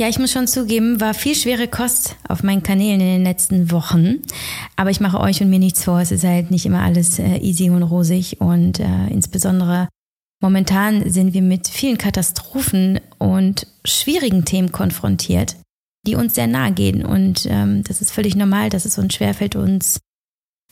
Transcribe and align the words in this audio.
Ja, 0.00 0.08
ich 0.08 0.18
muss 0.18 0.32
schon 0.32 0.46
zugeben, 0.46 0.98
war 0.98 1.12
viel 1.12 1.34
schwere 1.34 1.68
Kost 1.68 2.16
auf 2.26 2.42
meinen 2.42 2.62
Kanälen 2.62 3.02
in 3.02 3.06
den 3.06 3.22
letzten 3.22 3.70
Wochen. 3.70 4.22
Aber 4.74 4.88
ich 4.88 4.98
mache 4.98 5.20
euch 5.20 5.42
und 5.42 5.50
mir 5.50 5.58
nichts 5.58 5.84
vor. 5.84 6.00
Es 6.00 6.10
ist 6.10 6.24
halt 6.24 6.50
nicht 6.50 6.64
immer 6.64 6.80
alles 6.80 7.18
äh, 7.18 7.36
easy 7.36 7.68
und 7.68 7.82
rosig. 7.82 8.40
Und 8.40 8.80
äh, 8.80 9.08
insbesondere 9.10 9.90
momentan 10.40 11.10
sind 11.10 11.34
wir 11.34 11.42
mit 11.42 11.68
vielen 11.68 11.98
Katastrophen 11.98 12.98
und 13.18 13.66
schwierigen 13.84 14.46
Themen 14.46 14.72
konfrontiert, 14.72 15.56
die 16.06 16.14
uns 16.14 16.34
sehr 16.34 16.46
nahe 16.46 16.72
gehen. 16.72 17.04
Und 17.04 17.46
ähm, 17.50 17.84
das 17.84 18.00
ist 18.00 18.10
völlig 18.10 18.34
normal, 18.34 18.70
dass 18.70 18.86
es 18.86 18.96
uns 18.96 19.12
schwerfällt, 19.12 19.54
uns 19.54 20.00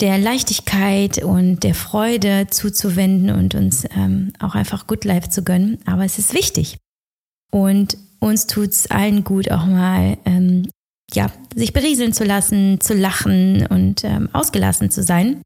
der 0.00 0.16
Leichtigkeit 0.16 1.22
und 1.22 1.64
der 1.64 1.74
Freude 1.74 2.46
zuzuwenden 2.48 3.36
und 3.36 3.54
uns 3.54 3.84
ähm, 3.94 4.32
auch 4.38 4.54
einfach 4.54 4.86
Good 4.86 5.04
Life 5.04 5.28
zu 5.28 5.44
gönnen. 5.44 5.76
Aber 5.84 6.06
es 6.06 6.18
ist 6.18 6.32
wichtig. 6.32 6.78
Und 7.50 7.98
uns 8.20 8.46
tut 8.46 8.70
es 8.70 8.90
allen 8.90 9.24
gut, 9.24 9.50
auch 9.50 9.66
mal 9.66 10.18
ähm, 10.24 10.68
ja, 11.12 11.30
sich 11.54 11.72
berieseln 11.72 12.12
zu 12.12 12.24
lassen, 12.24 12.80
zu 12.80 12.94
lachen 12.94 13.66
und 13.66 14.04
ähm, 14.04 14.28
ausgelassen 14.32 14.90
zu 14.90 15.02
sein. 15.02 15.42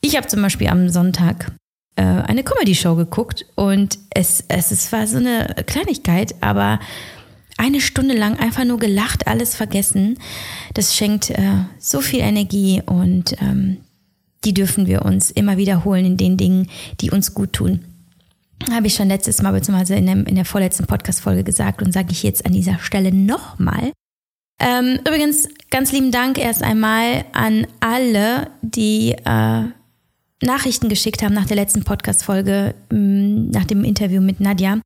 Ich 0.00 0.16
habe 0.16 0.26
zum 0.26 0.42
Beispiel 0.42 0.68
am 0.68 0.88
Sonntag 0.88 1.52
äh, 1.96 2.02
eine 2.02 2.44
Comedy-Show 2.44 2.94
geguckt 2.96 3.46
und 3.54 3.98
es, 4.10 4.44
es, 4.48 4.70
es 4.70 4.90
war 4.92 5.06
so 5.06 5.18
eine 5.18 5.54
Kleinigkeit, 5.66 6.34
aber 6.40 6.80
eine 7.56 7.80
Stunde 7.80 8.16
lang 8.16 8.38
einfach 8.38 8.64
nur 8.64 8.78
gelacht, 8.78 9.26
alles 9.26 9.54
vergessen. 9.54 10.18
Das 10.74 10.94
schenkt 10.96 11.30
äh, 11.30 11.64
so 11.78 12.00
viel 12.00 12.20
Energie 12.20 12.82
und 12.86 13.34
ähm, 13.40 13.78
die 14.44 14.54
dürfen 14.54 14.86
wir 14.86 15.04
uns 15.04 15.30
immer 15.30 15.56
wiederholen 15.56 16.04
in 16.04 16.16
den 16.16 16.36
Dingen, 16.36 16.68
die 17.00 17.10
uns 17.10 17.34
gut 17.34 17.52
tun. 17.52 17.84
Habe 18.70 18.88
ich 18.88 18.94
schon 18.94 19.08
letztes 19.08 19.40
Mal, 19.40 19.52
beziehungsweise 19.52 19.94
in, 19.94 20.08
in 20.08 20.34
der 20.34 20.44
vorletzten 20.44 20.86
Podcast-Folge 20.86 21.44
gesagt 21.44 21.82
und 21.82 21.92
sage 21.92 22.08
ich 22.10 22.22
jetzt 22.22 22.44
an 22.44 22.52
dieser 22.52 22.78
Stelle 22.78 23.14
nochmal. 23.14 23.92
Ähm, 24.60 24.98
übrigens, 25.00 25.48
ganz 25.70 25.92
lieben 25.92 26.10
Dank 26.10 26.38
erst 26.38 26.62
einmal 26.62 27.24
an 27.32 27.66
alle, 27.80 28.50
die 28.62 29.12
äh, 29.12 29.62
Nachrichten 30.42 30.88
geschickt 30.88 31.22
haben 31.22 31.34
nach 31.34 31.46
der 31.46 31.56
letzten 31.56 31.84
Podcast-Folge, 31.84 32.74
mm, 32.90 33.50
nach 33.50 33.64
dem 33.64 33.84
Interview 33.84 34.20
mit 34.20 34.40
Nadja, 34.40 34.80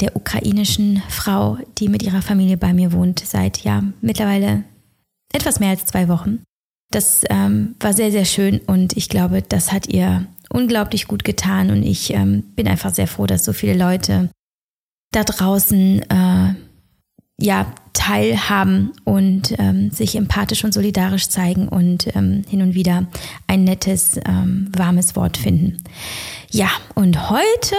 der 0.00 0.16
ukrainischen 0.16 1.02
Frau, 1.08 1.58
die 1.78 1.88
mit 1.88 2.02
ihrer 2.02 2.22
Familie 2.22 2.56
bei 2.56 2.72
mir 2.72 2.92
wohnt, 2.92 3.20
seit 3.20 3.58
ja 3.58 3.82
mittlerweile 4.00 4.64
etwas 5.32 5.60
mehr 5.60 5.70
als 5.70 5.86
zwei 5.86 6.08
Wochen. 6.08 6.42
Das 6.90 7.22
ähm, 7.30 7.74
war 7.80 7.92
sehr, 7.92 8.12
sehr 8.12 8.24
schön 8.24 8.60
und 8.60 8.96
ich 8.96 9.08
glaube, 9.08 9.42
das 9.42 9.72
hat 9.72 9.88
ihr 9.88 10.26
unglaublich 10.50 11.06
gut 11.06 11.24
getan 11.24 11.70
und 11.70 11.82
ich 11.82 12.12
ähm, 12.12 12.42
bin 12.54 12.68
einfach 12.68 12.94
sehr 12.94 13.08
froh, 13.08 13.26
dass 13.26 13.44
so 13.44 13.52
viele 13.52 13.74
Leute 13.74 14.30
da 15.12 15.24
draußen 15.24 16.02
äh, 16.02 16.54
ja 17.40 17.66
teilhaben 17.92 18.92
und 19.04 19.54
ähm, 19.58 19.90
sich 19.90 20.16
empathisch 20.16 20.64
und 20.64 20.72
solidarisch 20.72 21.28
zeigen 21.28 21.68
und 21.68 22.14
ähm, 22.14 22.44
hin 22.48 22.62
und 22.62 22.74
wieder 22.74 23.06
ein 23.46 23.64
nettes, 23.64 24.20
ähm, 24.26 24.70
warmes 24.76 25.16
Wort 25.16 25.36
finden. 25.36 25.78
Ja, 26.50 26.68
und 26.94 27.30
heute 27.30 27.74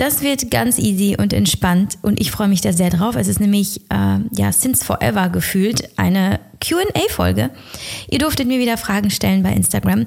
das 0.00 0.22
wird 0.22 0.50
ganz 0.50 0.78
easy 0.78 1.16
und 1.18 1.34
entspannt 1.34 1.98
und 2.00 2.20
ich 2.20 2.30
freue 2.30 2.48
mich 2.48 2.62
da 2.62 2.72
sehr 2.72 2.88
drauf. 2.88 3.16
Es 3.16 3.28
ist 3.28 3.38
nämlich, 3.38 3.82
äh, 3.90 4.18
ja, 4.32 4.50
since 4.50 4.82
forever 4.82 5.28
gefühlt 5.28 5.90
eine 5.98 6.40
QA-Folge. 6.60 7.50
Ihr 8.08 8.18
durftet 8.18 8.48
mir 8.48 8.58
wieder 8.58 8.78
Fragen 8.78 9.10
stellen 9.10 9.42
bei 9.42 9.52
Instagram 9.52 10.06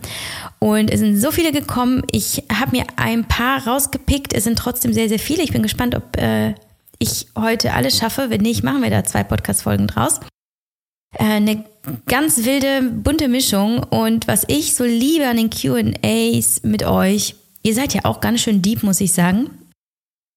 und 0.57 0.89
es 0.89 0.99
sind 0.99 1.19
so 1.19 1.29
viele 1.29 1.51
gekommen. 1.51 2.01
Ich 2.11 2.43
habe 2.51 2.71
mir 2.71 2.85
ein 2.95 3.25
paar 3.25 3.67
rausgepickt. 3.67 4.33
Es 4.33 4.45
sind 4.45 4.57
trotzdem 4.57 4.93
sehr, 4.93 5.09
sehr 5.09 5.19
viele. 5.19 5.43
Ich 5.43 5.51
bin 5.51 5.61
gespannt, 5.61 5.93
ob 5.93 6.17
äh, 6.17 6.55
ich 6.97 7.27
heute 7.37 7.73
alles 7.73 7.97
schaffe. 7.97 8.31
Wenn 8.31 8.41
nicht, 8.41 8.63
machen 8.63 8.81
wir 8.81 8.89
da 8.89 9.03
zwei 9.03 9.23
Podcast-Folgen 9.23 9.85
draus. 9.85 10.21
Äh, 11.19 11.23
eine 11.23 11.65
ganz 12.07 12.45
wilde, 12.45 12.81
bunte 12.81 13.27
Mischung 13.27 13.83
und 13.83 14.27
was 14.27 14.43
ich 14.47 14.73
so 14.73 14.85
liebe 14.85 15.27
an 15.27 15.37
den 15.37 15.51
QAs 15.51 16.63
mit 16.63 16.83
euch, 16.83 17.35
ihr 17.61 17.75
seid 17.75 17.93
ja 17.93 18.05
auch 18.05 18.21
ganz 18.21 18.41
schön 18.41 18.63
deep, 18.63 18.81
muss 18.81 18.99
ich 18.99 19.13
sagen. 19.13 19.51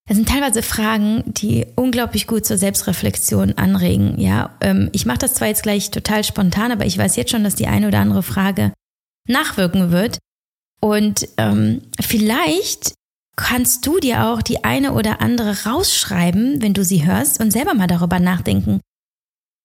Das 0.07 0.17
sind 0.17 0.29
teilweise 0.29 0.63
Fragen, 0.63 1.25
die 1.27 1.67
unglaublich 1.75 2.29
gut 2.29 2.47
zur 2.47 2.57
Selbstreflexion 2.57 3.55
anregen. 3.55 4.21
Ja, 4.21 4.57
ähm, 4.61 4.89
ich 4.93 5.05
mache 5.05 5.19
das 5.19 5.35
zwar 5.35 5.49
jetzt 5.49 5.65
gleich 5.65 5.91
total 5.91 6.23
spontan, 6.23 6.71
aber 6.71 6.87
ich 6.87 6.97
weiß 6.97 7.17
jetzt 7.17 7.33
schon, 7.33 7.43
dass 7.43 7.57
die 7.57 7.67
eine 7.67 7.89
oder 7.89 7.99
andere 7.99 8.23
Frage 8.23 8.73
nachwirken 9.29 9.91
wird. 9.91 10.19
Und 10.81 11.29
ähm, 11.39 11.83
vielleicht 12.01 12.95
kannst 13.35 13.85
du 13.87 13.99
dir 13.99 14.27
auch 14.27 14.43
die 14.43 14.63
eine 14.65 14.93
oder 14.93 15.21
andere 15.21 15.65
rausschreiben, 15.65 16.63
wenn 16.63 16.75
du 16.75 16.85
sie 16.85 17.05
hörst, 17.05 17.41
und 17.41 17.51
selber 17.51 17.75
mal 17.75 17.89
darüber 17.89 18.21
nachdenken. 18.21 18.81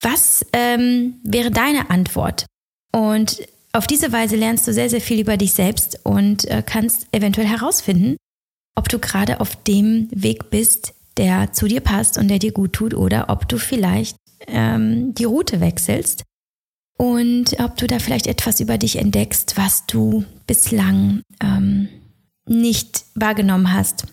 Was 0.02 0.44
ähm, 0.54 1.20
wäre 1.24 1.52
deine 1.52 1.92
Antwort? 1.92 2.48
Und 2.92 3.48
auf 3.74 3.86
diese 3.86 4.12
Weise 4.12 4.36
lernst 4.36 4.68
du 4.68 4.74
sehr, 4.74 4.90
sehr 4.90 5.00
viel 5.00 5.20
über 5.20 5.38
dich 5.38 5.54
selbst 5.54 6.00
und 6.04 6.46
äh, 6.46 6.64
kannst 6.66 7.08
eventuell 7.12 7.48
herausfinden, 7.48 8.18
ob 8.76 8.90
du 8.90 9.00
gerade 9.00 9.40
auf 9.40 9.56
dem 9.56 10.08
Weg 10.12 10.50
bist, 10.50 10.94
der 11.18 11.54
zu 11.54 11.68
dir 11.68 11.82
passt 11.82 12.18
und 12.18 12.28
der 12.28 12.40
dir 12.40 12.52
gut 12.52 12.74
tut, 12.74 12.94
oder 12.94 13.30
ob 13.30 13.48
du 13.48 13.58
vielleicht 13.58 14.16
ähm, 14.48 15.14
die 15.14 15.26
Route 15.26 15.60
wechselst 15.60 16.24
und 16.98 17.60
ob 17.60 17.78
du 17.78 17.88
da 17.88 18.00
vielleicht 18.00 18.28
etwas 18.28 18.60
über 18.60 18.78
dich 18.78 18.98
entdeckst, 18.98 19.58
was 19.58 19.86
du 19.88 20.24
bislang 20.48 21.22
ähm, 21.42 21.90
nicht 22.48 23.06
wahrgenommen 23.16 23.74
hast 23.74 24.06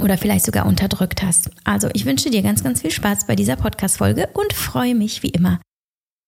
oder 0.00 0.18
vielleicht 0.18 0.44
sogar 0.44 0.66
unterdrückt 0.66 1.22
hast. 1.22 1.50
Also 1.64 1.88
ich 1.92 2.04
wünsche 2.04 2.30
dir 2.30 2.42
ganz, 2.42 2.64
ganz 2.64 2.80
viel 2.80 2.90
Spaß 2.90 3.26
bei 3.26 3.36
dieser 3.36 3.56
Podcast-Folge 3.56 4.28
und 4.34 4.52
freue 4.52 4.94
mich 4.94 5.22
wie 5.22 5.28
immer 5.28 5.60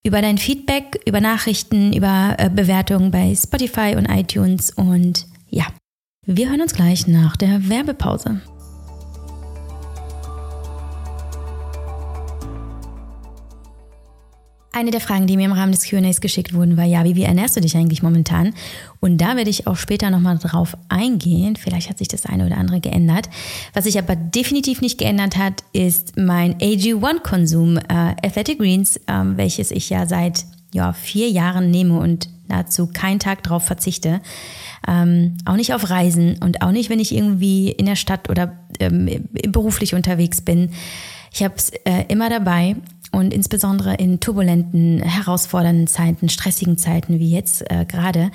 über 0.06 0.22
dein 0.22 0.38
Feedback, 0.38 1.00
über 1.04 1.20
Nachrichten, 1.20 1.92
über 1.92 2.36
äh, 2.38 2.48
Bewertungen 2.48 3.10
bei 3.10 3.34
Spotify 3.34 3.96
und 3.96 4.06
iTunes 4.06 4.70
und 4.70 5.26
wir 6.26 6.50
hören 6.50 6.60
uns 6.60 6.74
gleich 6.74 7.06
nach 7.06 7.36
der 7.36 7.68
Werbepause. 7.68 8.40
Eine 14.72 14.90
der 14.90 15.00
Fragen, 15.00 15.26
die 15.26 15.36
mir 15.36 15.46
im 15.46 15.52
Rahmen 15.52 15.72
des 15.72 15.84
QAs 15.84 16.20
geschickt 16.20 16.52
wurden, 16.52 16.76
war, 16.76 16.84
ja, 16.84 17.04
wie, 17.04 17.22
ernährst 17.22 17.56
du 17.56 17.60
dich 17.60 17.76
eigentlich 17.76 18.02
momentan? 18.02 18.52
Und 19.00 19.18
da 19.18 19.36
werde 19.36 19.48
ich 19.48 19.66
auch 19.66 19.76
später 19.76 20.10
nochmal 20.10 20.36
drauf 20.36 20.76
eingehen. 20.88 21.56
Vielleicht 21.56 21.88
hat 21.88 21.98
sich 21.98 22.08
das 22.08 22.26
eine 22.26 22.44
oder 22.44 22.58
andere 22.58 22.80
geändert. 22.80 23.30
Was 23.72 23.84
sich 23.84 23.96
aber 23.96 24.16
definitiv 24.16 24.82
nicht 24.82 24.98
geändert 24.98 25.38
hat, 25.38 25.62
ist 25.72 26.18
mein 26.18 26.56
AG1-Konsum, 26.58 27.78
äh, 27.78 27.82
Athletic 28.22 28.58
Greens, 28.58 28.96
äh, 29.06 29.22
welches 29.36 29.70
ich 29.70 29.88
ja 29.88 30.06
seit 30.06 30.44
ja, 30.74 30.92
vier 30.92 31.30
Jahren 31.30 31.70
nehme 31.70 31.98
und 31.98 32.28
nahezu 32.48 32.86
keinen 32.86 33.18
Tag 33.18 33.42
drauf 33.42 33.64
verzichte. 33.64 34.20
Ähm, 34.86 35.36
auch 35.44 35.56
nicht 35.56 35.74
auf 35.74 35.90
Reisen 35.90 36.38
und 36.42 36.62
auch 36.62 36.70
nicht, 36.70 36.90
wenn 36.90 37.00
ich 37.00 37.14
irgendwie 37.14 37.70
in 37.70 37.86
der 37.86 37.96
Stadt 37.96 38.30
oder 38.30 38.58
ähm, 38.78 39.28
beruflich 39.48 39.94
unterwegs 39.94 40.40
bin. 40.40 40.70
Ich 41.32 41.42
habe 41.42 41.54
es 41.56 41.70
äh, 41.84 42.04
immer 42.08 42.30
dabei 42.30 42.76
und 43.12 43.32
insbesondere 43.32 43.94
in 43.94 44.20
turbulenten, 44.20 45.00
herausfordernden 45.02 45.86
Zeiten, 45.86 46.28
stressigen 46.28 46.78
Zeiten 46.78 47.18
wie 47.18 47.30
jetzt 47.30 47.70
äh, 47.70 47.84
gerade, 47.84 48.30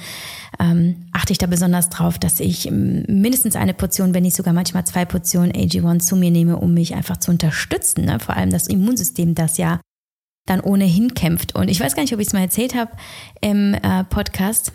ähm, 0.59 1.07
achte 1.11 1.33
ich 1.33 1.37
da 1.37 1.47
besonders 1.47 1.89
drauf, 1.89 2.19
dass 2.19 2.39
ich 2.39 2.69
mindestens 2.71 3.55
eine 3.55 3.73
Portion, 3.73 4.13
wenn 4.13 4.23
nicht 4.23 4.35
sogar 4.35 4.53
manchmal 4.53 4.85
zwei 4.85 5.05
Portionen 5.05 5.51
AG1 5.51 5.99
zu 5.99 6.15
mir 6.15 6.31
nehme, 6.31 6.57
um 6.57 6.73
mich 6.73 6.95
einfach 6.95 7.17
zu 7.17 7.31
unterstützen. 7.31 8.05
Ne? 8.05 8.19
Vor 8.19 8.35
allem 8.35 8.49
das 8.49 8.67
Immunsystem, 8.67 9.35
das 9.35 9.57
ja 9.57 9.79
dann 10.47 10.61
ohnehin 10.61 11.13
kämpft. 11.13 11.55
Und 11.55 11.69
ich 11.69 11.79
weiß 11.79 11.95
gar 11.95 12.01
nicht, 12.01 12.13
ob 12.13 12.19
ich 12.19 12.27
es 12.27 12.33
mal 12.33 12.41
erzählt 12.41 12.75
habe 12.75 12.91
im 13.41 13.73
äh, 13.75 14.03
Podcast. 14.05 14.73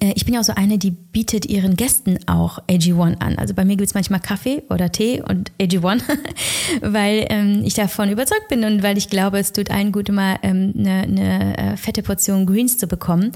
Äh, 0.00 0.12
ich 0.14 0.24
bin 0.24 0.34
ja 0.34 0.40
auch 0.40 0.44
so 0.44 0.54
eine, 0.54 0.78
die 0.78 0.90
bietet 0.90 1.46
ihren 1.46 1.76
Gästen 1.76 2.18
auch 2.26 2.58
AG1 2.68 3.18
an. 3.20 3.38
Also 3.38 3.54
bei 3.54 3.64
mir 3.64 3.76
gibt 3.76 3.88
es 3.88 3.94
manchmal 3.94 4.20
Kaffee 4.20 4.62
oder 4.70 4.90
Tee 4.90 5.22
und 5.22 5.52
AG1, 5.60 6.02
weil 6.80 7.26
ähm, 7.30 7.62
ich 7.64 7.74
davon 7.74 8.10
überzeugt 8.10 8.48
bin 8.48 8.64
und 8.64 8.82
weil 8.82 8.98
ich 8.98 9.08
glaube, 9.08 9.38
es 9.38 9.52
tut 9.52 9.70
allen 9.70 9.92
gut, 9.92 10.08
immer 10.08 10.38
ähm, 10.42 10.72
eine, 10.76 11.02
eine 11.02 11.58
äh, 11.58 11.76
fette 11.76 12.02
Portion 12.02 12.46
Greens 12.46 12.78
zu 12.78 12.86
bekommen. 12.86 13.32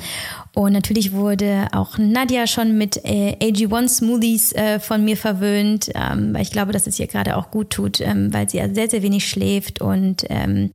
Und 0.55 0.73
natürlich 0.73 1.13
wurde 1.13 1.69
auch 1.73 1.99
Nadja 1.99 2.47
schon 2.47 2.79
mit 2.79 3.05
äh, 3.05 3.37
AG1 3.41 3.89
Smoothies 3.89 4.53
äh, 4.53 4.81
von 4.81 5.05
mir 5.05 5.17
verwöhnt, 5.17 5.91
ähm, 5.95 6.35
weil 6.35 6.43
ich 6.43 6.51
glaube, 6.51 6.73
dass 6.73 6.87
es 6.87 6.99
ihr 6.99 7.07
gerade 7.07 7.37
auch 7.37 7.51
gut 7.51 7.71
tut, 7.71 8.01
ähm, 8.01 8.33
weil 8.33 8.49
sie 8.49 8.59
ja 8.59 8.73
sehr, 8.73 8.89
sehr 8.89 9.03
wenig 9.03 9.29
schläft 9.29 9.81
und 9.81 10.25
ähm, 10.29 10.71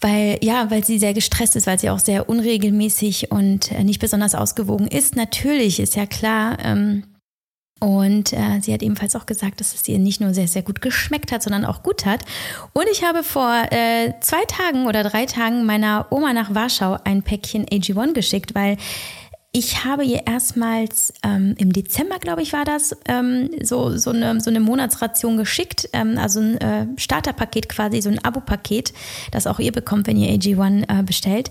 weil 0.00 0.38
ja, 0.42 0.70
weil 0.70 0.84
sie 0.84 0.98
sehr 0.98 1.14
gestresst 1.14 1.56
ist, 1.56 1.66
weil 1.66 1.78
sie 1.78 1.90
auch 1.90 1.98
sehr 1.98 2.28
unregelmäßig 2.28 3.30
und 3.30 3.72
äh, 3.72 3.84
nicht 3.84 4.00
besonders 4.00 4.34
ausgewogen 4.34 4.86
ist. 4.86 5.16
Natürlich 5.16 5.80
ist 5.80 5.96
ja 5.96 6.06
klar. 6.06 6.58
Ähm, 6.62 7.04
und 7.80 8.32
äh, 8.32 8.60
sie 8.60 8.72
hat 8.72 8.82
ebenfalls 8.82 9.14
auch 9.14 9.26
gesagt, 9.26 9.60
dass 9.60 9.74
es 9.74 9.86
ihr 9.86 10.00
nicht 10.00 10.20
nur 10.20 10.34
sehr, 10.34 10.48
sehr 10.48 10.62
gut 10.62 10.80
geschmeckt 10.80 11.30
hat, 11.30 11.42
sondern 11.42 11.64
auch 11.64 11.82
gut 11.84 12.06
hat. 12.06 12.24
Und 12.72 12.86
ich 12.90 13.04
habe 13.04 13.22
vor 13.22 13.54
äh, 13.70 14.14
zwei 14.20 14.44
Tagen 14.46 14.86
oder 14.86 15.04
drei 15.04 15.26
Tagen 15.26 15.64
meiner 15.64 16.06
Oma 16.10 16.32
nach 16.32 16.54
Warschau 16.54 16.98
ein 17.04 17.22
Päckchen 17.22 17.66
AG1 17.66 18.14
geschickt, 18.14 18.54
weil 18.56 18.78
ich 19.52 19.84
habe 19.84 20.04
ihr 20.04 20.26
erstmals 20.26 21.12
ähm, 21.24 21.54
im 21.56 21.72
Dezember, 21.72 22.18
glaube 22.18 22.42
ich, 22.42 22.52
war 22.52 22.66
das, 22.66 22.94
ähm, 23.06 23.48
so, 23.62 23.96
so, 23.96 24.10
eine, 24.10 24.40
so 24.40 24.50
eine 24.50 24.60
Monatsration 24.60 25.38
geschickt. 25.38 25.88
Ähm, 25.94 26.18
also 26.18 26.40
ein 26.40 26.58
äh, 26.58 26.86
Starterpaket 26.98 27.68
quasi, 27.68 28.02
so 28.02 28.10
ein 28.10 28.22
Abo-Paket, 28.22 28.92
das 29.30 29.46
auch 29.46 29.58
ihr 29.58 29.72
bekommt, 29.72 30.06
wenn 30.06 30.18
ihr 30.18 30.28
AG1 30.38 31.00
äh, 31.00 31.02
bestellt. 31.02 31.50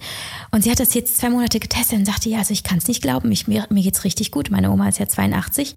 Und 0.52 0.64
sie 0.64 0.70
hat 0.70 0.80
das 0.80 0.94
jetzt 0.94 1.18
zwei 1.18 1.32
Monate 1.32 1.60
getestet 1.60 1.98
und 1.98 2.06
sagte, 2.06 2.30
ja, 2.30 2.40
also 2.40 2.54
ich 2.54 2.64
kann 2.64 2.78
es 2.78 2.88
nicht 2.88 3.02
glauben, 3.02 3.32
ich, 3.32 3.48
mir, 3.48 3.66
mir 3.72 3.82
geht's 3.82 4.04
richtig 4.04 4.32
gut. 4.32 4.52
Meine 4.52 4.72
Oma 4.72 4.90
ist 4.90 5.00
ja 5.00 5.08
82. 5.08 5.74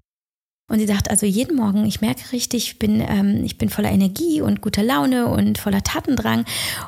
Und 0.71 0.79
sie 0.79 0.87
sagt, 0.87 1.09
also 1.09 1.25
jeden 1.25 1.57
Morgen, 1.57 1.85
ich 1.85 1.99
merke 1.99 2.31
richtig, 2.31 2.63
ich 2.63 2.79
bin, 2.79 3.01
ähm, 3.01 3.43
ich 3.43 3.57
bin 3.57 3.67
voller 3.67 3.91
Energie 3.91 4.39
und 4.39 4.61
guter 4.61 4.83
Laune 4.83 5.27
und 5.27 5.57
voller 5.57 5.83
Tatendrang. 5.83 6.45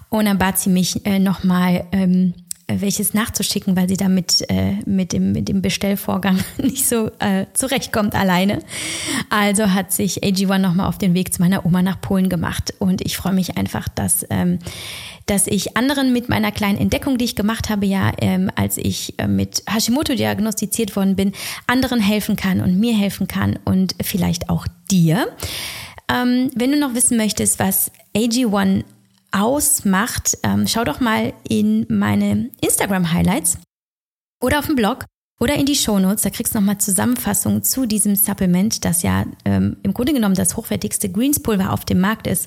Und 0.10 0.24
dann 0.24 0.38
bat 0.38 0.58
sie 0.58 0.70
mich 0.70 1.06
äh, 1.06 1.20
nochmal 1.20 1.86
ähm, 1.92 2.34
welches 2.68 3.14
nachzuschicken, 3.14 3.76
weil 3.76 3.90
sie 3.90 3.98
damit 3.98 4.44
äh, 4.50 4.76
mit, 4.86 5.14
dem, 5.14 5.32
mit 5.34 5.50
dem 5.50 5.62
Bestellvorgang 5.62 6.40
nicht 6.58 6.88
so 6.88 7.12
äh, 7.20 7.46
zurechtkommt 7.54 8.16
alleine. 8.16 8.60
Also 9.30 9.72
hat 9.72 9.92
sich 9.92 10.24
AG1 10.24 10.60
nochmal 10.60 10.88
auf 10.88 10.98
den 10.98 11.14
Weg 11.14 11.34
zu 11.34 11.42
meiner 11.42 11.66
Oma 11.66 11.82
nach 11.82 12.00
Polen 12.00 12.30
gemacht. 12.30 12.74
Und 12.80 13.02
ich 13.02 13.18
freue 13.18 13.34
mich 13.34 13.58
einfach, 13.58 13.90
dass, 13.90 14.26
ähm, 14.30 14.60
dass 15.26 15.48
ich 15.48 15.76
anderen 15.76 16.14
mit 16.14 16.30
meiner 16.30 16.52
kleinen 16.52 16.78
Entdeckung, 16.78 17.18
die 17.18 17.26
ich 17.26 17.36
gemacht 17.36 17.70
habe, 17.70 17.86
ja, 17.86 18.12
ähm, 18.20 18.50
als 18.56 18.78
ich 18.78 19.20
äh, 19.20 19.28
mit 19.28 19.64
Hashimoto 19.68 20.16
diagnostiziert 20.16 20.96
worden 20.96 21.16
bin, 21.16 21.34
anderen 21.68 22.00
helfen 22.00 22.36
kann 22.36 22.62
und 22.62 22.80
mir 22.80 22.96
helfen 22.96 23.28
kann 23.28 23.60
und 23.66 23.96
vielleicht 24.02 24.50
auch 24.50 24.68
dir. 24.90 25.28
Ähm, 26.10 26.50
wenn 26.56 26.72
du 26.72 26.80
noch 26.80 26.96
wissen 26.96 27.18
möchtest, 27.18 27.60
was 27.60 27.92
AG1 28.16 28.84
ausmacht, 29.34 30.38
ähm, 30.44 30.68
schau 30.68 30.84
doch 30.84 31.00
mal 31.00 31.34
in 31.48 31.86
meine 31.90 32.52
Instagram-Highlights 32.62 33.58
oder 34.42 34.60
auf 34.60 34.68
dem 34.68 34.76
Blog 34.76 35.06
oder 35.40 35.56
in 35.56 35.66
die 35.66 35.76
Shownotes. 35.76 36.24
Da 36.24 36.30
kriegst 36.30 36.54
du 36.54 36.60
nochmal 36.60 36.78
Zusammenfassung 36.78 37.64
zu 37.64 37.86
diesem 37.86 38.16
Supplement, 38.16 38.86
das 38.86 39.04
ja 39.04 39.26
ähm, 39.44 39.78
im 39.84 39.94
Grunde 39.94 40.14
genommen 40.14 40.36
das 40.36 40.56
hochwertigste 40.56 41.10
Greenspulver 41.10 41.74
auf 41.74 41.84
dem 41.84 42.00
Markt 42.00 42.28
ist, 42.28 42.46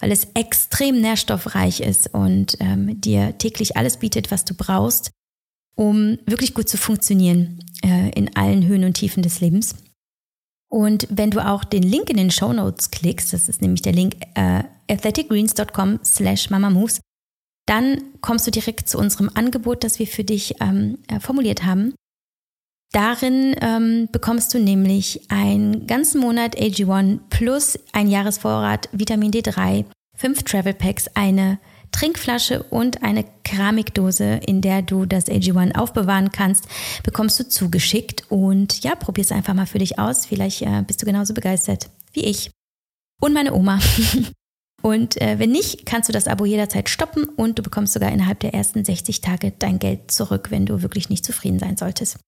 weil 0.00 0.12
es 0.12 0.28
extrem 0.34 1.00
nährstoffreich 1.00 1.80
ist 1.80 2.14
und 2.14 2.56
ähm, 2.60 3.00
dir 3.00 3.36
täglich 3.38 3.76
alles 3.76 3.96
bietet, 3.96 4.30
was 4.30 4.44
du 4.44 4.54
brauchst, 4.54 5.10
um 5.74 6.18
wirklich 6.24 6.54
gut 6.54 6.68
zu 6.68 6.76
funktionieren 6.76 7.64
äh, 7.84 8.10
in 8.10 8.36
allen 8.36 8.66
Höhen 8.66 8.84
und 8.84 8.94
Tiefen 8.94 9.22
des 9.22 9.40
Lebens. 9.40 9.74
Und 10.70 11.06
wenn 11.10 11.30
du 11.30 11.44
auch 11.44 11.64
den 11.64 11.82
Link 11.82 12.10
in 12.10 12.16
den 12.16 12.30
Show 12.30 12.52
Notes 12.52 12.90
klickst, 12.90 13.32
das 13.32 13.48
ist 13.48 13.62
nämlich 13.62 13.82
der 13.82 13.92
Link 13.94 14.16
äh, 14.34 14.64
athleticgreens.com 14.90 16.00
slash 16.04 16.50
mamamoves, 16.50 17.00
dann 17.66 18.02
kommst 18.20 18.46
du 18.46 18.50
direkt 18.50 18.88
zu 18.88 18.98
unserem 18.98 19.30
Angebot, 19.34 19.84
das 19.84 19.98
wir 19.98 20.06
für 20.06 20.24
dich 20.24 20.54
ähm, 20.60 20.98
äh, 21.08 21.20
formuliert 21.20 21.64
haben. 21.64 21.94
Darin 22.92 23.54
ähm, 23.60 24.08
bekommst 24.10 24.54
du 24.54 24.58
nämlich 24.58 25.30
einen 25.30 25.86
ganzen 25.86 26.20
Monat 26.20 26.56
AG1 26.56 27.20
plus 27.28 27.78
ein 27.92 28.08
Jahresvorrat 28.08 28.88
Vitamin 28.92 29.30
D3, 29.30 29.84
fünf 30.16 30.42
Travel 30.42 30.72
Packs, 30.72 31.08
eine 31.08 31.58
Trinkflasche 31.92 32.62
und 32.62 33.02
eine 33.02 33.24
Keramikdose, 33.44 34.40
in 34.46 34.60
der 34.60 34.82
du 34.82 35.06
das 35.06 35.26
AG1 35.26 35.76
aufbewahren 35.76 36.30
kannst, 36.30 36.66
bekommst 37.02 37.40
du 37.40 37.48
zugeschickt. 37.48 38.30
Und 38.30 38.84
ja, 38.84 38.94
probier 38.94 39.22
es 39.22 39.32
einfach 39.32 39.54
mal 39.54 39.66
für 39.66 39.78
dich 39.78 39.98
aus. 39.98 40.26
Vielleicht 40.26 40.62
äh, 40.62 40.82
bist 40.86 41.02
du 41.02 41.06
genauso 41.06 41.34
begeistert 41.34 41.90
wie 42.12 42.24
ich. 42.24 42.50
Und 43.20 43.32
meine 43.32 43.54
Oma. 43.54 43.80
Und 44.80 45.20
äh, 45.20 45.40
wenn 45.40 45.50
nicht, 45.50 45.86
kannst 45.86 46.08
du 46.08 46.12
das 46.12 46.28
Abo 46.28 46.44
jederzeit 46.44 46.88
stoppen 46.88 47.24
und 47.24 47.58
du 47.58 47.64
bekommst 47.64 47.94
sogar 47.94 48.12
innerhalb 48.12 48.38
der 48.38 48.54
ersten 48.54 48.84
60 48.84 49.20
Tage 49.20 49.52
dein 49.58 49.80
Geld 49.80 50.12
zurück, 50.12 50.52
wenn 50.52 50.66
du 50.66 50.82
wirklich 50.82 51.08
nicht 51.08 51.24
zufrieden 51.24 51.58
sein 51.58 51.76
solltest. 51.76 52.20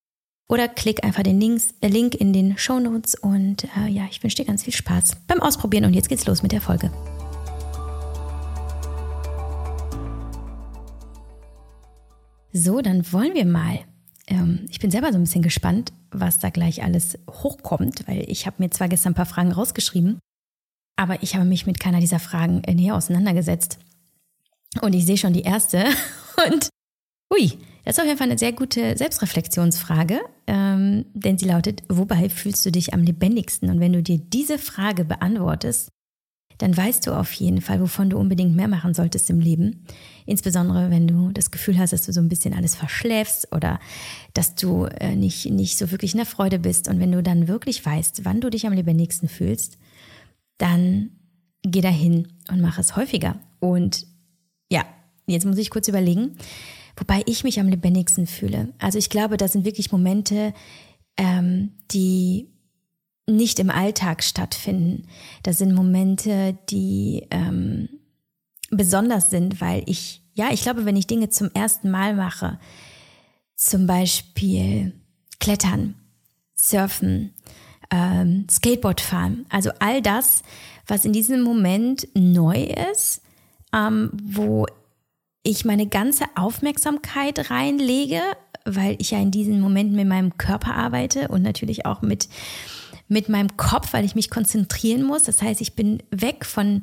oder 0.53 0.69
klick 0.69 1.03
einfach 1.03 1.23
den 1.23 1.41
Links, 1.41 1.73
äh, 1.81 1.89
Link 1.89 2.15
in 2.15 2.35
den 2.35 2.59
Show 2.59 2.79
Notes 2.79 3.15
und 3.15 3.65
äh, 3.75 3.89
ja, 3.89 4.07
ich 4.11 4.23
wünsche 4.23 4.37
dir 4.37 4.45
ganz 4.45 4.63
viel 4.63 4.75
Spaß 4.75 5.17
beim 5.27 5.41
Ausprobieren 5.41 5.87
und 5.87 5.95
jetzt 5.95 6.11
geht's 6.11 6.27
los 6.27 6.43
mit 6.43 6.53
der 6.53 6.61
Folge. 6.61 6.93
So, 12.53 12.83
dann 12.83 13.11
wollen 13.13 13.33
wir 13.33 13.47
mal. 13.47 13.81
Ähm, 14.27 14.67
ich 14.69 14.79
bin 14.79 14.91
selber 14.91 15.11
so 15.11 15.17
ein 15.17 15.25
bisschen 15.25 15.41
gespannt, 15.41 15.95
was 16.11 16.39
da 16.39 16.51
gleich 16.51 16.83
alles 16.83 17.19
hochkommt, 17.31 18.07
weil 18.07 18.27
ich 18.29 18.47
habe 18.47 18.57
mir 18.59 18.69
zwar 18.69 18.91
gestern 18.91 19.13
ein 19.13 19.17
paar 19.17 19.25
Fragen 19.25 19.53
rausgeschrieben, 19.53 20.19
aber 20.97 21.23
ich 21.23 21.35
habe 21.35 21.47
mich 21.47 21.65
mit 21.65 21.81
keiner 21.81 22.01
dieser 22.01 22.19
Fragen 22.19 22.63
äh, 22.65 22.75
näher 22.75 22.95
auseinandergesetzt. 22.95 23.79
Und 24.83 24.95
ich 24.95 25.07
sehe 25.07 25.17
schon 25.17 25.33
die 25.33 25.45
erste 25.45 25.87
und 26.47 26.69
ui, 27.33 27.59
das 27.85 27.97
ist 27.97 28.01
auf 28.01 28.07
jeden 28.07 28.19
Fall 28.19 28.29
eine 28.29 28.39
sehr 28.39 28.53
gute 28.53 28.97
Selbstreflexionsfrage, 28.97 30.21
ähm, 30.47 31.05
denn 31.15 31.39
sie 31.39 31.47
lautet, 31.47 31.83
wobei 31.89 32.29
fühlst 32.29 32.65
du 32.65 32.71
dich 32.71 32.95
am 32.95 33.03
lebendigsten? 33.03 33.71
Und 33.71 33.81
wenn 33.81 33.93
du 33.93 34.03
dir 34.03 34.19
diese 34.19 34.59
Frage 34.59 35.05
beantwortest, 35.05 35.89
dann 36.59 36.77
weißt 36.77 37.07
du 37.09 37.13
auf 37.13 37.33
jeden 37.33 37.61
Fall, 37.61 37.81
wovon 37.81 38.11
du 38.11 38.19
unbedingt 38.19 38.55
mehr 38.55 38.69
machen 38.69 38.95
solltest 38.95 39.29
im 39.31 39.41
Leben. 39.41 39.85
Insbesondere, 40.27 40.91
wenn 40.91 41.09
du 41.09 41.33
das 41.33 41.51
Gefühl 41.51 41.77
hast, 41.77 41.93
dass 41.93 42.07
du 42.07 42.13
so 42.13 42.21
ein 42.21 42.29
bisschen 42.29 42.55
alles 42.55 42.77
verschläfst 42.77 43.49
oder 43.53 43.81
dass 44.33 44.55
du 44.55 44.85
äh, 44.85 45.17
nicht, 45.17 45.51
nicht 45.51 45.77
so 45.77 45.91
wirklich 45.91 46.13
in 46.13 46.19
der 46.19 46.27
Freude 46.27 46.61
bist. 46.61 46.89
Und 46.89 47.01
wenn 47.01 47.11
du 47.11 47.21
dann 47.21 47.49
wirklich 47.49 47.85
weißt, 47.85 48.25
wann 48.25 48.41
du 48.41 48.49
dich 48.49 48.65
am 48.65 48.75
lebendigsten 48.75 49.29
fühlst, 49.29 49.77
dann 50.59 51.11
geh 51.63 51.81
dahin 51.81 52.29
und 52.49 52.61
mach 52.61 52.79
es 52.79 52.95
häufiger. 52.95 53.41
Und 53.59 54.07
ja, 54.71 54.85
jetzt 55.27 55.47
muss 55.47 55.59
ich 55.59 55.71
kurz 55.71 55.89
überlegen, 55.89 56.37
wobei 56.97 57.23
ich 57.27 57.45
mich 57.45 57.61
am 57.61 57.69
lebendigsten 57.69 58.27
fühle. 58.27 58.73
Also 58.79 58.99
ich 58.99 59.11
glaube, 59.11 59.37
das 59.37 59.53
sind 59.53 59.65
wirklich 59.65 59.93
Momente, 59.93 60.55
ähm, 61.17 61.73
die 61.91 62.49
nicht 63.27 63.59
im 63.61 63.71
Alltag 63.71 64.23
stattfinden. 64.23 65.07
Das 65.43 65.59
sind 65.59 65.75
Momente, 65.75 66.59
die 66.71 67.27
ähm, 67.31 67.89
besonders 68.71 69.31
sind, 69.31 69.61
weil 69.61 69.83
ich, 69.87 70.23
ja, 70.35 70.51
ich 70.53 70.63
glaube, 70.63 70.85
wenn 70.85 70.97
ich 70.97 71.07
Dinge 71.07 71.29
zum 71.29 71.51
ersten 71.55 71.91
Mal 71.91 72.15
mache, 72.15 72.59
zum 73.55 73.87
Beispiel 73.87 74.93
Klettern, 75.39 75.95
Surfen, 76.55 77.35
ähm, 77.91 78.47
Skateboard 78.51 79.01
fahren, 79.01 79.47
also 79.51 79.71
all 79.79 80.03
das, 80.03 80.43
was 80.87 81.05
in 81.05 81.13
diesem 81.13 81.43
Moment 81.43 82.09
neu 82.15 82.69
ist, 82.93 83.23
ähm, 83.73 84.11
wo 84.13 84.67
ich 85.43 85.65
meine 85.65 85.87
ganze 85.87 86.25
Aufmerksamkeit 86.35 87.51
reinlege, 87.51 88.21
weil 88.65 88.97
ich 88.99 89.11
ja 89.11 89.19
in 89.19 89.31
diesen 89.31 89.61
Momenten 89.61 89.97
mit 89.97 90.07
meinem 90.07 90.37
Körper 90.39 90.75
arbeite 90.75 91.29
und 91.29 91.43
natürlich 91.43 91.85
auch 91.85 92.03
mit, 92.03 92.29
mit 93.09 93.29
meinem 93.29 93.57
Kopf, 93.57 93.93
weil 93.93 94.05
ich 94.05 94.15
mich 94.15 94.31
konzentrieren 94.31 95.03
muss. 95.03 95.25
Das 95.25 95.43
heißt, 95.43 95.61
ich 95.61 95.75
bin 95.75 96.03
weg 96.11 96.45
von 96.45 96.83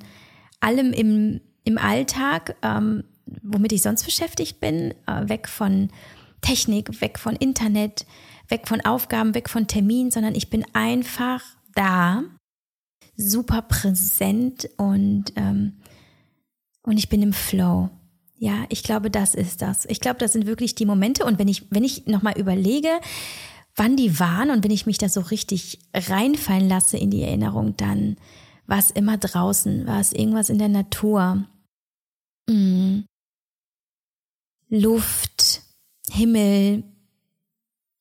allem 0.60 0.92
im, 0.92 1.42
im 1.64 1.78
Alltag, 1.78 2.56
ähm, 2.62 3.06
womit 3.44 3.72
ich 3.72 3.82
sonst 3.82 4.04
beschäftigt 4.04 4.60
bin, 4.60 4.94
äh, 5.08 5.30
weg 5.30 5.48
von 5.48 5.90
Technik, 6.42 7.02
weg 7.02 7.18
von 7.18 7.36
Internet, 7.36 8.06
weg 8.50 8.68
von 8.68 8.82
Aufgaben, 8.82 9.36
weg 9.36 9.50
von 9.50 9.68
Terminen, 9.68 10.12
sondern 10.12 10.36
ich 10.36 10.50
bin 10.50 10.66
einfach 10.74 11.42
da, 11.76 12.24
super 13.16 13.62
präsent 13.62 14.70
und, 14.78 15.34
ähm, 15.36 15.74
und 16.84 16.98
ich 16.98 17.10
bin 17.10 17.22
im 17.22 17.34
Flow. 17.34 17.90
Ja, 18.40 18.66
ich 18.70 18.84
glaube, 18.84 19.12
das 19.12 19.36
ist 19.36 19.62
das. 19.62 19.86
Ich 19.86 20.00
glaube, 20.00 20.18
das 20.18 20.32
sind 20.32 20.46
wirklich 20.48 20.74
die 20.74 20.86
Momente. 20.86 21.26
Und 21.26 21.40
wenn 21.40 21.50
ich, 21.50 21.68
wenn 21.72 21.84
ich 21.84 22.08
nochmal 22.08 22.40
überlege, 22.40 22.88
wann 23.76 23.98
die 23.98 24.18
waren 24.18 24.50
und 24.50 24.64
wenn 24.64 24.72
ich 24.72 24.86
mich 24.86 24.98
da 24.98 25.10
so 25.10 25.20
richtig 25.20 25.80
reinfallen 25.94 26.70
lasse 26.70 26.98
in 26.98 27.12
die 27.12 27.22
Erinnerung, 27.22 27.76
dann 27.76 28.16
war 28.66 28.78
es 28.78 28.92
immer 28.92 29.18
draußen, 29.18 29.86
war 29.86 30.00
es 30.00 30.14
irgendwas 30.14 30.50
in 30.50 30.58
der 30.58 30.70
Natur. 30.70 31.46
Mhm. 32.48 33.06
Luft, 34.70 35.62
Himmel, 36.10 36.84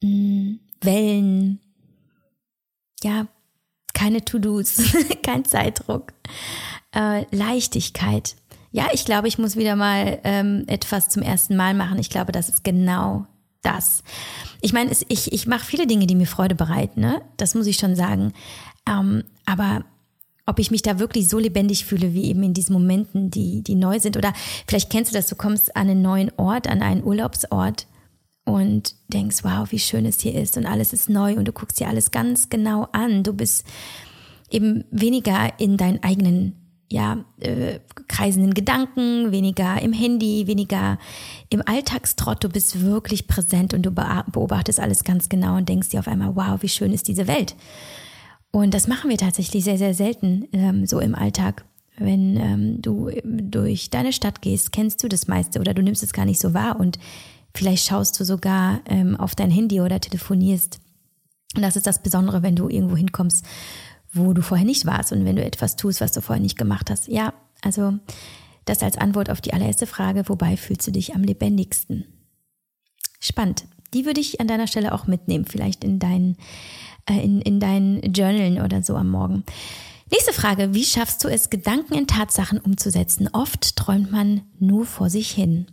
mhm. 0.01 0.61
Wellen. 0.81 1.59
Ja, 3.03 3.27
keine 3.93 4.25
To-Dos, 4.25 4.95
kein 5.25 5.45
Zeitdruck. 5.45 6.13
Äh, 6.95 7.25
Leichtigkeit. 7.35 8.37
Ja, 8.71 8.89
ich 8.93 9.05
glaube, 9.05 9.29
ich 9.29 9.39
muss 9.39 9.57
wieder 9.57 9.77
mal 9.77 10.19
ähm, 10.25 10.65
etwas 10.67 11.09
zum 11.09 11.23
ersten 11.23 11.57
Mal 11.57 11.75
machen. 11.75 11.99
Ich 11.99 12.11
glaube, 12.11 12.33
das 12.33 12.49
ist 12.49 12.65
genau 12.65 13.27
das. 13.63 14.03
Ich 14.61 14.73
meine, 14.73 14.91
es, 14.91 15.05
ich, 15.09 15.33
ich 15.33 15.47
mache 15.47 15.65
viele 15.65 15.87
Dinge, 15.87 16.07
die 16.07 16.15
mir 16.15 16.27
Freude 16.27 16.55
bereiten, 16.55 17.01
ne? 17.01 17.23
Das 17.37 17.55
muss 17.55 17.67
ich 17.67 17.77
schon 17.77 17.97
sagen. 17.97 18.33
Ähm, 18.89 19.25
aber 19.47 19.85
ob 20.47 20.59
ich 20.59 20.71
mich 20.71 20.83
da 20.83 20.99
wirklich 20.99 21.29
so 21.29 21.39
lebendig 21.39 21.85
fühle, 21.85 22.15
wie 22.15 22.25
eben 22.25 22.43
in 22.43 22.55
diesen 22.55 22.73
Momenten, 22.73 23.31
die, 23.31 23.63
die 23.63 23.75
neu 23.75 24.01
sind. 24.01 24.17
Oder 24.17 24.33
vielleicht 24.67 24.91
kennst 24.91 25.13
du 25.13 25.17
das, 25.17 25.27
du 25.27 25.37
kommst 25.37 25.77
an 25.77 25.91
einen 25.91 26.01
neuen 26.01 26.31
Ort, 26.39 26.69
an 26.69 26.81
einen 26.81 27.05
Urlaubsort 27.05 27.87
und 28.45 28.95
denkst, 29.09 29.39
wow, 29.43 29.71
wie 29.71 29.79
schön 29.79 30.07
es 30.07 30.21
hier 30.21 30.35
ist 30.35 30.57
und 30.57 30.65
alles 30.65 30.95
ist 30.95 31.11
neu 31.11 31.35
und 31.37 31.47
du 31.47 31.53
guckst 31.53 31.81
dir 31.81 31.89
alles 31.89 32.11
ganz 32.11 32.49
genau 32.49 32.89
an. 32.93 33.25
Du 33.25 33.35
bist 33.35 33.67
eben 34.51 34.85
weniger 34.91 35.53
in 35.59 35.77
deinen 35.77 36.03
eigenen 36.03 36.68
ja, 36.91 37.25
äh, 37.41 37.81
kreisenden 38.09 38.55
Gedanken, 38.55 39.31
weniger 39.31 39.81
im 39.83 39.93
Handy, 39.93 40.47
weniger 40.47 40.99
im 41.51 41.63
Alltagstrott. 41.67 42.43
Du 42.43 42.49
bist 42.49 42.81
wirklich 42.81 43.27
präsent 43.27 43.75
und 43.75 43.83
du 43.83 43.91
beobachtest 43.91 44.81
alles 44.81 45.05
ganz 45.05 45.29
genau 45.29 45.57
und 45.57 45.69
denkst 45.69 45.91
dir 45.91 46.01
auf 46.01 46.09
einmal, 46.09 46.35
wow, 46.35 46.63
wie 46.63 46.69
schön 46.69 46.93
ist 46.93 47.09
diese 47.09 47.27
Welt. 47.27 47.55
Und 48.51 48.73
das 48.73 48.89
machen 48.89 49.11
wir 49.11 49.19
tatsächlich 49.19 49.65
sehr, 49.65 49.77
sehr 49.77 49.93
selten 49.93 50.49
ähm, 50.53 50.87
so 50.87 51.01
im 51.01 51.15
Alltag. 51.15 51.65
Wenn 51.99 52.37
ähm, 52.37 52.81
du 52.81 53.11
durch 53.25 53.91
deine 53.91 54.13
Stadt 54.13 54.41
gehst, 54.41 54.73
kennst 54.73 55.03
du 55.03 55.09
das 55.09 55.29
meiste 55.29 55.61
oder 55.61 55.75
du 55.75 55.83
nimmst 55.83 56.03
es 56.03 56.13
gar 56.13 56.25
nicht 56.25 56.41
so 56.41 56.55
wahr 56.55 56.81
und 56.81 56.99
vielleicht 57.55 57.87
schaust 57.87 58.19
du 58.19 58.25
sogar 58.25 58.81
ähm, 58.87 59.17
auf 59.17 59.35
dein 59.35 59.51
Handy 59.51 59.81
oder 59.81 60.01
telefonierst. 60.01 60.81
Und 61.57 61.63
das 61.63 61.77
ist 61.77 61.87
das 61.87 62.03
Besondere, 62.03 62.43
wenn 62.43 62.57
du 62.57 62.69
irgendwo 62.69 62.97
hinkommst, 62.97 63.45
wo 64.13 64.33
du 64.33 64.43
vorher 64.43 64.67
nicht 64.67 64.87
warst 64.87 65.13
und 65.13 65.25
wenn 65.25 65.37
du 65.37 65.45
etwas 65.45 65.77
tust, 65.77 66.01
was 66.01 66.13
du 66.13 66.21
vorher 66.21 66.43
nicht 66.43 66.59
gemacht 66.59 66.91
hast. 66.91 67.09
Ja, 67.09 67.33
also 67.63 67.95
das 68.65 68.83
als 68.83 68.99
Antwort 68.99 69.31
auf 69.31 69.41
die 69.41 69.53
allererste 69.53 69.87
Frage, 69.87 70.29
wobei 70.29 70.57
fühlst 70.57 70.87
du 70.87 70.91
dich 70.91 71.15
am 71.15 71.23
lebendigsten? 71.23 72.05
Spannend. 73.21 73.65
Die 73.95 74.05
würde 74.05 74.21
ich 74.21 74.41
an 74.41 74.49
deiner 74.49 74.67
Stelle 74.67 74.93
auch 74.93 75.07
mitnehmen, 75.07 75.47
vielleicht 75.47 75.83
in 75.83 75.99
deinen 75.99 76.37
äh, 77.09 77.21
in, 77.25 77.41
in 77.41 77.61
deinen 77.61 78.03
Journalen 78.13 78.61
oder 78.61 78.83
so 78.83 78.97
am 78.97 79.11
Morgen. 79.11 79.45
Nächste 80.11 80.33
Frage, 80.33 80.75
wie 80.75 80.85
schaffst 80.85 81.23
du 81.25 81.29
es, 81.29 81.51
Gedanken 81.51 81.95
in 81.95 82.07
Tatsachen 82.07 82.59
umzusetzen? 82.59 83.29
Oft 83.33 83.77
träumt 83.77 84.11
man 84.11 84.43
nur 84.59 84.87
vor 84.87 85.11
sich 85.11 85.31
hin. 85.31 85.67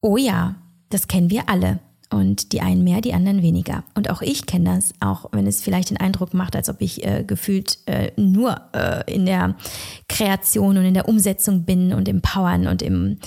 Oh 0.00 0.16
ja, 0.16 0.56
das 0.88 1.08
kennen 1.08 1.30
wir 1.30 1.48
alle. 1.48 1.80
Und 2.10 2.52
die 2.52 2.62
einen 2.62 2.84
mehr, 2.84 3.02
die 3.02 3.12
anderen 3.12 3.42
weniger. 3.42 3.84
Und 3.94 4.08
auch 4.08 4.22
ich 4.22 4.46
kenne 4.46 4.76
das, 4.76 4.92
auch 5.00 5.26
wenn 5.32 5.46
es 5.46 5.62
vielleicht 5.62 5.90
den 5.90 5.98
Eindruck 5.98 6.32
macht, 6.32 6.56
als 6.56 6.70
ob 6.70 6.80
ich 6.80 7.04
äh, 7.04 7.22
gefühlt 7.22 7.78
äh, 7.84 8.12
nur 8.16 8.58
äh, 8.72 9.12
in 9.12 9.26
der 9.26 9.56
Kreation 10.08 10.78
und 10.78 10.84
in 10.86 10.94
der 10.94 11.06
Umsetzung 11.06 11.64
bin 11.64 11.92
und 11.92 12.08
im 12.08 12.22
Powern 12.22 12.66
und 12.66 12.80
im 12.80 13.18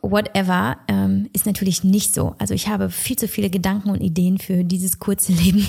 whatever, 0.00 0.78
ähm, 0.88 1.28
ist 1.32 1.46
natürlich 1.46 1.84
nicht 1.84 2.14
so. 2.14 2.34
Also 2.38 2.54
ich 2.54 2.68
habe 2.68 2.90
viel 2.90 3.16
zu 3.16 3.28
viele 3.28 3.50
Gedanken 3.50 3.90
und 3.90 4.00
Ideen 4.00 4.38
für 4.38 4.64
dieses 4.64 4.98
kurze 4.98 5.32
Leben. 5.34 5.66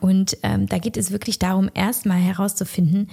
Und 0.00 0.38
ähm, 0.42 0.66
da 0.68 0.78
geht 0.78 0.96
es 0.96 1.10
wirklich 1.10 1.38
darum, 1.38 1.68
erstmal 1.74 2.18
herauszufinden, 2.18 3.10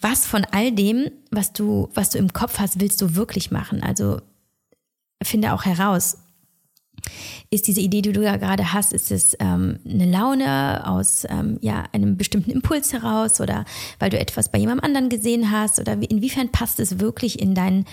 was 0.00 0.26
von 0.26 0.46
all 0.50 0.72
dem, 0.72 1.10
was 1.30 1.52
du, 1.52 1.88
was 1.94 2.10
du 2.10 2.18
im 2.18 2.32
Kopf 2.32 2.58
hast, 2.58 2.80
willst 2.80 3.00
du 3.02 3.14
wirklich 3.14 3.50
machen. 3.50 3.82
Also 3.82 4.20
finde 5.22 5.52
auch 5.52 5.64
heraus, 5.64 6.18
ist 7.50 7.66
diese 7.66 7.80
Idee, 7.80 8.02
die 8.02 8.12
du 8.12 8.22
ja 8.22 8.36
gerade 8.36 8.72
hast, 8.72 8.92
ist 8.92 9.10
es 9.10 9.36
ähm, 9.40 9.78
eine 9.88 10.06
Laune 10.06 10.86
aus 10.86 11.26
ähm, 11.28 11.58
ja, 11.60 11.84
einem 11.92 12.16
bestimmten 12.16 12.50
Impuls 12.50 12.92
heraus 12.92 13.40
oder 13.40 13.64
weil 13.98 14.10
du 14.10 14.18
etwas 14.18 14.50
bei 14.50 14.58
jemandem 14.58 14.84
anderen 14.84 15.08
gesehen 15.08 15.50
hast 15.50 15.78
oder 15.78 16.00
wie, 16.00 16.06
inwiefern 16.06 16.50
passt 16.50 16.80
es 16.80 16.98
wirklich 16.98 17.40
in 17.40 17.54
dein, 17.54 17.84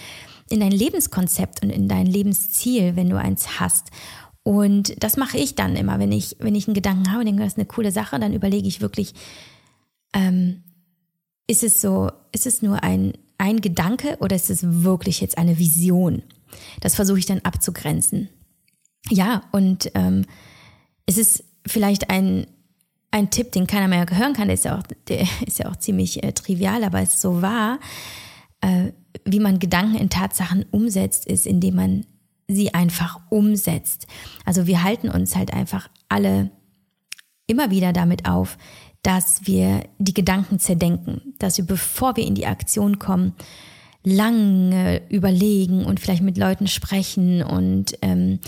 in 0.49 0.59
dein 0.59 0.71
Lebenskonzept 0.71 1.63
und 1.63 1.69
in 1.69 1.87
dein 1.87 2.05
Lebensziel, 2.05 2.95
wenn 2.95 3.09
du 3.09 3.17
eins 3.17 3.59
hast? 3.59 3.87
Und 4.43 5.03
das 5.03 5.17
mache 5.17 5.37
ich 5.37 5.55
dann 5.55 5.75
immer, 5.75 5.99
wenn 5.99 6.11
ich, 6.11 6.37
wenn 6.39 6.55
ich 6.55 6.67
einen 6.67 6.73
Gedanken 6.73 7.09
habe 7.11 7.19
und 7.19 7.25
denke, 7.25 7.43
das 7.43 7.53
ist 7.53 7.59
eine 7.59 7.67
coole 7.67 7.91
Sache, 7.91 8.19
dann 8.19 8.33
überlege 8.33 8.67
ich 8.67 8.81
wirklich, 8.81 9.13
ähm, 10.13 10.63
ist 11.47 11.63
es 11.63 11.81
so, 11.81 12.11
ist 12.31 12.45
es 12.45 12.61
nur 12.61 12.83
ein, 12.83 13.13
ein 13.37 13.61
Gedanke 13.61 14.17
oder 14.19 14.35
ist 14.35 14.49
es 14.49 14.83
wirklich 14.83 15.21
jetzt 15.21 15.37
eine 15.37 15.59
Vision? 15.59 16.23
Das 16.79 16.95
versuche 16.95 17.19
ich 17.19 17.25
dann 17.25 17.39
abzugrenzen. 17.39 18.29
Ja, 19.09 19.43
und 19.51 19.91
ähm, 19.95 20.25
es 21.05 21.17
ist 21.17 21.43
vielleicht 21.65 22.09
ein, 22.09 22.47
ein 23.11 23.29
Tipp, 23.29 23.51
den 23.51 23.67
keiner 23.67 23.87
mehr 23.87 24.05
hören 24.09 24.33
kann, 24.33 24.47
der 24.47 24.55
ist 24.55 24.65
ja 24.65 24.77
auch, 24.77 24.83
der 25.07 25.21
ist 25.45 25.59
ja 25.59 25.69
auch 25.69 25.75
ziemlich 25.77 26.23
äh, 26.23 26.33
trivial, 26.33 26.83
aber 26.83 27.01
es 27.01 27.15
ist 27.15 27.21
so 27.21 27.41
wahr, 27.41 27.79
äh, 28.61 28.91
wie 29.25 29.39
man 29.39 29.59
Gedanken 29.59 29.95
in 29.95 30.09
Tatsachen 30.09 30.65
umsetzt, 30.71 31.25
ist, 31.25 31.47
indem 31.47 31.75
man 31.75 32.05
sie 32.47 32.73
einfach 32.73 33.19
umsetzt. 33.29 34.07
Also 34.45 34.67
wir 34.67 34.83
halten 34.83 35.09
uns 35.09 35.35
halt 35.35 35.53
einfach 35.53 35.89
alle 36.09 36.51
immer 37.47 37.71
wieder 37.71 37.93
damit 37.93 38.27
auf, 38.27 38.57
dass 39.03 39.45
wir 39.47 39.83
die 39.97 40.13
Gedanken 40.13 40.59
zerdenken, 40.59 41.33
dass 41.39 41.57
wir, 41.57 41.65
bevor 41.65 42.15
wir 42.15 42.25
in 42.25 42.35
die 42.35 42.47
Aktion 42.47 42.99
kommen, 42.99 43.33
lange 44.03 45.01
überlegen 45.09 45.85
und 45.85 45.99
vielleicht 45.99 46.23
mit 46.23 46.37
Leuten 46.37 46.67
sprechen 46.67 47.43
und 47.43 47.97
ähm, 48.01 48.39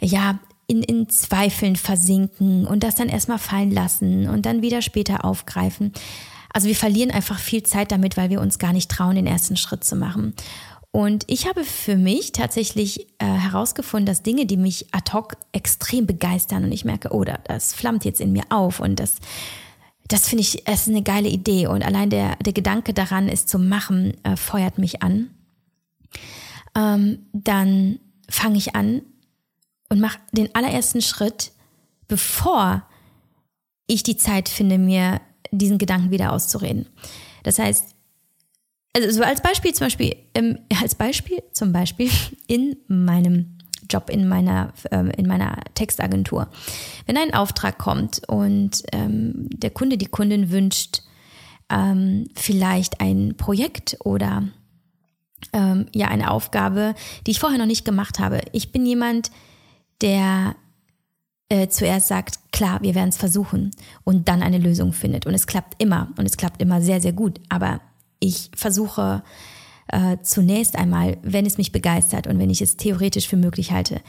ja, 0.00 0.38
in, 0.66 0.82
in 0.82 1.08
Zweifeln 1.08 1.76
versinken 1.76 2.66
und 2.66 2.82
das 2.82 2.96
dann 2.96 3.08
erstmal 3.08 3.38
fallen 3.38 3.70
lassen 3.70 4.28
und 4.28 4.46
dann 4.46 4.62
wieder 4.62 4.82
später 4.82 5.24
aufgreifen. 5.24 5.92
Also 6.52 6.68
wir 6.68 6.74
verlieren 6.74 7.10
einfach 7.10 7.38
viel 7.38 7.62
Zeit 7.62 7.92
damit, 7.92 8.16
weil 8.16 8.30
wir 8.30 8.40
uns 8.40 8.58
gar 8.58 8.72
nicht 8.72 8.90
trauen, 8.90 9.16
den 9.16 9.26
ersten 9.26 9.56
Schritt 9.56 9.84
zu 9.84 9.94
machen. 9.94 10.34
Und 10.90 11.24
ich 11.26 11.46
habe 11.46 11.62
für 11.62 11.96
mich 11.96 12.32
tatsächlich 12.32 13.06
äh, 13.18 13.26
herausgefunden, 13.26 14.06
dass 14.06 14.22
Dinge, 14.22 14.46
die 14.46 14.56
mich 14.56 14.86
ad 14.92 15.12
hoc 15.12 15.36
extrem 15.52 16.06
begeistern 16.06 16.64
und 16.64 16.72
ich 16.72 16.86
merke, 16.86 17.12
oh, 17.12 17.22
das 17.22 17.74
flammt 17.74 18.06
jetzt 18.06 18.20
in 18.20 18.32
mir 18.32 18.44
auf 18.48 18.80
und 18.80 18.98
das, 18.98 19.16
das 20.08 20.26
finde 20.26 20.40
ich, 20.40 20.66
es 20.66 20.82
ist 20.82 20.88
eine 20.88 21.02
geile 21.02 21.28
Idee 21.28 21.66
und 21.66 21.84
allein 21.84 22.08
der, 22.08 22.36
der 22.36 22.54
Gedanke 22.54 22.94
daran, 22.94 23.28
es 23.28 23.44
zu 23.44 23.58
machen, 23.58 24.14
äh, 24.24 24.36
feuert 24.36 24.78
mich 24.78 25.02
an. 25.02 25.28
Ähm, 26.74 27.26
dann 27.34 27.98
fange 28.30 28.56
ich 28.56 28.74
an, 28.74 29.02
und 29.88 30.00
mache 30.00 30.18
den 30.32 30.54
allerersten 30.54 31.02
Schritt, 31.02 31.52
bevor 32.08 32.86
ich 33.86 34.02
die 34.02 34.16
Zeit 34.16 34.48
finde, 34.48 34.78
mir 34.78 35.20
diesen 35.50 35.78
Gedanken 35.78 36.10
wieder 36.10 36.32
auszureden. 36.32 36.86
Das 37.42 37.58
heißt, 37.58 37.94
also 38.94 39.10
so 39.10 39.22
als 39.22 39.42
Beispiel 39.42 39.74
zum 39.74 39.86
Beispiel, 39.86 40.16
ähm, 40.34 40.58
als 40.80 40.94
Beispiel 40.94 41.42
zum 41.52 41.72
Beispiel 41.72 42.10
in 42.46 42.76
meinem 42.88 43.56
Job 43.90 44.10
in 44.10 44.28
meiner, 44.28 44.72
ähm, 44.90 45.10
in 45.10 45.26
meiner 45.26 45.58
Textagentur. 45.74 46.48
Wenn 47.06 47.16
ein 47.16 47.34
Auftrag 47.34 47.78
kommt 47.78 48.22
und 48.28 48.82
ähm, 48.92 49.48
der 49.50 49.70
Kunde, 49.70 49.96
die 49.96 50.06
Kundin 50.06 50.50
wünscht 50.50 51.02
ähm, 51.70 52.28
vielleicht 52.34 53.00
ein 53.00 53.36
Projekt 53.36 53.96
oder 54.04 54.44
ähm, 55.52 55.86
ja 55.94 56.08
eine 56.08 56.30
Aufgabe, 56.30 56.94
die 57.26 57.32
ich 57.32 57.40
vorher 57.40 57.58
noch 57.58 57.66
nicht 57.66 57.84
gemacht 57.84 58.18
habe. 58.18 58.40
Ich 58.52 58.72
bin 58.72 58.86
jemand, 58.86 59.30
der 60.02 60.56
äh, 61.48 61.68
zuerst 61.68 62.08
sagt, 62.08 62.52
klar, 62.52 62.82
wir 62.82 62.94
werden 62.94 63.10
es 63.10 63.16
versuchen 63.16 63.70
und 64.04 64.28
dann 64.28 64.42
eine 64.42 64.58
Lösung 64.58 64.92
findet. 64.92 65.26
Und 65.26 65.34
es 65.34 65.46
klappt 65.46 65.80
immer 65.80 66.12
und 66.18 66.26
es 66.26 66.36
klappt 66.36 66.60
immer 66.60 66.80
sehr, 66.80 67.00
sehr 67.00 67.12
gut. 67.12 67.40
Aber 67.48 67.80
ich 68.18 68.50
versuche 68.54 69.22
äh, 69.88 70.16
zunächst 70.22 70.76
einmal, 70.76 71.18
wenn 71.22 71.46
es 71.46 71.58
mich 71.58 71.72
begeistert 71.72 72.26
und 72.26 72.38
wenn 72.38 72.50
ich 72.50 72.62
es 72.62 72.76
theoretisch 72.76 73.28
für 73.28 73.36
möglich 73.36 73.72
halte, 73.72 74.00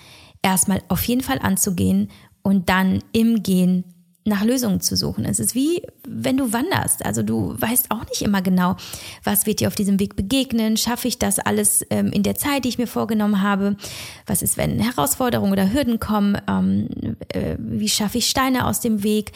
erstmal 0.42 0.82
auf 0.88 1.04
jeden 1.04 1.22
Fall 1.22 1.40
anzugehen 1.40 2.10
und 2.42 2.70
dann 2.70 3.04
im 3.12 3.44
Gehen 3.44 3.84
nach 4.28 4.44
Lösungen 4.44 4.82
zu 4.82 4.96
suchen. 4.96 5.26
Es 5.26 5.40
ist 5.40 5.56
wie, 5.56 5.82
wenn 6.08 6.38
du 6.38 6.52
wanderst. 6.54 7.06
Also 7.06 7.24
du 7.24 7.56
weißt 7.58 7.92
auch 7.92 8.06
nicht 8.06 8.22
immer 8.22 8.42
genau, 8.42 8.76
was 9.24 9.46
wird 9.46 9.60
dir 9.60 9.68
auf 9.68 9.76
diesem 9.76 10.00
Weg 10.00 10.16
begegnen. 10.16 10.78
Schaffe 10.78 11.08
ich 11.08 11.18
das 11.18 11.40
alles 11.40 11.86
ähm, 11.90 12.12
in 12.12 12.24
der 12.24 12.36
Zeit, 12.36 12.66
die 12.66 12.70
ich 12.70 12.78
mir 12.78 12.88
vorgenommen 12.88 13.42
habe? 13.42 13.78
Was 14.26 14.42
ist, 14.42 14.58
wenn 14.58 14.80
Herausforderungen 14.80 15.52
oder 15.52 15.72
Hürden 15.72 16.00
kommen? 16.00 16.38
Ähm, 16.48 17.16
äh, 17.30 17.56
wie 17.58 17.90
schaffe 17.90 18.18
ich 18.18 18.30
Steine 18.30 18.68
aus 18.68 18.82
dem 18.82 19.04
Weg? 19.04 19.32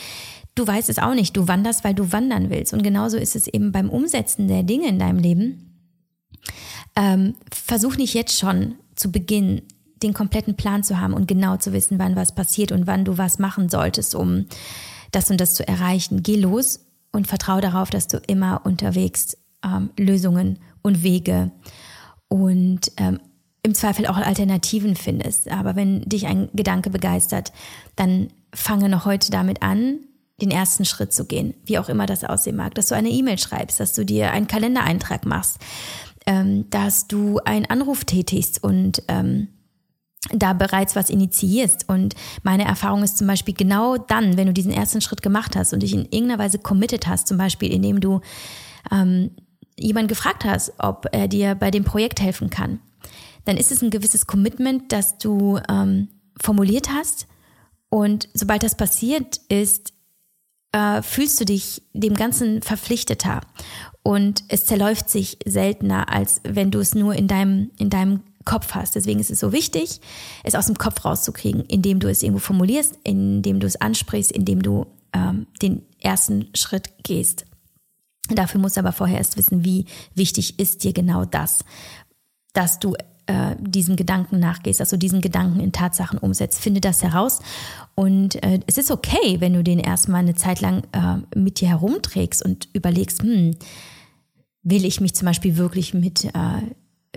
Du 0.55 0.67
weißt 0.67 0.89
es 0.89 1.00
auch 1.00 1.15
nicht. 1.15 1.36
Du 1.38 1.48
wanderst, 1.48 1.83
weil 1.83 1.93
du 1.93 2.12
wandern 2.12 2.50
willst. 2.50 2.74
Und 2.74 2.83
genauso 2.83 3.17
ist 3.17 3.36
es 3.36 3.48
eben 3.48 3.71
beim 3.71 3.89
Umsetzen 3.89 4.48
der 4.48 4.63
Dinge 4.63 4.89
in 4.89 5.00
deinem 5.00 5.19
Leben. 5.19 5.71
Ähm, 6.95 7.36
versuch 7.51 7.95
nicht 7.95 8.13
jetzt 8.13 8.38
schon 8.38 8.75
zu 8.95 9.12
Beginn 9.12 9.62
den 10.03 10.13
kompletten 10.13 10.55
Plan 10.55 10.84
zu 10.84 11.00
haben 11.00 11.13
und 11.13 11.27
genau 11.27 11.58
zu 11.58 11.74
wissen, 11.74 12.00
wann 12.00 12.15
was 12.15 12.34
passiert 12.34 12.72
und 12.72 12.88
wann 12.88 13.05
du 13.05 13.17
was 13.17 13.39
machen 13.39 13.70
solltest, 13.70 14.15
um 14.15 14.46
das 15.12 15.29
und 15.29 15.39
das 15.39 15.53
zu 15.53 15.67
erreichen. 15.67 16.24
Geh 16.24 16.38
los 16.38 16.86
und 17.12 17.27
vertraue 17.27 17.62
darauf, 17.62 17.89
dass 17.89 18.08
du 18.08 18.17
immer 18.27 18.62
unterwegs 18.65 19.38
ähm, 19.63 19.89
Lösungen 19.98 20.60
und 20.81 21.03
Wege 21.03 21.51
und 22.27 22.91
ähm, 22.98 23.20
im 23.63 23.75
Zweifel 23.75 24.08
auch 24.08 24.17
Alternativen 24.17 24.96
findest. 24.96 25.50
Aber 25.50 25.75
wenn 25.75 26.01
dich 26.01 26.25
ein 26.25 26.50
Gedanke 26.53 26.89
begeistert, 26.89 27.51
dann 27.96 28.29
fange 28.53 28.89
noch 28.89 29.05
heute 29.05 29.29
damit 29.29 29.62
an, 29.62 30.00
den 30.41 30.51
ersten 30.51 30.86
Schritt 30.86 31.13
zu 31.13 31.25
gehen, 31.25 31.53
wie 31.65 31.77
auch 31.77 31.88
immer 31.88 32.08
das 32.08 32.24
aussehen 32.24 32.55
mag, 32.55 32.74
dass 32.74 32.88
du 32.88 32.96
eine 32.96 33.10
E-Mail 33.10 33.38
schreibst, 33.38 33.79
dass 33.79 33.93
du 33.93 34.03
dir 34.03 34.31
einen 34.31 34.48
Kalendereintrag 34.48 35.25
machst, 35.25 35.60
ähm, 36.25 36.67
dass 36.72 37.08
du 37.08 37.39
einen 37.46 37.65
Anruf 37.65 38.05
tätigst 38.05 38.63
und 38.63 39.03
ähm, 39.08 39.50
da 40.29 40.53
bereits 40.53 40.95
was 40.95 41.09
initiierst. 41.09 41.89
Und 41.89 42.15
meine 42.43 42.65
Erfahrung 42.65 43.03
ist 43.03 43.17
zum 43.17 43.27
Beispiel 43.27 43.53
genau 43.53 43.97
dann, 43.97 44.37
wenn 44.37 44.47
du 44.47 44.53
diesen 44.53 44.71
ersten 44.71 45.01
Schritt 45.01 45.21
gemacht 45.21 45.55
hast 45.55 45.73
und 45.73 45.81
dich 45.81 45.93
in 45.93 46.05
irgendeiner 46.05 46.39
Weise 46.39 46.59
committed 46.59 47.07
hast, 47.07 47.27
zum 47.27 47.37
Beispiel 47.37 47.71
indem 47.71 47.99
du 47.99 48.21
ähm, 48.91 49.31
jemanden 49.77 50.09
gefragt 50.09 50.45
hast, 50.45 50.73
ob 50.77 51.07
er 51.11 51.27
dir 51.27 51.55
bei 51.55 51.71
dem 51.71 51.83
Projekt 51.83 52.21
helfen 52.21 52.49
kann, 52.49 52.79
dann 53.45 53.57
ist 53.57 53.71
es 53.71 53.81
ein 53.81 53.89
gewisses 53.89 54.27
Commitment, 54.27 54.91
das 54.91 55.17
du 55.17 55.59
ähm, 55.69 56.09
formuliert 56.39 56.89
hast. 56.91 57.27
Und 57.89 58.29
sobald 58.33 58.63
das 58.63 58.75
passiert 58.75 59.37
ist, 59.49 59.93
äh, 60.71 61.01
fühlst 61.01 61.39
du 61.41 61.45
dich 61.45 61.81
dem 61.93 62.13
Ganzen 62.15 62.61
verpflichteter 62.61 63.41
und 64.03 64.43
es 64.47 64.65
zerläuft 64.65 65.09
sich 65.09 65.37
seltener, 65.45 66.09
als 66.09 66.41
wenn 66.43 66.71
du 66.71 66.79
es 66.79 66.95
nur 66.95 67.15
in 67.15 67.27
deinem, 67.27 67.71
in 67.77 67.89
deinem 67.89 68.21
Kopf 68.45 68.74
hast. 68.74 68.95
Deswegen 68.95 69.19
ist 69.19 69.31
es 69.31 69.39
so 69.39 69.51
wichtig, 69.51 70.01
es 70.43 70.55
aus 70.55 70.67
dem 70.67 70.77
Kopf 70.77 71.03
rauszukriegen, 71.05 71.65
indem 71.65 72.00
du 72.00 72.10
es 72.10 72.24
irgendwo 72.24 72.39
formulierst, 72.39 72.98
indem 73.03 73.60
du 73.60 73.67
es 73.67 73.79
ansprichst, 73.79 74.31
indem 74.31 74.62
du 74.62 74.88
ähm, 75.13 75.48
den 75.62 75.83
ersten 76.00 76.50
Schritt 76.55 76.91
gehst. 77.03 77.45
Dafür 78.29 78.62
musst 78.62 78.77
du 78.77 78.79
aber 78.79 78.93
vorher 78.93 79.17
erst 79.17 79.38
wissen, 79.38 79.65
wie 79.65 79.86
wichtig 80.15 80.60
ist 80.60 80.83
dir 80.83 80.93
genau 80.93 81.25
das, 81.25 81.65
dass 82.53 82.79
du 82.79 82.95
äh, 83.27 83.55
diesem 83.60 83.95
Gedanken 83.95 84.39
nachgehst, 84.39 84.79
dass 84.79 84.89
du 84.89 84.98
diesen 84.98 85.21
Gedanken 85.21 85.60
in 85.60 85.71
Tatsachen 85.71 86.19
umsetzt. 86.19 86.60
Finde 86.60 86.81
das 86.81 87.03
heraus. 87.03 87.39
Und 87.95 88.41
äh, 88.43 88.60
es 88.67 88.77
ist 88.77 88.91
okay, 88.91 89.39
wenn 89.39 89.53
du 89.53 89.63
den 89.63 89.79
erstmal 89.79 90.21
eine 90.21 90.36
Zeit 90.36 90.62
lang 90.62 90.83
äh, 90.91 91.38
mit 91.38 91.60
dir 91.62 91.69
herumträgst 91.69 92.43
und 92.43 92.67
überlegst, 92.74 93.21
hm, 93.21 93.55
will 94.63 94.86
ich 94.86 95.01
mich 95.01 95.15
zum 95.15 95.25
Beispiel 95.25 95.57
wirklich 95.57 95.93
mit, 95.93 96.25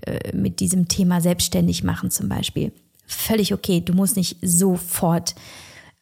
äh, 0.06 0.36
mit 0.36 0.60
diesem 0.60 0.88
Thema 0.88 1.20
selbstständig 1.20 1.84
machen 1.84 2.10
zum 2.10 2.28
Beispiel. 2.28 2.72
Völlig 3.06 3.52
okay. 3.52 3.80
Du 3.80 3.92
musst 3.92 4.16
nicht 4.16 4.38
sofort 4.42 5.34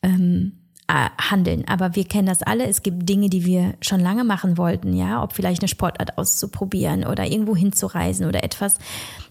ähm, 0.03 0.53
äh, 0.93 1.09
handeln. 1.19 1.65
Aber 1.69 1.97
wir 1.97 2.05
kennen 2.05 2.27
das 2.27 2.43
alle. 2.43 2.67
Es 2.67 2.83
gibt 2.83 3.09
Dinge, 3.09 3.31
die 3.31 3.45
wir 3.45 3.75
schon 3.81 4.01
lange 4.01 4.25
machen 4.25 4.59
wollten, 4.59 4.95
ja, 4.95 5.23
ob 5.23 5.33
vielleicht 5.33 5.63
eine 5.63 5.69
Sportart 5.69 6.19
auszuprobieren 6.19 7.05
oder 7.07 7.27
irgendwo 7.27 7.57
hinzureisen 7.57 8.27
oder 8.27 8.45
etwas 8.45 8.79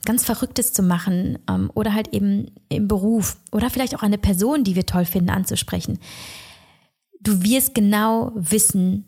ganz 0.06 0.24
Verrücktes 0.24 0.74
zu 0.74 0.82
machen 0.82 1.38
ähm, 1.50 1.70
oder 1.76 1.94
halt 1.94 2.14
eben 2.14 2.48
im 2.70 2.88
Beruf 2.88 3.38
oder 3.52 3.70
vielleicht 3.70 3.96
auch 3.96 4.02
eine 4.02 4.18
Person, 4.18 4.64
die 4.64 4.76
wir 4.76 4.86
toll 4.86 5.06
finden, 5.06 5.30
anzusprechen. 5.30 6.00
Du 7.20 7.44
wirst 7.44 7.76
genau 7.76 8.32
wissen, 8.34 9.06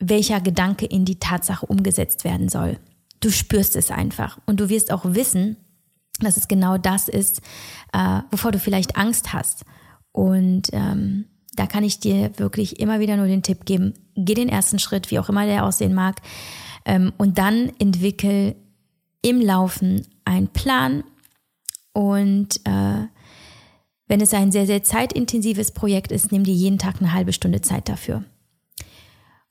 welcher 0.00 0.40
Gedanke 0.40 0.86
in 0.86 1.04
die 1.04 1.20
Tatsache 1.20 1.66
umgesetzt 1.66 2.24
werden 2.24 2.48
soll. 2.48 2.78
Du 3.22 3.30
spürst 3.30 3.74
es 3.76 3.90
einfach 3.90 4.38
und 4.44 4.60
du 4.60 4.68
wirst 4.68 4.92
auch 4.92 5.04
wissen, 5.06 5.56
dass 6.20 6.36
es 6.36 6.48
genau 6.48 6.76
das 6.76 7.08
ist, 7.08 7.40
äh, 7.94 8.20
wovor 8.30 8.52
du 8.52 8.58
vielleicht 8.58 8.96
Angst 8.96 9.32
hast. 9.32 9.64
Und 10.12 10.68
ähm, 10.72 11.24
da 11.54 11.66
kann 11.66 11.84
ich 11.84 12.00
dir 12.00 12.38
wirklich 12.38 12.80
immer 12.80 13.00
wieder 13.00 13.16
nur 13.16 13.26
den 13.26 13.42
Tipp 13.42 13.64
geben, 13.64 13.94
geh 14.14 14.34
den 14.34 14.50
ersten 14.50 14.78
Schritt, 14.78 15.10
wie 15.10 15.18
auch 15.18 15.30
immer 15.30 15.46
der 15.46 15.64
aussehen 15.64 15.94
mag, 15.94 16.20
ähm, 16.84 17.12
und 17.16 17.38
dann 17.38 17.72
entwickel 17.78 18.56
im 19.22 19.40
Laufen 19.40 20.06
einen 20.24 20.48
Plan 20.48 21.04
und 21.92 22.56
äh, 22.64 23.06
wenn 24.08 24.20
es 24.20 24.34
ein 24.34 24.52
sehr, 24.52 24.66
sehr 24.66 24.82
zeitintensives 24.82 25.70
Projekt 25.70 26.12
ist, 26.12 26.32
nimm 26.32 26.44
dir 26.44 26.54
jeden 26.54 26.78
Tag 26.78 26.96
eine 27.00 27.12
halbe 27.12 27.32
Stunde 27.32 27.60
Zeit 27.60 27.88
dafür. 27.88 28.24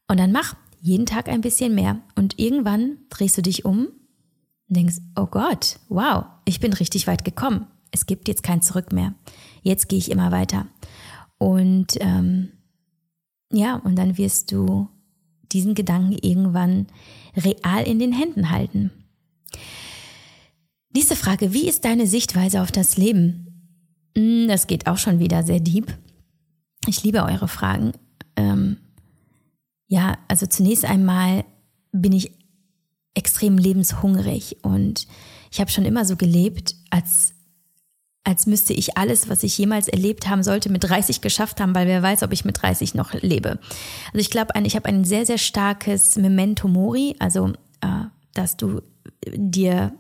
Und 0.08 0.20
dann 0.20 0.32
mach 0.32 0.56
jeden 0.82 1.06
Tag 1.06 1.30
ein 1.30 1.42
bisschen 1.42 1.76
mehr. 1.76 2.02
Und 2.16 2.40
irgendwann 2.40 2.98
drehst 3.10 3.38
du 3.38 3.42
dich 3.42 3.66
um 3.66 3.88
und 3.88 4.78
denkst, 4.78 4.98
oh 5.16 5.28
Gott, 5.28 5.80
wow, 5.90 6.26
ich 6.46 6.60
bin 6.60 6.74
richtig 6.74 7.08
weit 7.08 7.24
gekommen. 7.24 7.68
Es 7.92 8.06
gibt 8.06 8.28
jetzt 8.28 8.44
kein 8.44 8.62
Zurück 8.62 8.92
mehr. 8.92 9.14
Jetzt 9.62 9.90
gehe 9.90 10.00
ich 10.00 10.12
immer 10.12 10.32
weiter. 10.32 10.68
Und 11.38 11.98
ähm, 12.00 12.52
ja, 13.52 13.76
und 13.76 13.96
dann 13.96 14.18
wirst 14.18 14.52
du 14.52 14.90
diesen 15.52 15.76
Gedanken 15.76 16.18
irgendwann 16.22 16.88
real 17.36 17.84
in 17.84 18.00
den 18.00 18.14
Händen 18.14 18.50
halten. 18.50 18.92
Nächste 20.94 21.16
Frage, 21.16 21.54
wie 21.54 21.68
ist 21.68 21.86
deine 21.86 22.08
Sichtweise 22.08 22.62
auf 22.62 22.72
das 22.72 22.98
Leben? 22.98 23.48
Hm, 24.18 24.48
das 24.48 24.68
geht 24.68 24.88
auch 24.88 24.98
schon 24.98 25.20
wieder 25.20 25.44
sehr 25.44 25.60
deep. 25.60 25.98
Ich 26.88 27.04
liebe 27.04 27.24
eure 27.24 27.48
Fragen. 27.48 27.94
Ähm, 28.36 28.78
ja, 29.92 30.18
also 30.30 30.46
zunächst 30.46 30.86
einmal 30.86 31.44
bin 31.92 32.14
ich 32.14 32.32
extrem 33.14 33.58
lebenshungrig 33.58 34.64
und 34.64 35.06
ich 35.52 35.60
habe 35.60 35.70
schon 35.70 35.84
immer 35.84 36.06
so 36.06 36.16
gelebt, 36.16 36.76
als 36.90 37.34
als 38.24 38.46
müsste 38.46 38.72
ich 38.72 38.98
alles, 38.98 39.28
was 39.30 39.44
ich 39.44 39.58
jemals 39.58 39.90
erlebt 39.90 40.30
haben 40.30 40.44
sollte, 40.44 40.72
mit 40.72 40.84
30 40.84 41.20
geschafft 41.20 41.60
haben, 41.60 41.76
weil 41.76 41.88
wer 41.88 42.02
weiß, 42.04 42.24
ob 42.24 42.32
ich 42.32 42.46
mit 42.46 42.62
30 42.62 42.94
noch 42.94 43.14
lebe. 43.14 43.60
Also 44.14 44.20
ich 44.20 44.30
glaube, 44.30 44.54
ich 44.64 44.76
habe 44.76 44.88
ein 44.88 45.04
sehr, 45.04 45.26
sehr 45.26 45.40
starkes 45.40 46.16
Memento 46.16 46.68
Mori, 46.68 47.16
also 47.20 47.50
äh, 47.82 48.06
dass 48.34 48.56
du 48.56 48.82
dir 49.28 49.92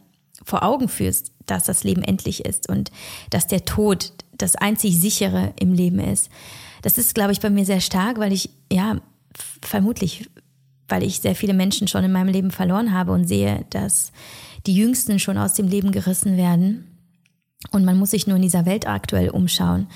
vor 0.45 0.63
Augen 0.63 0.87
führst, 0.87 1.33
dass 1.47 1.63
das 1.63 1.83
Leben 1.83 2.03
endlich 2.03 2.45
ist 2.45 2.69
und 2.69 2.91
dass 3.31 3.47
der 3.47 3.65
Tod 3.65 4.13
das 4.37 4.55
einzig 4.55 4.97
sichere 5.01 5.53
im 5.59 5.73
Leben 5.73 5.99
ist. 5.99 6.29
Das 6.83 6.97
ist, 6.97 7.15
glaube 7.15 7.31
ich, 7.33 7.41
bei 7.41 7.49
mir 7.49 7.65
sehr 7.65 7.81
stark, 7.81 8.19
weil 8.19 8.31
ich, 8.31 8.51
ja, 8.71 9.01
vermutlich, 9.61 10.29
weil 10.87 11.03
ich 11.03 11.19
sehr 11.19 11.35
viele 11.35 11.53
Menschen 11.53 11.87
schon 11.87 12.03
in 12.03 12.11
meinem 12.11 12.29
Leben 12.29 12.51
verloren 12.51 12.91
habe 12.91 13.11
und 13.11 13.27
sehe, 13.27 13.65
dass 13.69 14.11
die 14.65 14.75
Jüngsten 14.75 15.19
schon 15.19 15.37
aus 15.37 15.53
dem 15.53 15.67
Leben 15.67 15.91
gerissen 15.91 16.37
werden 16.37 16.91
und 17.69 17.85
man 17.85 17.97
muss 17.97 18.11
sich 18.11 18.27
nur 18.27 18.37
in 18.37 18.41
dieser 18.41 18.65
Welt 18.65 18.87
aktuell 18.87 19.29
umschauen 19.29 19.87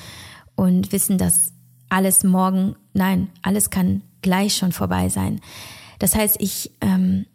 und 0.56 0.92
wissen, 0.92 1.18
dass 1.18 1.52
alles 1.90 2.24
morgen, 2.24 2.76
nein, 2.94 3.30
alles 3.42 3.70
kann 3.70 4.02
gleich 4.22 4.56
schon 4.56 4.72
vorbei 4.72 5.10
sein. 5.10 5.42
Das 6.00 6.16
heißt, 6.16 6.38
ich, 6.40 6.72
ähm, 6.82 7.26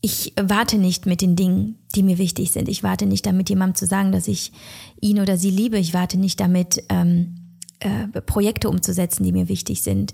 ich 0.00 0.32
warte 0.40 0.78
nicht 0.78 1.06
mit 1.06 1.20
den 1.20 1.36
Dingen, 1.36 1.78
die 1.94 2.02
mir 2.02 2.18
wichtig 2.18 2.52
sind. 2.52 2.68
Ich 2.68 2.82
warte 2.82 3.06
nicht 3.06 3.26
damit, 3.26 3.50
jemandem 3.50 3.74
zu 3.76 3.86
sagen, 3.86 4.12
dass 4.12 4.28
ich 4.28 4.52
ihn 5.00 5.20
oder 5.20 5.36
sie 5.36 5.50
liebe. 5.50 5.78
Ich 5.78 5.92
warte 5.92 6.18
nicht 6.18 6.40
damit, 6.40 6.82
ähm, 6.88 7.56
äh, 7.80 8.20
Projekte 8.22 8.68
umzusetzen, 8.68 9.24
die 9.24 9.32
mir 9.32 9.48
wichtig 9.48 9.82
sind. 9.82 10.12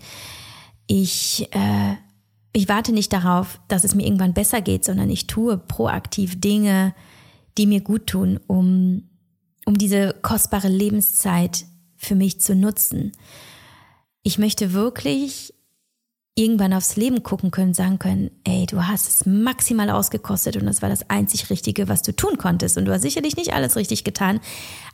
Ich, 0.86 1.48
äh, 1.52 1.96
ich 2.52 2.68
warte 2.68 2.92
nicht 2.92 3.12
darauf, 3.12 3.60
dass 3.68 3.84
es 3.84 3.94
mir 3.94 4.04
irgendwann 4.04 4.34
besser 4.34 4.60
geht, 4.60 4.84
sondern 4.84 5.10
ich 5.10 5.26
tue 5.26 5.58
proaktiv 5.58 6.40
Dinge, 6.40 6.94
die 7.58 7.66
mir 7.66 7.80
gut 7.80 8.06
tun, 8.06 8.38
um, 8.46 9.08
um 9.64 9.76
diese 9.76 10.14
kostbare 10.22 10.68
Lebenszeit 10.68 11.64
für 11.96 12.14
mich 12.14 12.40
zu 12.40 12.54
nutzen. 12.54 13.12
Ich 14.22 14.38
möchte 14.38 14.72
wirklich 14.72 15.54
irgendwann 16.38 16.74
aufs 16.74 16.96
Leben 16.96 17.22
gucken 17.22 17.50
können, 17.50 17.72
sagen 17.72 17.98
können, 17.98 18.30
ey, 18.44 18.66
du 18.66 18.86
hast 18.86 19.08
es 19.08 19.26
maximal 19.26 19.88
ausgekostet 19.90 20.56
und 20.56 20.66
das 20.66 20.82
war 20.82 20.90
das 20.90 21.08
einzig 21.08 21.48
Richtige, 21.48 21.88
was 21.88 22.02
du 22.02 22.14
tun 22.14 22.36
konntest. 22.36 22.76
Und 22.76 22.84
du 22.84 22.92
hast 22.92 23.02
sicherlich 23.02 23.36
nicht 23.36 23.54
alles 23.54 23.74
richtig 23.74 24.04
getan, 24.04 24.40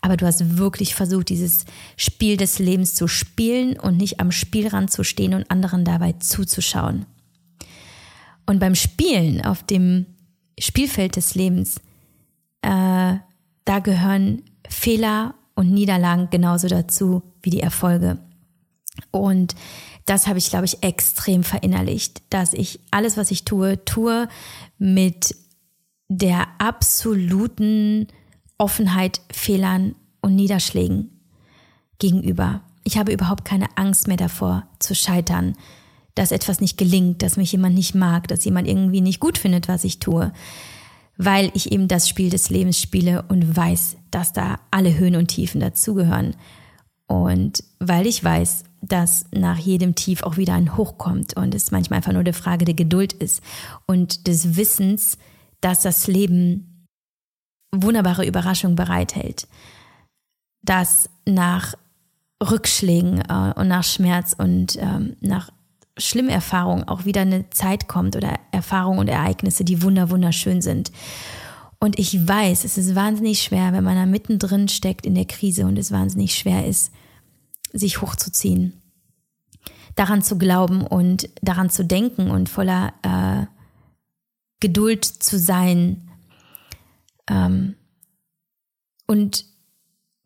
aber 0.00 0.16
du 0.16 0.24
hast 0.24 0.57
wirklich 0.57 0.94
versucht, 0.94 1.28
dieses 1.28 1.64
Spiel 1.96 2.37
des 2.37 2.61
Lebens 2.61 2.94
zu 2.94 3.09
spielen 3.09 3.78
und 3.78 3.96
nicht 3.96 4.20
am 4.20 4.31
Spielrand 4.31 4.92
zu 4.92 5.02
stehen 5.02 5.35
und 5.35 5.50
anderen 5.50 5.85
dabei 5.85 6.12
zuzuschauen. 6.12 7.07
Und 8.46 8.61
beim 8.61 8.76
Spielen 8.76 9.44
auf 9.44 9.64
dem 9.64 10.07
Spielfeld 10.59 11.16
des 11.16 11.35
Lebens 11.35 11.81
äh, 12.62 13.16
da 13.64 13.78
gehören 13.81 14.42
Fehler 14.68 15.35
und 15.55 15.72
Niederlagen 15.72 16.28
genauso 16.31 16.68
dazu 16.68 17.22
wie 17.42 17.50
die 17.50 17.61
Erfolge. 17.61 18.18
Und 19.11 19.55
das 20.05 20.26
habe 20.26 20.38
ich, 20.38 20.50
glaube 20.50 20.66
ich, 20.66 20.83
extrem 20.83 21.44
verinnerlicht, 21.44 22.22
dass 22.31 22.52
ich 22.52 22.81
alles, 22.90 23.16
was 23.16 23.31
ich 23.31 23.44
tue, 23.44 23.85
tue 23.85 24.28
mit 24.78 25.35
der 26.09 26.46
absoluten 26.59 28.09
Offenheit 28.59 29.20
Fehlern 29.33 29.94
und 30.20 30.35
Niederschlägen 30.35 31.11
gegenüber. 31.98 32.62
Ich 32.85 32.98
habe 32.98 33.12
überhaupt 33.12 33.44
keine 33.44 33.76
Angst 33.76 34.09
mehr 34.09 34.16
davor 34.16 34.66
zu 34.78 34.94
scheitern, 34.94 35.57
dass 36.14 36.33
etwas 36.33 36.61
nicht 36.61 36.76
gelingt, 36.76 37.22
dass 37.22 37.37
mich 37.37 37.52
jemand 37.52 37.74
nicht 37.74 37.94
mag, 37.94 38.28
dass 38.28 38.44
jemand 38.44 38.68
irgendwie 38.68 39.00
nicht 39.00 39.20
gut 39.20 39.38
findet, 39.38 39.68
was 39.68 39.85
ich 39.85 39.98
tue 39.98 40.33
weil 41.16 41.50
ich 41.55 41.72
eben 41.72 41.88
das 41.88 42.09
Spiel 42.09 42.31
des 42.31 42.50
Lebens 42.50 42.81
spiele 42.81 43.24
und 43.28 43.57
weiß, 43.57 43.96
dass 44.11 44.33
da 44.33 44.61
alle 44.70 44.96
Höhen 44.98 45.16
und 45.16 45.28
Tiefen 45.28 45.61
dazugehören. 45.61 46.35
Und 47.07 47.62
weil 47.78 48.07
ich 48.07 48.22
weiß, 48.22 48.64
dass 48.83 49.25
nach 49.31 49.59
jedem 49.59 49.95
Tief 49.95 50.25
auch 50.25 50.37
wieder 50.37 50.55
ein 50.55 50.77
Hoch 50.77 50.99
kommt 50.99 51.37
und 51.37 51.55
es 51.55 51.71
manchmal 51.71 51.99
einfach 51.99 52.12
nur 52.12 52.21
eine 52.21 52.33
Frage 52.33 52.64
der 52.64 52.75
Geduld 52.75 53.12
ist 53.12 53.40
und 53.87 54.27
des 54.27 54.57
Wissens, 54.57 55.16
dass 55.61 55.83
das 55.83 56.09
Leben 56.09 56.87
wunderbare 57.75 58.27
Überraschungen 58.27 58.77
bereithält. 58.77 59.47
Dass 60.62 61.09
nach 61.27 61.75
Rückschlägen 62.42 63.21
äh, 63.21 63.53
und 63.55 63.68
nach 63.68 63.85
Schmerz 63.85 64.35
und 64.37 64.77
ähm, 64.81 65.16
nach 65.21 65.51
schlimme 65.97 66.33
Erfahrungen 66.33 66.88
auch 66.88 67.05
wieder 67.05 67.21
eine 67.21 67.49
Zeit 67.51 67.87
kommt 67.87 68.16
oder 68.16 68.38
Erfahrungen 68.51 68.99
und 68.99 69.09
Ereignisse, 69.09 69.64
die 69.64 69.83
wunder 69.83 70.11
wunderschön 70.11 70.61
sind. 70.61 70.90
Und 71.79 71.99
ich 71.99 72.27
weiß, 72.27 72.64
es 72.64 72.79
ist 72.79 72.95
wahnsinnig 72.95 73.42
schwer, 73.42 73.73
wenn 73.73 73.85
man 73.85 73.97
da 73.97 74.07
mittendrin 74.07 74.68
steckt 74.68 75.07
in 75.07 75.14
der 75.14 75.25
Krise 75.25 75.66
und 75.66 75.79
es 75.79 75.92
wahnsinnig 75.92 76.35
schwer 76.35 76.66
ist, 76.66 76.92
sich 77.72 78.00
hochzuziehen. 78.00 78.80
Daran 79.94 80.22
zu 80.22 80.38
glauben 80.38 80.87
und 80.87 81.28
daran 81.42 81.70
zu 81.70 81.85
denken 81.85 82.30
und 82.30 82.48
voller 82.48 82.94
äh, 83.02 83.46
Geduld 84.61 85.04
zu 85.04 85.38
sein 85.38 86.08
ähm, 87.28 87.74
und 89.06 89.44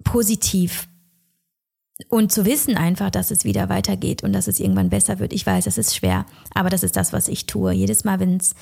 positiv 0.04 0.88
und 2.08 2.30
zu 2.30 2.44
wissen 2.44 2.76
einfach, 2.76 3.10
dass 3.10 3.30
es 3.30 3.44
wieder 3.44 3.68
weitergeht 3.68 4.22
und 4.22 4.32
dass 4.32 4.48
es 4.48 4.60
irgendwann 4.60 4.90
besser 4.90 5.18
wird. 5.18 5.32
Ich 5.32 5.46
weiß, 5.46 5.66
es 5.66 5.78
ist 5.78 5.96
schwer, 5.96 6.26
aber 6.54 6.68
das 6.68 6.82
ist 6.82 6.96
das, 6.96 7.12
was 7.12 7.28
ich 7.28 7.46
tue. 7.46 7.72
Jedes 7.72 8.04
Mal, 8.04 8.20
wenn's, 8.20 8.54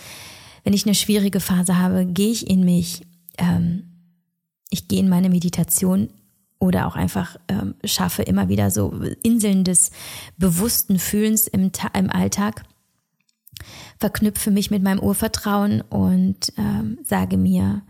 wenn 0.63 0.73
ich 0.73 0.87
eine 0.87 0.95
schwierige 0.95 1.41
Phase 1.41 1.79
habe, 1.79 2.07
gehe 2.07 2.31
ich 2.31 2.49
in 2.49 2.65
mich, 2.65 3.03
ähm, 3.39 3.91
ich 4.71 4.89
gehe 4.89 5.01
in 5.01 5.09
meine 5.09 5.29
Meditation 5.29 6.09
oder 6.65 6.87
auch 6.87 6.97
einfach 6.97 7.37
ähm, 7.49 7.75
schaffe 7.85 8.23
immer 8.23 8.49
wieder 8.49 8.71
so 8.71 8.91
Inseln 9.23 9.65
des 9.65 9.91
bewussten 10.39 10.99
Fühlens 10.99 11.47
im, 11.47 11.71
im 11.93 12.11
Alltag, 12.11 12.65
verknüpfe 13.99 14.51
mich 14.51 14.71
mit 14.71 14.83
meinem 14.83 14.99
Urvertrauen 14.99 15.83
und 15.83 16.53
ähm, 16.57 16.99
sage 17.05 17.37
mir, 17.37 17.83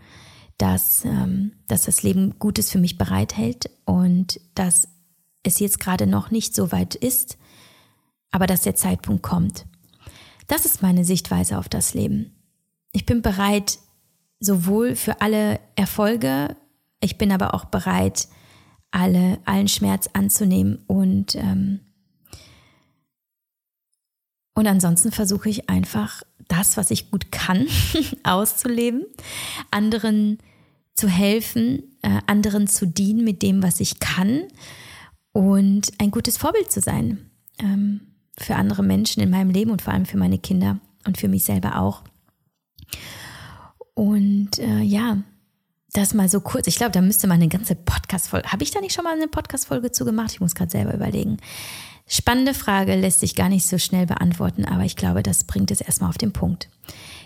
dass, 0.59 1.05
ähm, 1.05 1.53
dass 1.69 1.83
das 1.85 2.03
Leben 2.03 2.35
Gutes 2.41 2.71
für 2.71 2.79
mich 2.79 2.99
bereithält 2.99 3.71
und 3.85 4.41
dass 4.57 4.89
es 5.45 5.61
jetzt 5.61 5.79
gerade 5.79 6.09
noch 6.09 6.33
nicht 6.33 6.55
so 6.55 6.73
weit 6.73 6.97
ist, 6.97 7.39
aber 8.33 8.49
dass 8.49 8.63
der 8.63 8.75
Zeitpunkt 8.75 9.23
kommt. 9.23 9.67
Das 10.49 10.65
ist 10.65 10.83
meine 10.83 11.05
Sichtweise 11.05 11.59
auf 11.59 11.69
das 11.69 11.95
Leben. 11.95 12.33
Ich 12.93 13.07
bin 13.07 13.23
bereit 13.23 13.79
sowohl 14.41 14.97
für 14.97 15.21
alle 15.21 15.61
Erfolge, 15.77 16.57
ich 17.01 17.19
bin 17.19 17.31
aber 17.31 17.55
auch 17.55 17.67
bereit, 17.67 18.29
alle, 18.95 19.39
allen 19.45 19.69
Schmerz 19.69 20.09
anzunehmen 20.13 20.79
und, 20.87 21.35
ähm, 21.35 21.81
und 24.55 24.69
ansonsten 24.69 25.11
versuche 25.11 25.49
ich 25.49 25.69
einfach 25.69 26.23
das, 26.47 26.77
was 26.77 26.93
ich 26.93 27.11
gut 27.11 27.33
kann, 27.33 27.67
auszuleben, 28.23 29.05
anderen 29.73 30.39
zu 30.95 31.09
helfen, 31.09 31.97
äh, 32.03 32.21
anderen 32.29 32.69
zu 32.69 32.87
dienen 32.87 33.25
mit 33.25 33.43
dem, 33.43 33.65
was 33.65 33.81
ich 33.81 33.99
kann 33.99 34.45
und 35.33 35.91
ein 35.99 36.13
gutes 36.13 36.37
Vorbild 36.37 36.71
zu 36.71 36.81
sein 36.81 37.31
ähm, 37.59 38.01
für 38.39 38.55
andere 38.55 38.85
Menschen 38.85 39.21
in 39.25 39.31
meinem 39.31 39.51
Leben 39.51 39.73
und 39.73 39.83
vor 39.83 39.93
allem 39.93 40.07
für 40.07 40.19
meine 40.19 40.39
Kinder 40.39 40.79
und 41.05 41.19
für 41.19 41.27
mich 41.27 41.43
selber 41.43 41.81
auch. 41.81 42.05
Und 43.95 44.59
äh, 44.61 44.83
ja, 44.83 45.19
das 45.95 46.13
mal 46.13 46.29
so 46.29 46.41
kurz. 46.41 46.67
Ich 46.67 46.77
glaube, 46.77 46.93
da 46.93 47.01
müsste 47.01 47.27
man 47.27 47.37
eine 47.37 47.49
ganze 47.49 47.75
Podcast-Folge. 47.75 48.53
Habe 48.53 48.63
ich 48.63 48.71
da 48.71 48.81
nicht 48.81 48.95
schon 48.95 49.05
mal 49.05 49.15
eine 49.15 49.29
Podcast-Folge 49.29 49.93
zu 49.93 50.05
gemacht? 50.05 50.33
Ich 50.33 50.41
muss 50.41 50.55
gerade 50.55 50.71
selber 50.71 50.93
überlegen. 50.93 51.39
Spannende 52.07 52.53
Frage 52.53 52.97
lässt 52.97 53.21
sich 53.21 53.35
gar 53.35 53.49
nicht 53.49 53.67
so 53.67 53.79
schnell 53.79 54.05
beantworten, 54.05 54.67
aber 54.67 54.85
ich 54.85 54.97
glaube, 54.97 55.23
das 55.23 55.45
bringt 55.45 55.71
es 55.71 55.81
erstmal 55.81 56.11
auf 56.11 56.19
den 56.19 56.33
Punkt. 56.33 56.69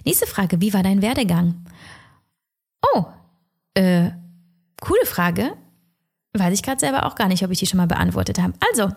Nächste 0.04 0.26
Frage: 0.26 0.60
Wie 0.60 0.72
war 0.72 0.82
dein 0.82 1.02
Werdegang? 1.02 1.64
Oh, 2.94 3.04
äh, 3.74 4.10
coole 4.80 5.04
Frage. 5.04 5.52
Weiß 6.34 6.54
ich 6.54 6.62
gerade 6.62 6.78
selber 6.78 7.06
auch 7.06 7.16
gar 7.16 7.26
nicht, 7.26 7.42
ob 7.44 7.50
ich 7.50 7.58
die 7.58 7.66
schon 7.66 7.78
mal 7.78 7.88
beantwortet 7.88 8.38
habe. 8.38 8.52
Also, 8.70 8.92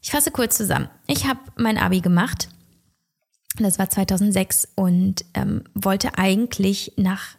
ich 0.00 0.10
fasse 0.10 0.30
kurz 0.30 0.56
zusammen. 0.56 0.88
Ich 1.06 1.26
habe 1.26 1.40
mein 1.56 1.76
Abi 1.76 2.00
gemacht. 2.00 2.48
Das 3.58 3.78
war 3.78 3.90
2006 3.90 4.68
und 4.76 5.24
ähm, 5.34 5.64
wollte 5.74 6.16
eigentlich 6.16 6.92
nach 6.96 7.36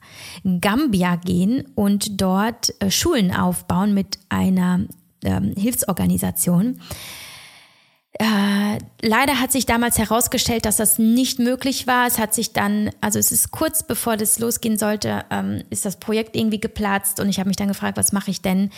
Gambia 0.62 1.16
gehen 1.16 1.64
und 1.76 2.22
dort 2.22 2.74
äh, 2.82 2.92
Schulen 2.92 3.34
aufbauen 3.34 3.94
mit 3.94 4.20
einer 4.30 4.82
ähm, 5.24 5.54
Hilfsorganisation. 5.58 6.80
Äh, 8.20 8.78
leider 9.02 9.40
hat 9.40 9.52
sich 9.52 9.66
damals 9.66 9.98
herausgestellt, 9.98 10.66
dass 10.66 10.78
das 10.78 11.00
nicht 11.00 11.40
möglich 11.40 11.88
war. 11.88 12.06
Es 12.06 12.20
hat 12.20 12.36
sich 12.36 12.54
dann, 12.54 12.92
also 13.02 13.18
es 13.18 13.32
ist 13.32 13.50
kurz 13.50 13.82
bevor 13.82 14.16
das 14.16 14.38
losgehen 14.38 14.78
sollte, 14.78 15.26
ähm, 15.32 15.64
ist 15.72 15.84
das 15.84 16.00
Projekt 16.00 16.36
irgendwie 16.36 16.60
geplatzt 16.60 17.20
und 17.20 17.28
ich 17.28 17.40
habe 17.40 17.50
mich 17.50 17.58
dann 17.58 17.70
gefragt, 17.70 17.98
was 17.98 18.12
mache 18.12 18.30
ich 18.30 18.42
denn? 18.44 18.70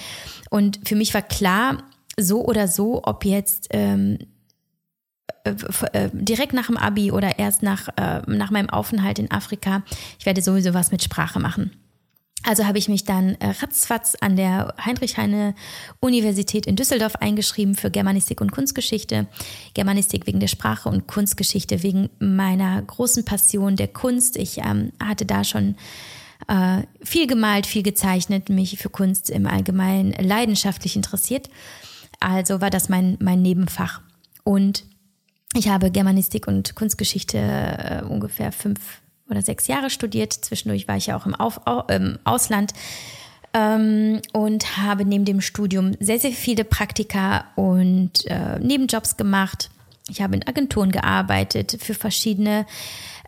Und 0.50 0.80
für 0.88 0.96
mich 0.96 1.14
war 1.14 1.22
klar, 1.22 1.84
so 2.18 2.46
oder 2.46 2.70
so, 2.70 3.02
ob 3.04 3.26
jetzt 3.26 3.68
ähm, 3.72 4.20
äh, 4.20 4.24
äh, 4.24 4.35
direkt 6.14 6.54
nach 6.54 6.68
dem 6.68 6.78
Abi 6.78 7.12
oder 7.12 7.40
erst 7.40 7.64
nach, 7.64 7.88
äh, 7.98 8.22
nach 8.28 8.52
meinem 8.52 8.70
Aufenthalt 8.70 9.20
in 9.20 9.32
Afrika, 9.32 9.84
ich 10.20 10.26
werde 10.26 10.42
sowieso 10.42 10.74
was 10.74 10.92
mit 10.92 11.04
Sprache 11.04 11.40
machen. 11.40 11.72
Also 12.48 12.66
habe 12.66 12.78
ich 12.78 12.88
mich 12.88 13.06
dann 13.06 13.36
äh, 13.36 13.48
ratzfatz 13.60 14.16
an 14.22 14.36
der 14.36 14.76
Heinrich-Heine-Universität 14.84 16.68
in 16.68 16.76
Düsseldorf 16.76 17.16
eingeschrieben 17.16 17.74
für 17.74 17.90
Germanistik 17.90 18.40
und 18.40 18.52
Kunstgeschichte. 18.52 19.26
Germanistik 19.74 20.28
wegen 20.28 20.40
der 20.40 20.48
Sprache 20.48 20.90
und 20.90 21.08
Kunstgeschichte 21.08 21.82
wegen 21.82 22.10
meiner 22.20 22.82
großen 22.84 23.26
Passion 23.26 23.76
der 23.76 23.88
Kunst. 23.88 24.38
Ich 24.38 24.60
ähm, 24.60 24.92
hatte 25.04 25.26
da 25.26 25.44
schon 25.44 25.76
äh, 26.48 26.84
viel 27.02 27.26
gemalt, 27.26 27.66
viel 27.66 27.82
gezeichnet, 27.82 28.50
mich 28.50 28.78
für 28.78 28.90
Kunst 28.90 29.32
im 29.32 29.48
Allgemeinen 29.48 30.12
leidenschaftlich 30.12 30.96
interessiert. 30.96 31.50
Also 32.20 32.62
war 32.62 32.70
das 32.70 32.90
mein, 32.90 33.18
mein 33.20 33.42
Nebenfach. 33.42 34.02
Und 34.44 34.84
ich 35.56 35.70
habe 35.70 35.92
Germanistik 35.92 36.48
und 36.48 36.76
Kunstgeschichte 36.76 37.38
äh, 37.38 38.04
ungefähr 38.08 38.52
fünf 38.52 38.80
oder 39.30 39.42
sechs 39.42 39.68
Jahre 39.68 39.90
studiert. 39.90 40.34
Zwischendurch 40.34 40.88
war 40.88 40.98
ich 40.98 41.08
ja 41.08 41.18
auch 41.18 41.26
im, 41.26 41.36
Auf, 41.36 41.66
au, 41.66 41.82
im 41.88 42.20
Ausland 42.24 42.74
ähm, 43.54 44.22
und 44.34 44.78
habe 44.78 45.06
neben 45.06 45.26
dem 45.26 45.42
Studium 45.42 45.94
sehr, 46.00 46.20
sehr 46.20 46.32
viele 46.32 46.64
Praktika 46.64 47.46
und 47.56 48.26
äh, 48.28 48.60
Nebenjobs 48.60 49.18
gemacht. 49.18 49.70
Ich 50.10 50.22
habe 50.22 50.36
in 50.36 50.48
Agenturen 50.48 50.92
gearbeitet 50.92 51.78
für 51.80 51.96
verschiedene 51.96 52.66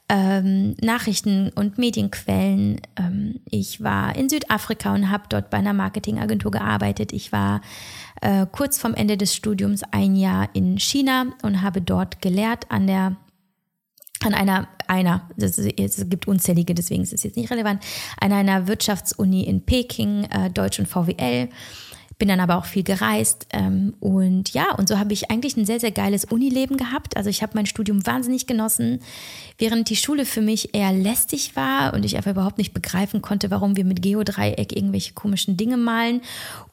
ähm, 0.10 0.76
Nachrichten 0.80 1.50
und 1.56 1.78
Medienquellen. 1.78 2.82
Ähm, 2.98 3.40
ich 3.50 3.82
war 3.82 4.16
in 4.16 4.30
Südafrika 4.30 4.94
und 4.94 5.10
habe 5.10 5.24
dort 5.30 5.50
bei 5.50 5.58
einer 5.58 5.74
Marketingagentur 5.74 6.52
gearbeitet. 6.52 7.14
Ich 7.14 7.32
war 7.32 7.62
äh, 8.22 8.46
kurz 8.52 8.78
vorm 8.78 8.94
Ende 8.94 9.18
des 9.18 9.36
Studiums 9.36 9.82
ein 9.92 10.16
Jahr 10.16 10.50
in 10.54 10.78
China 10.80 11.28
und 11.44 11.62
habe 11.62 11.82
dort 11.82 12.22
gelehrt 12.22 12.70
an 12.70 12.88
der 12.88 13.18
an 14.24 14.34
einer, 14.34 14.68
einer, 14.88 15.30
es 15.38 16.10
gibt 16.10 16.28
unzählige, 16.28 16.74
deswegen 16.74 17.04
ist 17.04 17.14
es 17.14 17.22
jetzt 17.22 17.38
nicht 17.38 17.52
relevant, 17.52 17.84
an 18.20 18.34
einer 18.34 18.68
Wirtschaftsuni 18.68 19.44
in 19.44 19.62
Peking, 19.62 20.24
äh, 20.26 20.50
Deutsch 20.50 20.80
und 20.80 20.88
VWL 20.88 21.50
bin 22.18 22.30
dann 22.30 22.40
aber 22.40 22.58
auch 22.58 22.66
viel 22.66 22.84
gereist 22.84 23.46
ähm, 23.52 23.94
und 24.00 24.54
ja, 24.54 24.74
und 24.74 24.88
so 24.88 24.98
habe 24.98 25.14
ich 25.14 25.30
eigentlich 25.30 25.56
ein 25.56 25.68
sehr, 25.68 25.80
sehr 25.80 25.92
geiles 25.92 26.26
Unileben 26.26 26.78
gehabt. 26.78 27.16
Also 27.16 27.30
ich 27.30 27.44
habe 27.44 27.54
mein 27.56 27.68
Studium 27.68 28.08
wahnsinnig 28.08 28.48
genossen, 28.48 29.02
während 29.60 29.90
die 29.90 29.96
Schule 29.96 30.26
für 30.26 30.42
mich 30.42 30.74
eher 30.74 30.92
lästig 30.92 31.56
war 31.56 31.94
und 31.94 32.04
ich 32.06 32.18
einfach 32.18 32.32
überhaupt 32.32 32.58
nicht 32.58 32.74
begreifen 32.74 33.22
konnte, 33.22 33.52
warum 33.52 33.78
wir 33.78 33.86
mit 33.86 34.02
Geodreieck 34.02 34.76
irgendwelche 34.76 35.14
komischen 35.14 35.58
Dinge 35.58 35.78
malen 35.78 36.22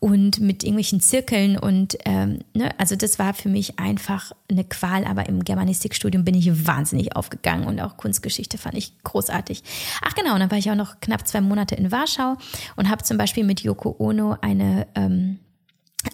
und 0.00 0.40
mit 0.40 0.62
irgendwelchen 0.62 1.00
Zirkeln 1.00 1.59
und 1.59 1.98
ähm, 2.07 2.38
ne, 2.54 2.70
also 2.78 2.96
das 2.96 3.18
war 3.18 3.35
für 3.35 3.50
mich 3.50 3.78
einfach 3.78 4.33
eine 4.50 4.64
Qual, 4.64 5.04
aber 5.04 5.28
im 5.28 5.44
Germanistikstudium 5.44 6.24
bin 6.24 6.35
ich 6.35 6.66
wahnsinnig 6.66 7.16
aufgegangen 7.16 7.66
und 7.66 7.80
auch 7.80 7.98
Kunstgeschichte 7.98 8.57
fand 8.57 8.76
ich 8.78 8.92
großartig. 9.02 9.62
Ach 10.02 10.14
genau, 10.14 10.33
und 10.35 10.40
dann 10.40 10.50
war 10.50 10.59
ich 10.59 10.70
auch 10.70 10.74
noch 10.74 11.00
knapp 11.00 11.28
zwei 11.28 11.42
Monate 11.42 11.74
in 11.74 11.92
Warschau 11.92 12.37
und 12.76 12.88
habe 12.88 13.02
zum 13.02 13.18
Beispiel 13.18 13.44
mit 13.44 13.61
Yoko 13.61 13.94
Ono 13.98 14.37
eine 14.40 14.87
ähm, 14.94 15.33
äh, 15.33 15.33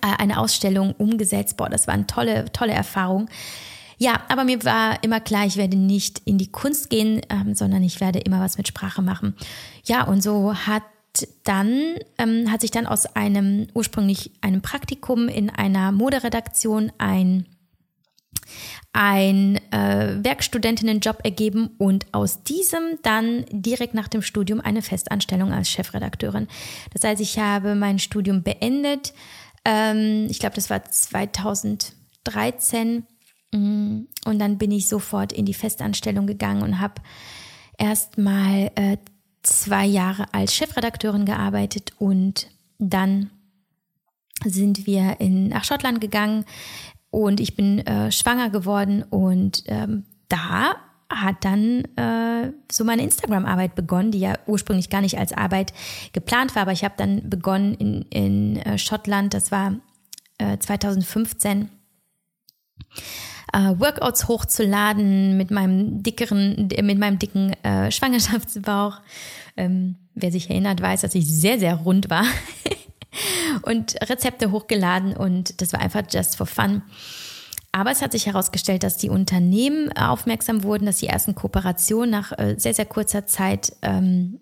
eine 0.00 0.38
Ausstellung 0.38 0.92
umgesetzt. 0.92 1.56
Boah, 1.56 1.68
das 1.68 1.86
war 1.86 1.94
eine 1.94 2.06
tolle, 2.06 2.50
tolle 2.52 2.72
Erfahrung. 2.72 3.28
Ja, 3.98 4.22
aber 4.28 4.44
mir 4.44 4.64
war 4.64 5.02
immer 5.04 5.20
klar, 5.20 5.44
ich 5.44 5.56
werde 5.56 5.76
nicht 5.76 6.22
in 6.24 6.38
die 6.38 6.50
Kunst 6.50 6.88
gehen, 6.88 7.20
ähm, 7.28 7.54
sondern 7.54 7.82
ich 7.82 8.00
werde 8.00 8.20
immer 8.20 8.40
was 8.40 8.56
mit 8.56 8.66
Sprache 8.66 9.02
machen. 9.02 9.36
Ja, 9.84 10.04
und 10.04 10.22
so 10.22 10.54
hat 10.54 10.84
dann 11.44 11.96
ähm, 12.18 12.50
hat 12.50 12.60
sich 12.60 12.70
dann 12.70 12.86
aus 12.86 13.04
einem 13.16 13.66
ursprünglich 13.74 14.30
einem 14.40 14.62
Praktikum 14.62 15.28
in 15.28 15.50
einer 15.50 15.92
Moderedaktion 15.92 16.92
ein 16.98 17.46
ein 18.92 19.60
äh, 19.70 20.24
Werkstudentinnenjob 20.24 21.18
ergeben 21.22 21.70
und 21.78 22.06
aus 22.12 22.42
diesem 22.42 22.98
dann 23.02 23.44
direkt 23.50 23.94
nach 23.94 24.08
dem 24.08 24.22
Studium 24.22 24.60
eine 24.60 24.82
Festanstellung 24.82 25.52
als 25.52 25.68
Chefredakteurin. 25.70 26.48
Das 26.92 27.04
heißt, 27.04 27.20
ich 27.20 27.38
habe 27.38 27.74
mein 27.74 27.98
Studium 27.98 28.42
beendet, 28.42 29.12
ähm, 29.64 30.26
ich 30.30 30.38
glaube, 30.38 30.54
das 30.54 30.70
war 30.70 30.84
2013. 30.84 33.06
Mm, 33.52 34.02
und 34.24 34.38
dann 34.38 34.58
bin 34.58 34.70
ich 34.70 34.88
sofort 34.88 35.32
in 35.32 35.46
die 35.46 35.54
Festanstellung 35.54 36.26
gegangen 36.26 36.62
und 36.62 36.80
habe 36.80 37.02
erst 37.78 38.18
mal 38.18 38.70
äh, 38.74 38.98
zwei 39.42 39.86
Jahre 39.86 40.26
als 40.32 40.54
Chefredakteurin 40.54 41.24
gearbeitet 41.24 41.94
und 41.98 42.48
dann 42.78 43.30
sind 44.44 44.86
wir 44.86 45.20
in, 45.20 45.48
nach 45.48 45.64
Schottland 45.64 46.00
gegangen 46.00 46.44
und 47.10 47.40
ich 47.40 47.56
bin 47.56 47.84
äh, 47.86 48.12
schwanger 48.12 48.50
geworden 48.50 49.02
und 49.02 49.64
ähm, 49.66 50.04
da 50.28 50.76
hat 51.10 51.44
dann 51.44 51.84
äh, 51.96 52.52
so 52.70 52.84
meine 52.84 53.02
Instagram-Arbeit 53.02 53.74
begonnen, 53.74 54.12
die 54.12 54.20
ja 54.20 54.34
ursprünglich 54.46 54.90
gar 54.90 55.00
nicht 55.00 55.18
als 55.18 55.32
Arbeit 55.32 55.72
geplant 56.12 56.54
war, 56.54 56.62
aber 56.62 56.72
ich 56.72 56.84
habe 56.84 56.94
dann 56.96 57.28
begonnen 57.28 57.74
in, 57.74 58.02
in 58.10 58.56
äh, 58.58 58.78
Schottland, 58.78 59.34
das 59.34 59.50
war 59.50 59.74
äh, 60.38 60.56
2015, 60.56 61.68
äh, 63.52 63.58
Workouts 63.76 64.28
hochzuladen 64.28 65.36
mit 65.36 65.50
meinem 65.50 66.02
dickeren, 66.02 66.68
mit 66.82 66.98
meinem 66.98 67.18
dicken 67.18 67.52
äh, 67.64 67.90
Schwangerschaftsbauch. 67.90 69.00
Ähm, 69.56 69.96
wer 70.14 70.30
sich 70.30 70.48
erinnert, 70.48 70.80
weiß, 70.80 71.00
dass 71.00 71.14
ich 71.16 71.26
sehr, 71.26 71.58
sehr 71.58 71.74
rund 71.74 72.08
war. 72.08 72.24
und 73.62 73.96
Rezepte 74.08 74.52
hochgeladen 74.52 75.16
und 75.16 75.60
das 75.60 75.72
war 75.72 75.80
einfach 75.80 76.02
just 76.08 76.36
for 76.36 76.46
fun. 76.46 76.82
Aber 77.72 77.90
es 77.90 78.02
hat 78.02 78.12
sich 78.12 78.26
herausgestellt, 78.26 78.82
dass 78.82 78.96
die 78.96 79.10
Unternehmen 79.10 79.92
aufmerksam 79.96 80.64
wurden, 80.64 80.86
dass 80.86 80.98
die 80.98 81.06
ersten 81.06 81.34
Kooperationen 81.34 82.10
nach 82.10 82.32
äh, 82.36 82.56
sehr, 82.58 82.74
sehr 82.74 82.86
kurzer 82.86 83.26
Zeit 83.26 83.72
ähm, 83.82 84.40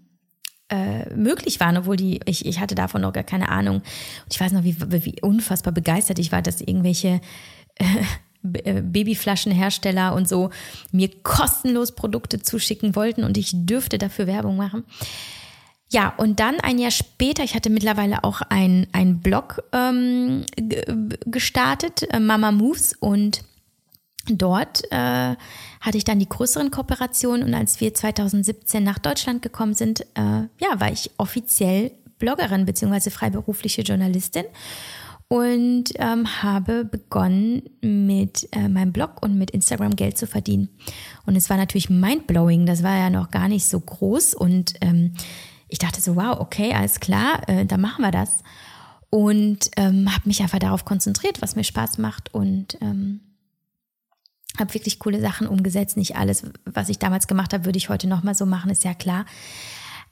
äh, 0.70 1.08
möglich 1.14 1.60
waren, 1.60 1.76
obwohl 1.76 1.96
die, 1.96 2.20
ich, 2.24 2.46
ich 2.46 2.60
hatte 2.60 2.74
davon 2.74 3.02
noch 3.02 3.12
gar 3.12 3.24
keine 3.24 3.50
Ahnung. 3.50 3.76
Und 3.76 4.32
ich 4.32 4.40
weiß 4.40 4.52
noch, 4.52 4.64
wie, 4.64 4.76
wie 5.04 5.20
unfassbar 5.20 5.72
begeistert 5.72 6.18
ich 6.18 6.32
war, 6.32 6.42
dass 6.42 6.60
irgendwelche 6.60 7.20
äh, 7.74 7.84
äh, 8.64 8.82
Babyflaschenhersteller 8.82 10.14
und 10.14 10.28
so 10.28 10.50
mir 10.92 11.10
kostenlos 11.22 11.94
Produkte 11.94 12.40
zuschicken 12.40 12.94
wollten 12.96 13.24
und 13.24 13.36
ich 13.36 13.50
dürfte 13.52 13.98
dafür 13.98 14.26
Werbung 14.26 14.56
machen. 14.56 14.84
Ja, 15.90 16.12
und 16.18 16.38
dann 16.38 16.60
ein 16.60 16.78
Jahr 16.78 16.90
später, 16.90 17.42
ich 17.44 17.54
hatte 17.54 17.70
mittlerweile 17.70 18.22
auch 18.22 18.42
ein 18.50 19.20
Blog 19.20 19.62
ähm, 19.72 20.44
gestartet, 21.24 22.06
äh, 22.12 22.20
Mama 22.20 22.52
Moves, 22.52 22.94
und 23.00 23.42
dort 24.26 24.84
äh, 24.90 25.34
hatte 25.80 25.96
ich 25.96 26.04
dann 26.04 26.18
die 26.18 26.28
größeren 26.28 26.70
Kooperationen. 26.70 27.42
Und 27.42 27.54
als 27.54 27.80
wir 27.80 27.94
2017 27.94 28.84
nach 28.84 28.98
Deutschland 28.98 29.40
gekommen 29.40 29.74
sind, 29.74 30.02
äh, 30.14 30.48
ja, 30.58 30.78
war 30.78 30.92
ich 30.92 31.10
offiziell 31.16 31.92
Bloggerin 32.18 32.66
beziehungsweise 32.66 33.10
freiberufliche 33.10 33.82
Journalistin 33.82 34.44
und 35.28 35.84
ähm, 35.96 36.42
habe 36.42 36.84
begonnen 36.84 37.62
mit 37.82 38.48
äh, 38.52 38.68
meinem 38.68 38.92
Blog 38.92 39.22
und 39.22 39.38
mit 39.38 39.50
Instagram 39.50 39.94
Geld 39.94 40.16
zu 40.16 40.26
verdienen. 40.26 40.70
Und 41.26 41.36
es 41.36 41.50
war 41.50 41.58
natürlich 41.58 41.90
mindblowing, 41.90 42.64
das 42.66 42.82
war 42.82 42.96
ja 42.96 43.10
noch 43.10 43.30
gar 43.30 43.48
nicht 43.48 43.66
so 43.66 43.78
groß 43.78 44.34
und 44.34 44.74
ähm, 44.80 45.12
ich 45.68 45.78
dachte 45.78 46.00
so, 46.00 46.16
wow, 46.16 46.40
okay, 46.40 46.72
alles 46.72 47.00
klar, 47.00 47.48
äh, 47.48 47.64
dann 47.66 47.80
machen 47.80 48.02
wir 48.02 48.10
das. 48.10 48.42
Und 49.10 49.70
ähm, 49.76 50.12
habe 50.14 50.28
mich 50.28 50.42
einfach 50.42 50.58
darauf 50.58 50.84
konzentriert, 50.84 51.40
was 51.40 51.56
mir 51.56 51.64
Spaß 51.64 51.98
macht 51.98 52.34
und 52.34 52.76
ähm, 52.82 53.20
habe 54.58 54.74
wirklich 54.74 54.98
coole 54.98 55.20
Sachen 55.20 55.46
umgesetzt. 55.46 55.96
Nicht 55.96 56.16
alles, 56.16 56.44
was 56.64 56.88
ich 56.88 56.98
damals 56.98 57.26
gemacht 57.26 57.52
habe, 57.52 57.64
würde 57.64 57.78
ich 57.78 57.88
heute 57.88 58.06
nochmal 58.06 58.34
so 58.34 58.44
machen, 58.44 58.70
ist 58.70 58.84
ja 58.84 58.94
klar. 58.94 59.24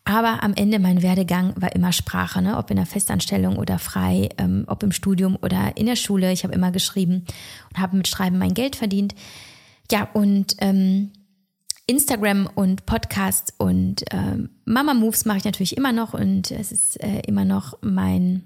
Aber 0.04 0.44
am 0.44 0.54
Ende 0.54 0.78
mein 0.78 1.02
Werdegang 1.02 1.52
war 1.56 1.74
immer 1.74 1.92
Sprache, 1.92 2.40
ne? 2.40 2.56
ob 2.56 2.70
in 2.70 2.76
der 2.76 2.86
Festanstellung 2.86 3.56
oder 3.56 3.80
frei, 3.80 4.28
ähm, 4.38 4.64
ob 4.68 4.84
im 4.84 4.92
Studium 4.92 5.36
oder 5.42 5.76
in 5.76 5.86
der 5.86 5.96
Schule. 5.96 6.32
Ich 6.32 6.44
habe 6.44 6.54
immer 6.54 6.70
geschrieben 6.70 7.24
und 7.70 7.80
habe 7.80 7.96
mit 7.96 8.06
Schreiben 8.06 8.38
mein 8.38 8.54
Geld 8.54 8.76
verdient. 8.76 9.16
Ja, 9.90 10.08
und 10.12 10.54
ähm, 10.58 11.10
Instagram 11.86 12.48
und 12.54 12.84
Podcast 12.84 13.54
und 13.58 14.04
ähm, 14.10 14.50
Mama 14.64 14.92
Moves 14.94 15.24
mache 15.24 15.38
ich 15.38 15.44
natürlich 15.44 15.76
immer 15.76 15.92
noch 15.92 16.14
und 16.14 16.50
es 16.50 16.72
ist 16.72 17.02
äh, 17.02 17.20
immer 17.20 17.44
noch 17.44 17.78
mein 17.80 18.42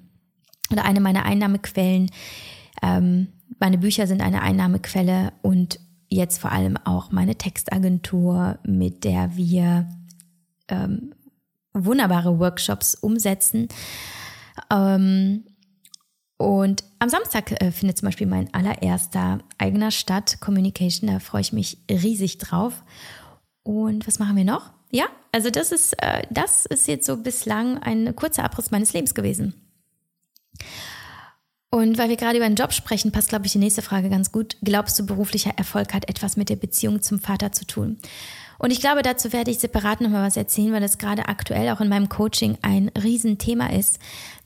oder 0.71 0.85
eine 0.85 1.01
meiner 1.01 1.25
Einnahmequellen. 1.25 2.11
Ähm, 2.83 3.29
meine 3.59 3.79
Bücher 3.79 4.07
sind 4.07 4.21
eine 4.21 4.43
Einnahmequelle 4.43 5.33
und 5.43 5.81
jetzt 6.09 6.39
vor 6.39 6.53
allem 6.53 6.77
auch 6.77 7.13
meine 7.13 7.37
Textagentur, 7.37 8.59
mit 8.65 9.05
der 9.05 9.37
wir 9.37 9.89
ähm, 10.69 11.15
wunderbare 11.73 12.39
Workshops 12.39 12.95
umsetzen. 12.95 13.69
Ähm, 14.71 15.45
und 16.37 16.85
am 16.99 17.09
Samstag 17.09 17.61
äh, 17.63 17.71
findet 17.71 17.99
zum 17.99 18.07
Beispiel 18.07 18.27
mein 18.27 18.53
allererster 18.55 19.41
eigener 19.59 19.91
Stadt 19.91 20.41
Communication. 20.41 21.09
Da 21.09 21.19
freue 21.19 21.43
ich 21.43 21.53
mich 21.53 21.79
riesig 21.91 22.39
drauf. 22.39 22.83
Und 23.71 24.09
was 24.09 24.19
machen 24.19 24.35
wir 24.35 24.45
noch? 24.45 24.73
Ja, 24.91 25.05
also 25.31 25.49
das 25.49 25.71
ist, 25.71 25.93
äh, 26.03 26.25
das 26.29 26.67
ist 26.67 26.89
jetzt 26.89 27.07
so 27.07 27.17
bislang 27.17 27.79
ein 27.79 28.17
kurzer 28.17 28.43
Abriss 28.43 28.73
meines 28.73 28.93
Lebens 28.93 29.15
gewesen. 29.15 29.55
Und 31.71 31.97
weil 31.97 32.09
wir 32.09 32.17
gerade 32.17 32.39
über 32.39 32.49
den 32.49 32.57
Job 32.57 32.73
sprechen, 32.73 33.13
passt, 33.13 33.29
glaube 33.29 33.47
ich, 33.47 33.53
die 33.53 33.59
nächste 33.59 33.81
Frage 33.81 34.11
ganz 34.11 34.33
gut. 34.33 34.57
Glaubst 34.65 34.99
du, 34.99 35.07
beruflicher 35.07 35.53
Erfolg 35.57 35.95
hat 35.95 36.09
etwas 36.09 36.37
mit 36.37 36.49
der 36.49 36.57
Beziehung 36.57 37.01
zum 37.01 37.21
Vater 37.21 37.53
zu 37.53 37.65
tun? 37.65 37.99
Und 38.59 38.73
ich 38.73 38.81
glaube, 38.81 39.03
dazu 39.03 39.33
werde 39.33 39.53
ich 39.53 39.61
separat 39.61 40.01
nochmal 40.01 40.27
was 40.27 40.37
erzählen, 40.37 40.73
weil 40.73 40.81
das 40.81 40.99
gerade 40.99 41.29
aktuell 41.29 41.71
auch 41.71 41.81
in 41.81 41.89
meinem 41.89 42.09
Coaching 42.09 42.59
ein 42.63 42.91
Riesenthema 43.01 43.69
ist. 43.69 44.01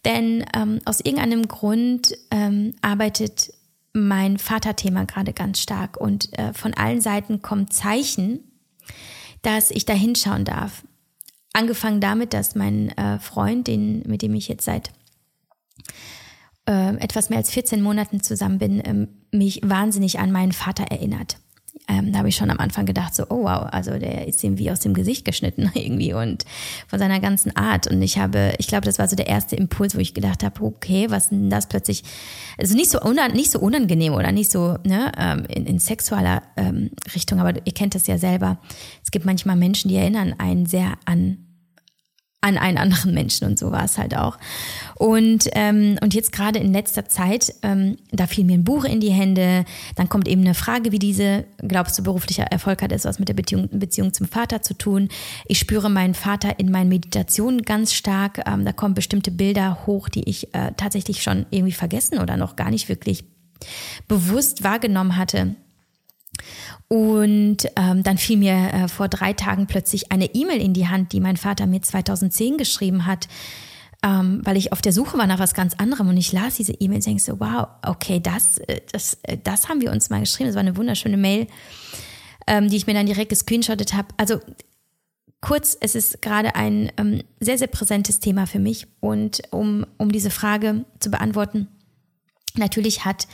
Denn 0.04 0.44
ähm, 0.54 0.80
aus 0.84 1.00
irgendeinem 1.00 1.48
Grund 1.48 2.14
ähm, 2.30 2.74
arbeitet 2.82 3.54
mein 3.94 4.36
Vaterthema 4.36 5.04
gerade 5.04 5.32
ganz 5.32 5.60
stark 5.60 5.96
und 5.96 6.30
äh, 6.38 6.52
von 6.52 6.74
allen 6.74 7.00
Seiten 7.00 7.40
kommen 7.40 7.70
Zeichen, 7.70 8.40
dass 9.46 9.70
ich 9.70 9.84
da 9.84 9.92
hinschauen 9.92 10.44
darf. 10.44 10.84
Angefangen 11.52 12.00
damit, 12.00 12.34
dass 12.34 12.54
mein 12.54 12.90
äh, 12.96 13.18
Freund, 13.18 13.68
den, 13.68 14.02
mit 14.06 14.22
dem 14.22 14.34
ich 14.34 14.48
jetzt 14.48 14.64
seit 14.64 14.90
äh, 16.68 16.96
etwas 16.96 17.30
mehr 17.30 17.38
als 17.38 17.50
14 17.50 17.80
Monaten 17.80 18.20
zusammen 18.20 18.58
bin, 18.58 18.82
ähm, 18.84 19.08
mich 19.30 19.60
wahnsinnig 19.62 20.18
an 20.18 20.32
meinen 20.32 20.52
Vater 20.52 20.84
erinnert. 20.84 21.36
Ähm, 21.86 22.12
da 22.12 22.18
habe 22.18 22.28
ich 22.30 22.36
schon 22.36 22.50
am 22.50 22.58
Anfang 22.58 22.86
gedacht, 22.86 23.14
so, 23.14 23.24
oh 23.28 23.44
wow, 23.44 23.68
also 23.70 23.98
der 23.98 24.26
ist 24.26 24.42
ihm 24.42 24.58
wie 24.58 24.70
aus 24.70 24.80
dem 24.80 24.94
Gesicht 24.94 25.24
geschnitten 25.24 25.70
irgendwie 25.74 26.14
und 26.14 26.44
von 26.88 26.98
seiner 26.98 27.20
ganzen 27.20 27.54
Art. 27.56 27.86
Und 27.86 28.00
ich 28.00 28.18
habe, 28.18 28.54
ich 28.58 28.68
glaube, 28.68 28.86
das 28.86 28.98
war 28.98 29.06
so 29.06 29.16
der 29.16 29.26
erste 29.26 29.56
Impuls, 29.56 29.94
wo 29.94 29.98
ich 29.98 30.14
gedacht 30.14 30.42
habe, 30.42 30.62
okay, 30.62 31.06
was 31.10 31.28
denn 31.28 31.50
das 31.50 31.68
plötzlich, 31.68 32.02
also 32.56 32.74
nicht 32.74 32.90
so, 32.90 32.98
nicht 33.34 33.50
so 33.50 33.60
unangenehm 33.60 34.14
oder 34.14 34.32
nicht 34.32 34.50
so 34.50 34.78
ne, 34.84 35.12
ähm, 35.18 35.44
in, 35.48 35.66
in 35.66 35.78
sexueller 35.78 36.42
ähm, 36.56 36.90
Richtung, 37.14 37.40
aber 37.40 37.54
ihr 37.64 37.74
kennt 37.74 37.94
das 37.94 38.06
ja 38.06 38.16
selber. 38.16 38.58
Es 39.02 39.10
gibt 39.10 39.26
manchmal 39.26 39.56
Menschen, 39.56 39.88
die 39.88 39.96
erinnern 39.96 40.34
einen 40.38 40.66
sehr 40.66 40.94
an 41.04 41.38
an 42.44 42.58
einen 42.58 42.76
anderen 42.76 43.14
Menschen 43.14 43.46
und 43.46 43.58
so 43.58 43.72
war 43.72 43.84
es 43.84 43.96
halt 43.96 44.14
auch. 44.14 44.36
Und, 44.96 45.48
ähm, 45.52 45.98
und 46.02 46.12
jetzt 46.12 46.30
gerade 46.30 46.58
in 46.58 46.74
letzter 46.74 47.08
Zeit, 47.08 47.54
ähm, 47.62 47.96
da 48.12 48.26
fiel 48.26 48.44
mir 48.44 48.52
ein 48.54 48.64
Buch 48.64 48.84
in 48.84 49.00
die 49.00 49.10
Hände, 49.10 49.64
dann 49.96 50.10
kommt 50.10 50.28
eben 50.28 50.42
eine 50.42 50.54
Frage 50.54 50.92
wie 50.92 50.98
diese, 50.98 51.46
glaubst 51.66 51.98
du, 51.98 52.02
beruflicher 52.02 52.44
Erfolg 52.44 52.82
hat 52.82 52.92
es 52.92 53.06
was 53.06 53.18
mit 53.18 53.28
der 53.28 53.34
Beziehung, 53.34 53.70
Beziehung 53.72 54.12
zum 54.12 54.28
Vater 54.28 54.60
zu 54.60 54.74
tun? 54.74 55.08
Ich 55.46 55.58
spüre 55.58 55.88
meinen 55.88 56.12
Vater 56.12 56.58
in 56.58 56.70
meinen 56.70 56.90
Meditationen 56.90 57.62
ganz 57.62 57.94
stark, 57.94 58.42
ähm, 58.46 58.66
da 58.66 58.72
kommen 58.72 58.94
bestimmte 58.94 59.30
Bilder 59.30 59.86
hoch, 59.86 60.10
die 60.10 60.28
ich 60.28 60.54
äh, 60.54 60.72
tatsächlich 60.76 61.22
schon 61.22 61.46
irgendwie 61.48 61.72
vergessen 61.72 62.18
oder 62.18 62.36
noch 62.36 62.56
gar 62.56 62.70
nicht 62.70 62.90
wirklich 62.90 63.24
bewusst 64.06 64.62
wahrgenommen 64.62 65.16
hatte. 65.16 65.56
Und 66.88 67.58
ähm, 67.76 68.02
dann 68.02 68.18
fiel 68.18 68.36
mir 68.36 68.52
äh, 68.52 68.88
vor 68.88 69.08
drei 69.08 69.32
Tagen 69.32 69.66
plötzlich 69.66 70.12
eine 70.12 70.34
E-Mail 70.34 70.60
in 70.60 70.74
die 70.74 70.88
Hand, 70.88 71.12
die 71.12 71.20
mein 71.20 71.36
Vater 71.36 71.66
mir 71.66 71.82
2010 71.82 72.58
geschrieben 72.58 73.06
hat, 73.06 73.26
ähm, 74.04 74.42
weil 74.44 74.56
ich 74.58 74.72
auf 74.72 74.82
der 74.82 74.92
Suche 74.92 75.16
war 75.16 75.26
nach 75.26 75.38
was 75.38 75.54
ganz 75.54 75.74
anderem 75.74 76.08
und 76.08 76.16
ich 76.18 76.32
las 76.32 76.56
diese 76.56 76.74
E-Mail 76.74 76.96
und 76.96 77.06
denke 77.06 77.22
so, 77.22 77.40
wow, 77.40 77.68
okay, 77.86 78.20
das, 78.20 78.58
äh, 78.58 78.80
das, 78.92 79.18
äh, 79.22 79.38
das 79.42 79.68
haben 79.68 79.80
wir 79.80 79.90
uns 79.90 80.10
mal 80.10 80.20
geschrieben. 80.20 80.48
Das 80.48 80.56
war 80.56 80.60
eine 80.60 80.76
wunderschöne 80.76 81.16
Mail, 81.16 81.46
ähm, 82.46 82.68
die 82.68 82.76
ich 82.76 82.86
mir 82.86 82.94
dann 82.94 83.06
direkt 83.06 83.30
gescreenshottet 83.30 83.94
habe. 83.94 84.08
Also 84.18 84.40
kurz, 85.40 85.76
es 85.80 85.94
ist 85.94 86.20
gerade 86.20 86.54
ein 86.54 86.92
ähm, 86.98 87.22
sehr, 87.40 87.56
sehr 87.56 87.68
präsentes 87.68 88.20
Thema 88.20 88.46
für 88.46 88.58
mich. 88.58 88.86
Und 89.00 89.42
um, 89.50 89.86
um 89.96 90.12
diese 90.12 90.30
Frage 90.30 90.84
zu 91.00 91.10
beantworten, 91.10 91.68
natürlich 92.56 93.06
hat 93.06 93.26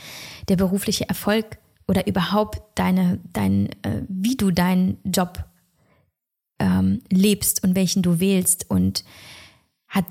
der 0.47 0.55
berufliche 0.55 1.07
Erfolg 1.07 1.57
oder 1.91 2.07
überhaupt 2.07 2.61
deine, 2.75 3.19
dein, 3.33 3.67
äh, 3.83 4.03
wie 4.07 4.37
du 4.37 4.49
deinen 4.49 4.97
Job 5.03 5.43
ähm, 6.57 7.01
lebst 7.09 7.65
und 7.65 7.75
welchen 7.75 8.01
du 8.01 8.21
wählst 8.21 8.69
und 8.69 9.03
hat 9.89 10.05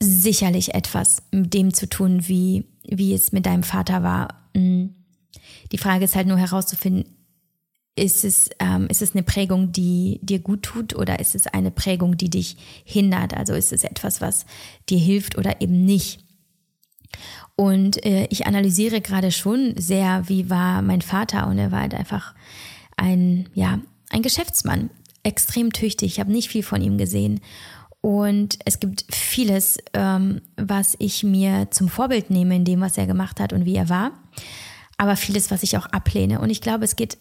sicherlich 0.00 0.74
etwas 0.74 1.24
mit 1.32 1.52
dem 1.52 1.74
zu 1.74 1.88
tun, 1.88 2.28
wie, 2.28 2.66
wie 2.84 3.12
es 3.12 3.32
mit 3.32 3.46
deinem 3.46 3.64
Vater 3.64 4.04
war. 4.04 4.48
Mhm. 4.54 4.94
Die 5.72 5.78
Frage 5.78 6.04
ist 6.04 6.14
halt 6.14 6.28
nur 6.28 6.38
herauszufinden, 6.38 7.04
ist 7.96 8.24
es, 8.24 8.48
ähm, 8.60 8.86
ist 8.88 9.02
es 9.02 9.16
eine 9.16 9.24
Prägung, 9.24 9.72
die 9.72 10.20
dir 10.22 10.38
gut 10.38 10.62
tut 10.62 10.94
oder 10.94 11.18
ist 11.18 11.34
es 11.34 11.48
eine 11.48 11.72
Prägung, 11.72 12.16
die 12.16 12.30
dich 12.30 12.56
hindert? 12.84 13.34
Also 13.34 13.54
ist 13.54 13.72
es 13.72 13.82
etwas, 13.82 14.20
was 14.20 14.46
dir 14.88 14.98
hilft 14.98 15.36
oder 15.36 15.60
eben 15.60 15.84
nicht? 15.84 16.24
Und 17.56 18.04
äh, 18.04 18.26
ich 18.30 18.46
analysiere 18.46 19.00
gerade 19.00 19.30
schon 19.30 19.74
sehr, 19.76 20.28
wie 20.28 20.50
war 20.50 20.82
mein 20.82 21.02
Vater 21.02 21.46
und 21.46 21.58
er 21.58 21.70
war 21.70 21.82
halt 21.82 21.94
einfach 21.94 22.34
ein, 22.96 23.48
ja, 23.54 23.78
ein 24.10 24.22
Geschäftsmann, 24.22 24.90
extrem 25.22 25.72
tüchtig. 25.72 26.12
Ich 26.12 26.20
habe 26.20 26.32
nicht 26.32 26.48
viel 26.48 26.62
von 26.62 26.82
ihm 26.82 26.98
gesehen. 26.98 27.40
Und 28.00 28.58
es 28.66 28.80
gibt 28.80 29.06
vieles, 29.14 29.78
ähm, 29.94 30.42
was 30.56 30.94
ich 30.98 31.22
mir 31.22 31.70
zum 31.70 31.88
Vorbild 31.88 32.28
nehme 32.28 32.56
in 32.56 32.64
dem, 32.64 32.80
was 32.80 32.98
er 32.98 33.06
gemacht 33.06 33.40
hat 33.40 33.52
und 33.52 33.64
wie 33.64 33.76
er 33.76 33.88
war. 33.88 34.12
Aber 34.98 35.16
vieles, 35.16 35.50
was 35.50 35.62
ich 35.62 35.78
auch 35.78 35.86
ablehne. 35.86 36.40
Und 36.40 36.50
ich 36.50 36.60
glaube, 36.60 36.84
es 36.84 36.96
geht 36.96 37.16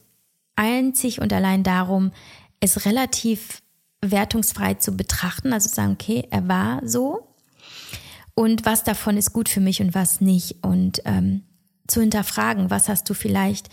einzig 0.56 1.22
und 1.22 1.32
allein 1.32 1.64
darum, 1.64 2.12
es 2.60 2.86
relativ 2.86 3.62
wertungsfrei 4.02 4.74
zu 4.74 4.98
betrachten. 4.98 5.54
Also 5.54 5.70
zu 5.70 5.76
sagen, 5.76 5.94
okay, 5.94 6.28
er 6.32 6.48
war 6.48 6.82
so 6.86 7.33
und 8.36 8.66
was 8.66 8.84
davon 8.84 9.18
ist 9.18 9.34
gut 9.34 9.50
für 9.50 9.60
mich 9.62 9.82
und 9.82 9.94
was 9.94 10.22
nicht. 10.22 10.64
Und 10.64 11.02
ähm, 11.06 11.44
zu 11.88 12.02
hinterfragen, 12.02 12.70
was 12.70 12.90
hast 12.90 13.10
du 13.10 13.14
vielleicht 13.14 13.70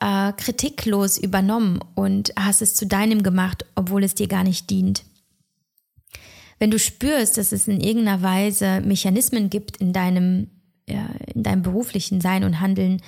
äh, 0.00 0.32
kritiklos 0.32 1.18
übernommen 1.18 1.80
und 1.94 2.32
hast 2.38 2.62
es 2.62 2.74
zu 2.74 2.86
deinem 2.86 3.22
gemacht, 3.22 3.64
obwohl 3.74 4.04
es 4.04 4.14
dir 4.14 4.28
gar 4.28 4.44
nicht 4.44 4.70
dient. 4.70 5.04
wenn 6.58 6.70
du 6.70 6.78
spürst, 6.78 7.38
dass 7.38 7.50
es 7.50 7.66
in 7.66 7.80
irgendeiner 7.80 8.22
Weise 8.22 8.80
Mechanismen 8.82 9.50
gibt 9.50 9.78
in 9.78 9.92
deinem, 9.92 10.48
ja, 10.88 11.08
in 11.34 11.42
deinem 11.42 11.62
beruflichen 11.62 12.20
Sein 12.20 12.44
und 12.44 12.60
Handeln, 12.60 13.02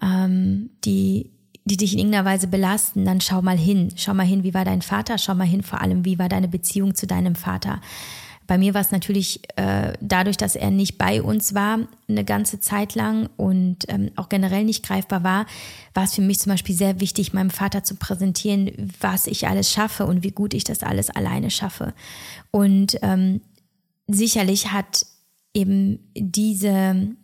ähm, 0.00 0.70
die, 0.84 1.32
die 1.66 1.76
dich 1.76 1.92
in 1.92 1.98
irgendeiner 1.98 2.24
Weise 2.24 2.46
belasten, 2.46 3.04
dann 3.04 3.20
schau 3.20 3.42
mal 3.42 3.58
hin. 3.58 3.92
Schau 3.96 4.14
mal 4.14 4.24
hin, 4.24 4.42
wie 4.42 4.54
war 4.54 4.64
dein 4.64 4.80
Vater? 4.80 5.18
Schau 5.18 5.34
mal 5.34 5.46
hin, 5.46 5.62
vor 5.62 5.82
allem, 5.82 6.06
wie 6.06 6.18
war 6.18 6.30
deine 6.30 6.48
Beziehung 6.48 6.94
zu 6.94 7.06
deinem 7.06 7.34
Vater? 7.34 7.82
Bei 8.46 8.58
mir 8.58 8.74
war 8.74 8.80
es 8.80 8.90
natürlich 8.90 9.40
äh, 9.56 9.92
dadurch, 10.00 10.36
dass 10.36 10.56
er 10.56 10.70
nicht 10.70 10.98
bei 10.98 11.22
uns 11.22 11.54
war 11.54 11.80
eine 12.08 12.24
ganze 12.24 12.60
Zeit 12.60 12.94
lang 12.94 13.28
und 13.36 13.78
ähm, 13.88 14.10
auch 14.16 14.28
generell 14.28 14.64
nicht 14.64 14.84
greifbar 14.84 15.24
war, 15.24 15.46
war 15.94 16.04
es 16.04 16.14
für 16.14 16.22
mich 16.22 16.40
zum 16.40 16.52
Beispiel 16.52 16.74
sehr 16.74 17.00
wichtig, 17.00 17.32
meinem 17.32 17.50
Vater 17.50 17.84
zu 17.84 17.94
präsentieren, 17.94 18.92
was 19.00 19.26
ich 19.26 19.48
alles 19.48 19.70
schaffe 19.70 20.06
und 20.06 20.22
wie 20.22 20.32
gut 20.32 20.54
ich 20.54 20.64
das 20.64 20.82
alles 20.82 21.10
alleine 21.10 21.50
schaffe. 21.50 21.94
Und 22.50 22.98
ähm, 23.02 23.40
sicherlich 24.06 24.72
hat 24.72 25.06
eben 25.54 25.98
diese 26.14 27.14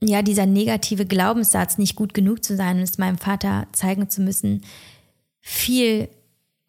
ja, 0.00 0.22
dieser 0.22 0.46
negative 0.46 1.06
Glaubenssatz, 1.06 1.76
nicht 1.76 1.96
gut 1.96 2.14
genug 2.14 2.44
zu 2.44 2.56
sein 2.56 2.76
und 2.76 2.84
es 2.84 2.98
meinem 2.98 3.18
Vater 3.18 3.66
zeigen 3.72 4.08
zu 4.08 4.22
müssen, 4.22 4.62
viel 5.40 6.08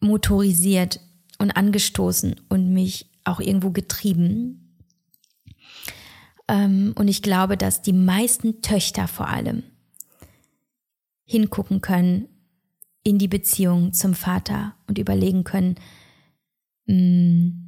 motorisiert 0.00 1.00
und 1.40 1.50
angestoßen 1.52 2.36
und 2.50 2.72
mich 2.72 3.10
auch 3.24 3.40
irgendwo 3.40 3.70
getrieben. 3.70 4.76
Ähm, 6.46 6.92
und 6.96 7.08
ich 7.08 7.22
glaube, 7.22 7.56
dass 7.56 7.80
die 7.80 7.94
meisten 7.94 8.60
Töchter 8.60 9.08
vor 9.08 9.28
allem 9.28 9.62
hingucken 11.24 11.80
können 11.80 12.28
in 13.02 13.18
die 13.18 13.28
Beziehung 13.28 13.94
zum 13.94 14.12
Vater 14.14 14.74
und 14.86 14.98
überlegen 14.98 15.42
können, 15.42 15.76
hm, 16.86 17.66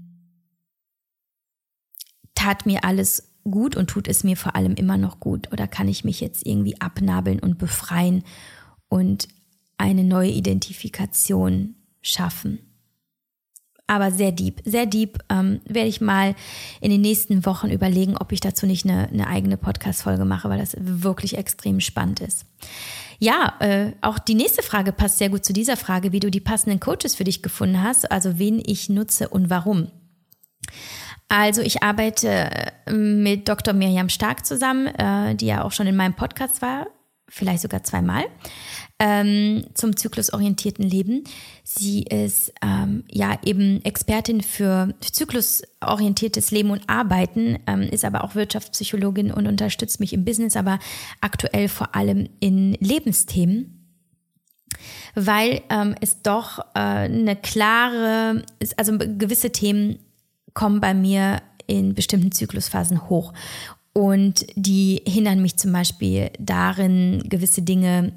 tat 2.35 2.67
mir 2.67 2.85
alles 2.85 3.33
gut 3.45 3.75
und 3.75 3.89
tut 3.89 4.07
es 4.07 4.23
mir 4.23 4.37
vor 4.37 4.55
allem 4.55 4.75
immer 4.75 4.99
noch 4.99 5.19
gut 5.19 5.51
oder 5.51 5.67
kann 5.67 5.89
ich 5.89 6.05
mich 6.05 6.21
jetzt 6.21 6.45
irgendwie 6.47 6.79
abnabeln 6.81 7.41
und 7.41 7.57
befreien 7.57 8.23
und 8.89 9.29
eine 9.79 10.05
neue 10.05 10.31
Identifikation 10.31 11.77
schaffen 12.03 12.72
aber 13.87 14.11
sehr 14.11 14.33
deep. 14.33 14.61
Sehr 14.64 14.87
deep 14.87 15.18
ähm, 15.29 15.61
werde 15.64 15.88
ich 15.88 16.01
mal 16.01 16.35
in 16.81 16.90
den 16.90 17.01
nächsten 17.01 17.45
Wochen 17.45 17.71
überlegen, 17.71 18.16
ob 18.16 18.33
ich 18.33 18.40
dazu 18.40 18.66
nicht 18.66 18.87
eine, 18.87 19.09
eine 19.09 19.27
eigene 19.27 19.57
Podcast-Folge 19.57 20.25
mache, 20.25 20.49
weil 20.49 20.59
das 20.59 20.77
wirklich 20.79 21.37
extrem 21.37 21.81
spannend 21.81 22.21
ist. 22.21 22.47
Ja, 23.18 23.55
äh, 23.61 23.92
auch 24.01 24.18
die 24.18 24.35
nächste 24.35 24.62
Frage 24.62 24.92
passt 24.92 25.18
sehr 25.18 25.29
gut 25.29 25.45
zu 25.45 25.53
dieser 25.53 25.77
Frage, 25.77 26.12
wie 26.12 26.21
du 26.21 26.31
die 26.31 26.40
passenden 26.40 26.81
Coaches 26.81 27.14
für 27.14 27.25
dich 27.25 27.42
gefunden 27.42 27.83
hast, 27.83 28.11
also 28.11 28.38
wen 28.38 28.61
ich 28.64 28.88
nutze 28.88 29.29
und 29.29 29.51
warum. 29.51 29.88
Also 31.29 31.62
ich 31.62 31.83
arbeite 31.83 32.73
mit 32.90 33.49
Dr. 33.49 33.75
Miriam 33.75 34.09
Stark 34.09 34.45
zusammen, 34.45 34.87
äh, 34.87 35.35
die 35.35 35.47
ja 35.47 35.62
auch 35.64 35.73
schon 35.73 35.87
in 35.87 35.97
meinem 35.97 36.14
Podcast 36.14 36.62
war, 36.62 36.88
vielleicht 37.29 37.62
sogar 37.62 37.83
zweimal 37.85 38.25
ähm, 39.03 39.65
zum 39.75 39.97
zyklusorientierten 39.97 40.85
Leben. 40.85 41.25
Sie 41.65 42.05
ist 42.05 42.53
ähm, 42.62 43.03
ja 43.11 43.37
eben 43.45 43.85
Expertin 43.85 44.43
für 44.43 44.95
zyklusorientiertes 45.01 46.53
Leben 46.53 46.71
und 46.71 46.88
Arbeiten, 46.88 47.59
ähm, 47.67 47.83
ist 47.83 48.05
aber 48.05 48.23
auch 48.23 48.37
Wirtschaftspsychologin 48.37 49.33
und 49.33 49.49
unterstützt 49.49 49.99
mich 49.99 50.12
im 50.12 50.25
Business, 50.25 50.57
aber 50.57 50.79
aktuell 51.21 51.69
vor 51.69 51.97
allem 51.97 52.29
in 52.38 52.75
Lebensthemen 52.75 53.79
weil 55.15 55.61
ähm, 55.69 55.95
es 56.01 56.23
doch 56.23 56.59
äh, 56.75 56.79
eine 56.79 57.37
klare, 57.37 58.43
also 58.79 58.97
gewisse 58.97 59.53
Themen 59.53 59.99
kommen 60.55 60.81
bei 60.81 60.95
mir 60.95 61.43
in 61.67 61.95
bestimmten 61.95 62.33
Zyklusphasen 62.33 63.11
hoch. 63.11 63.35
Und 63.93 64.47
die 64.57 65.03
hindern 65.07 65.43
mich 65.43 65.59
zum 65.59 65.73
Beispiel 65.73 66.31
darin, 66.38 67.23
gewisse 67.29 67.61
Dinge 67.61 68.15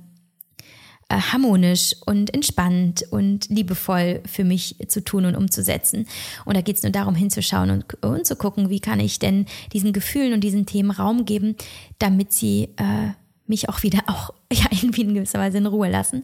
harmonisch 1.11 1.95
und 2.05 2.33
entspannt 2.33 3.05
und 3.11 3.47
liebevoll 3.49 4.21
für 4.25 4.43
mich 4.43 4.77
zu 4.87 5.03
tun 5.03 5.25
und 5.25 5.35
umzusetzen. 5.35 6.07
Und 6.45 6.57
da 6.57 6.61
geht 6.61 6.77
es 6.77 6.83
nur 6.83 6.91
darum, 6.91 7.15
hinzuschauen 7.15 7.69
und, 7.69 8.03
und 8.03 8.25
zu 8.25 8.35
gucken, 8.35 8.69
wie 8.69 8.79
kann 8.79 8.99
ich 8.99 9.19
denn 9.19 9.45
diesen 9.71 9.93
Gefühlen 9.93 10.33
und 10.33 10.41
diesen 10.41 10.65
Themen 10.65 10.91
Raum 10.91 11.25
geben, 11.25 11.55
damit 11.99 12.33
sie 12.33 12.69
äh, 12.77 13.11
mich 13.45 13.69
auch 13.69 13.83
wieder 13.83 13.99
auch 14.07 14.31
ja, 14.51 14.65
irgendwie 14.71 15.01
in 15.01 15.13
gewisser 15.13 15.39
Weise 15.39 15.59
in 15.59 15.67
Ruhe 15.67 15.89
lassen. 15.89 16.23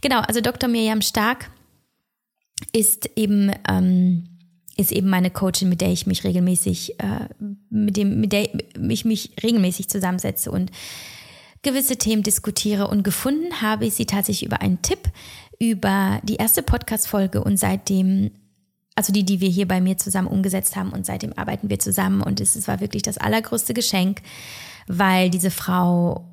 Genau, 0.00 0.20
also 0.20 0.40
Dr. 0.40 0.68
Miriam 0.68 1.02
Stark 1.02 1.50
ist 2.72 3.08
eben 3.16 3.52
ähm, 3.68 4.26
ist 4.76 4.92
eben 4.92 5.08
meine 5.08 5.30
Coachin, 5.30 5.68
mit 5.68 5.82
der 5.82 5.92
ich 5.92 6.06
mich 6.06 6.24
regelmäßig, 6.24 6.98
äh, 7.00 7.28
mit 7.68 7.96
dem, 7.98 8.18
mit 8.20 8.32
der 8.32 8.48
ich 8.88 9.04
mich 9.04 9.32
regelmäßig 9.42 9.88
zusammensetze 9.88 10.50
und 10.50 10.70
gewisse 11.62 11.96
Themen 11.96 12.22
diskutiere. 12.22 12.88
Und 12.88 13.02
gefunden 13.02 13.60
habe 13.60 13.86
ich 13.86 13.94
sie 13.94 14.06
tatsächlich 14.06 14.46
über 14.46 14.60
einen 14.60 14.82
Tipp, 14.82 15.10
über 15.58 16.20
die 16.22 16.36
erste 16.36 16.62
Podcast-Folge 16.62 17.44
und 17.44 17.58
seitdem, 17.58 18.30
also 18.94 19.12
die, 19.12 19.24
die 19.24 19.40
wir 19.40 19.48
hier 19.48 19.68
bei 19.68 19.80
mir 19.80 19.98
zusammen 19.98 20.28
umgesetzt 20.28 20.76
haben 20.76 20.90
und 20.90 21.04
seitdem 21.04 21.32
arbeiten 21.34 21.68
wir 21.68 21.78
zusammen 21.78 22.22
und 22.22 22.40
es, 22.40 22.56
es 22.56 22.66
war 22.66 22.80
wirklich 22.80 23.02
das 23.02 23.18
allergrößte 23.18 23.74
Geschenk, 23.74 24.22
weil 24.86 25.28
diese 25.28 25.50
Frau 25.50 26.26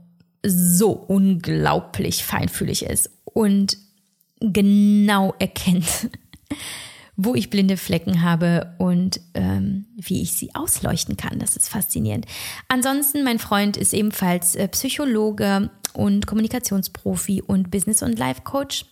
so 0.45 0.91
unglaublich 0.91 2.23
feinfühlig 2.23 2.85
ist 2.85 3.09
und 3.25 3.77
genau 4.39 5.33
erkennt, 5.39 6.09
wo 7.17 7.33
ich 7.33 7.49
blinde 7.49 7.77
Flecken 7.77 8.21
habe 8.21 8.75
und 8.77 9.19
ähm, 9.33 9.87
wie 9.95 10.21
ich 10.21 10.33
sie 10.33 10.53
ausleuchten 10.53 11.17
kann. 11.17 11.39
Das 11.39 11.57
ist 11.57 11.67
faszinierend. 11.67 12.27
Ansonsten, 12.67 13.23
mein 13.23 13.39
Freund 13.39 13.75
ist 13.75 13.93
ebenfalls 13.93 14.55
äh, 14.55 14.67
Psychologe 14.67 15.71
und 15.93 16.27
Kommunikationsprofi 16.27 17.41
und 17.41 17.71
Business- 17.71 18.03
und 18.03 18.19
Life-Coach. 18.19 18.85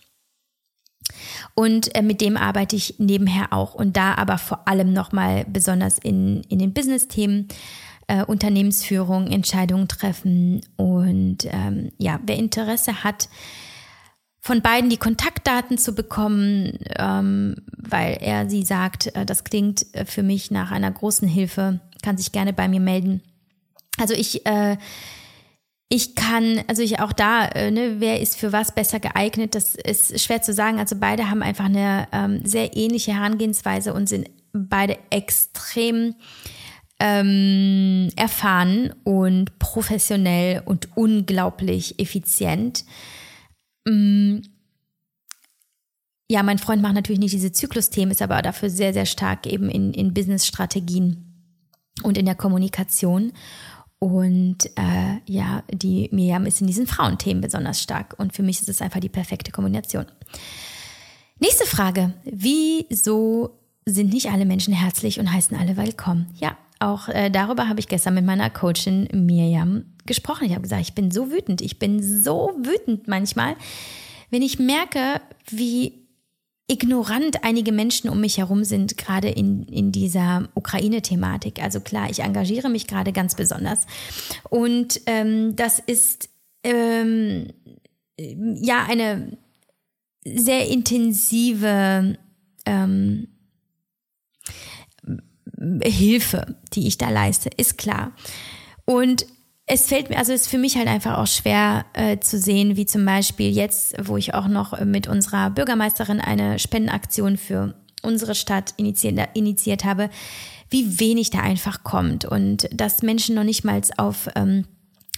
Und 1.54 1.94
äh, 1.94 2.02
mit 2.02 2.20
dem 2.20 2.36
arbeite 2.36 2.74
ich 2.74 2.96
nebenher 2.98 3.52
auch 3.52 3.74
und 3.74 3.96
da 3.96 4.14
aber 4.14 4.38
vor 4.38 4.66
allem 4.66 4.92
nochmal 4.92 5.46
besonders 5.48 5.98
in, 5.98 6.42
in 6.48 6.58
den 6.58 6.74
Business-Themen. 6.74 7.48
Äh, 8.08 8.24
Unternehmensführung, 8.24 9.26
Entscheidungen 9.26 9.88
treffen 9.88 10.60
und 10.76 11.38
ähm, 11.46 11.90
ja, 11.98 12.20
wer 12.24 12.36
Interesse 12.36 13.02
hat, 13.02 13.28
von 14.46 14.62
beiden 14.62 14.90
die 14.90 14.96
Kontaktdaten 14.96 15.76
zu 15.76 15.92
bekommen, 15.92 16.78
ähm, 16.96 17.56
weil 17.76 18.16
er 18.20 18.48
sie 18.48 18.62
sagt, 18.62 19.08
äh, 19.16 19.26
das 19.26 19.42
klingt 19.42 19.92
äh, 19.92 20.04
für 20.04 20.22
mich 20.22 20.52
nach 20.52 20.70
einer 20.70 20.88
großen 20.88 21.26
Hilfe, 21.26 21.80
kann 22.00 22.16
sich 22.16 22.30
gerne 22.30 22.52
bei 22.52 22.68
mir 22.68 22.78
melden. 22.78 23.22
Also 23.98 24.14
ich, 24.14 24.46
äh, 24.46 24.76
ich 25.88 26.14
kann, 26.14 26.62
also 26.68 26.80
ich 26.80 27.00
auch 27.00 27.12
da, 27.12 27.46
äh, 27.46 27.72
ne, 27.72 27.96
wer 27.98 28.20
ist 28.20 28.36
für 28.36 28.52
was 28.52 28.72
besser 28.72 29.00
geeignet, 29.00 29.56
das 29.56 29.74
ist 29.74 30.20
schwer 30.20 30.42
zu 30.42 30.52
sagen. 30.52 30.78
Also 30.78 30.94
beide 30.94 31.28
haben 31.28 31.42
einfach 31.42 31.64
eine 31.64 32.06
ähm, 32.12 32.46
sehr 32.46 32.76
ähnliche 32.76 33.14
Herangehensweise 33.14 33.92
und 33.94 34.08
sind 34.08 34.30
beide 34.52 34.96
extrem 35.10 36.14
ähm, 37.00 38.10
erfahren 38.14 38.94
und 39.02 39.58
professionell 39.58 40.62
und 40.64 40.96
unglaublich 40.96 41.98
effizient. 41.98 42.84
Mm. 43.86 44.38
Ja, 46.28 46.42
mein 46.42 46.58
Freund 46.58 46.82
macht 46.82 46.94
natürlich 46.94 47.20
nicht 47.20 47.34
diese 47.34 47.52
Zyklusthemen, 47.52 48.10
ist 48.10 48.20
aber 48.20 48.42
dafür 48.42 48.68
sehr, 48.68 48.92
sehr 48.92 49.06
stark 49.06 49.46
eben 49.46 49.70
in, 49.70 49.94
in 49.94 50.12
Business-Strategien 50.12 51.24
und 52.02 52.18
in 52.18 52.26
der 52.26 52.34
Kommunikation. 52.34 53.32
Und 54.00 54.66
äh, 54.76 55.20
ja, 55.26 55.62
die 55.72 56.08
Miriam 56.12 56.46
ist 56.46 56.60
in 56.60 56.66
diesen 56.66 56.86
Frauenthemen 56.86 57.40
besonders 57.40 57.80
stark. 57.80 58.14
Und 58.18 58.34
für 58.34 58.42
mich 58.42 58.60
ist 58.60 58.68
es 58.68 58.82
einfach 58.82 59.00
die 59.00 59.08
perfekte 59.08 59.52
Kombination. 59.52 60.06
Nächste 61.38 61.64
Frage. 61.64 62.12
Wieso 62.24 63.58
sind 63.84 64.12
nicht 64.12 64.30
alle 64.30 64.46
Menschen 64.46 64.74
herzlich 64.74 65.20
und 65.20 65.32
heißen 65.32 65.56
alle 65.56 65.76
willkommen? 65.76 66.26
Ja, 66.34 66.56
auch 66.78 67.08
äh, 67.08 67.30
darüber 67.30 67.68
habe 67.68 67.80
ich 67.80 67.88
gestern 67.88 68.14
mit 68.14 68.24
meiner 68.24 68.50
Coachin 68.50 69.08
Miriam 69.12 69.84
gesprochen. 70.04 70.44
Ich 70.44 70.52
habe 70.52 70.62
gesagt, 70.62 70.82
ich 70.82 70.94
bin 70.94 71.10
so 71.10 71.30
wütend. 71.30 71.60
Ich 71.60 71.78
bin 71.78 72.02
so 72.02 72.52
wütend 72.58 73.08
manchmal, 73.08 73.56
wenn 74.30 74.42
ich 74.42 74.58
merke, 74.58 75.20
wie 75.48 76.06
ignorant 76.68 77.44
einige 77.44 77.72
Menschen 77.72 78.10
um 78.10 78.20
mich 78.20 78.38
herum 78.38 78.64
sind, 78.64 78.96
gerade 78.96 79.28
in, 79.28 79.66
in 79.66 79.92
dieser 79.92 80.48
Ukraine-Thematik. 80.54 81.62
Also 81.62 81.80
klar, 81.80 82.10
ich 82.10 82.20
engagiere 82.20 82.68
mich 82.68 82.86
gerade 82.86 83.12
ganz 83.12 83.36
besonders. 83.36 83.86
Und 84.50 85.00
ähm, 85.06 85.54
das 85.54 85.78
ist 85.78 86.28
ähm, 86.64 87.52
ja 88.18 88.84
eine 88.88 89.38
sehr 90.24 90.68
intensive 90.68 92.18
ähm, 92.64 93.28
Hilfe, 95.82 96.56
die 96.72 96.86
ich 96.86 96.98
da 96.98 97.10
leiste, 97.10 97.50
ist 97.56 97.78
klar. 97.78 98.12
Und 98.84 99.26
es 99.66 99.88
fällt 99.88 100.10
mir, 100.10 100.18
also 100.18 100.32
es 100.32 100.42
ist 100.42 100.48
für 100.48 100.58
mich 100.58 100.76
halt 100.76 100.86
einfach 100.86 101.18
auch 101.18 101.26
schwer 101.26 101.86
äh, 101.92 102.18
zu 102.20 102.38
sehen, 102.38 102.76
wie 102.76 102.86
zum 102.86 103.04
Beispiel 103.04 103.50
jetzt, 103.50 103.96
wo 104.06 104.16
ich 104.16 104.32
auch 104.32 104.46
noch 104.46 104.80
mit 104.84 105.08
unserer 105.08 105.50
Bürgermeisterin 105.50 106.20
eine 106.20 106.58
Spendenaktion 106.60 107.36
für 107.36 107.74
unsere 108.02 108.36
Stadt 108.36 108.74
initiiert, 108.76 109.28
initiiert 109.34 109.84
habe, 109.84 110.08
wie 110.70 111.00
wenig 111.00 111.30
da 111.30 111.40
einfach 111.40 111.82
kommt 111.82 112.24
und 112.24 112.68
dass 112.72 113.02
Menschen 113.02 113.34
noch 113.34 113.44
nicht 113.44 113.64
mal 113.64 113.80
auf, 113.96 114.28
ähm, 114.36 114.66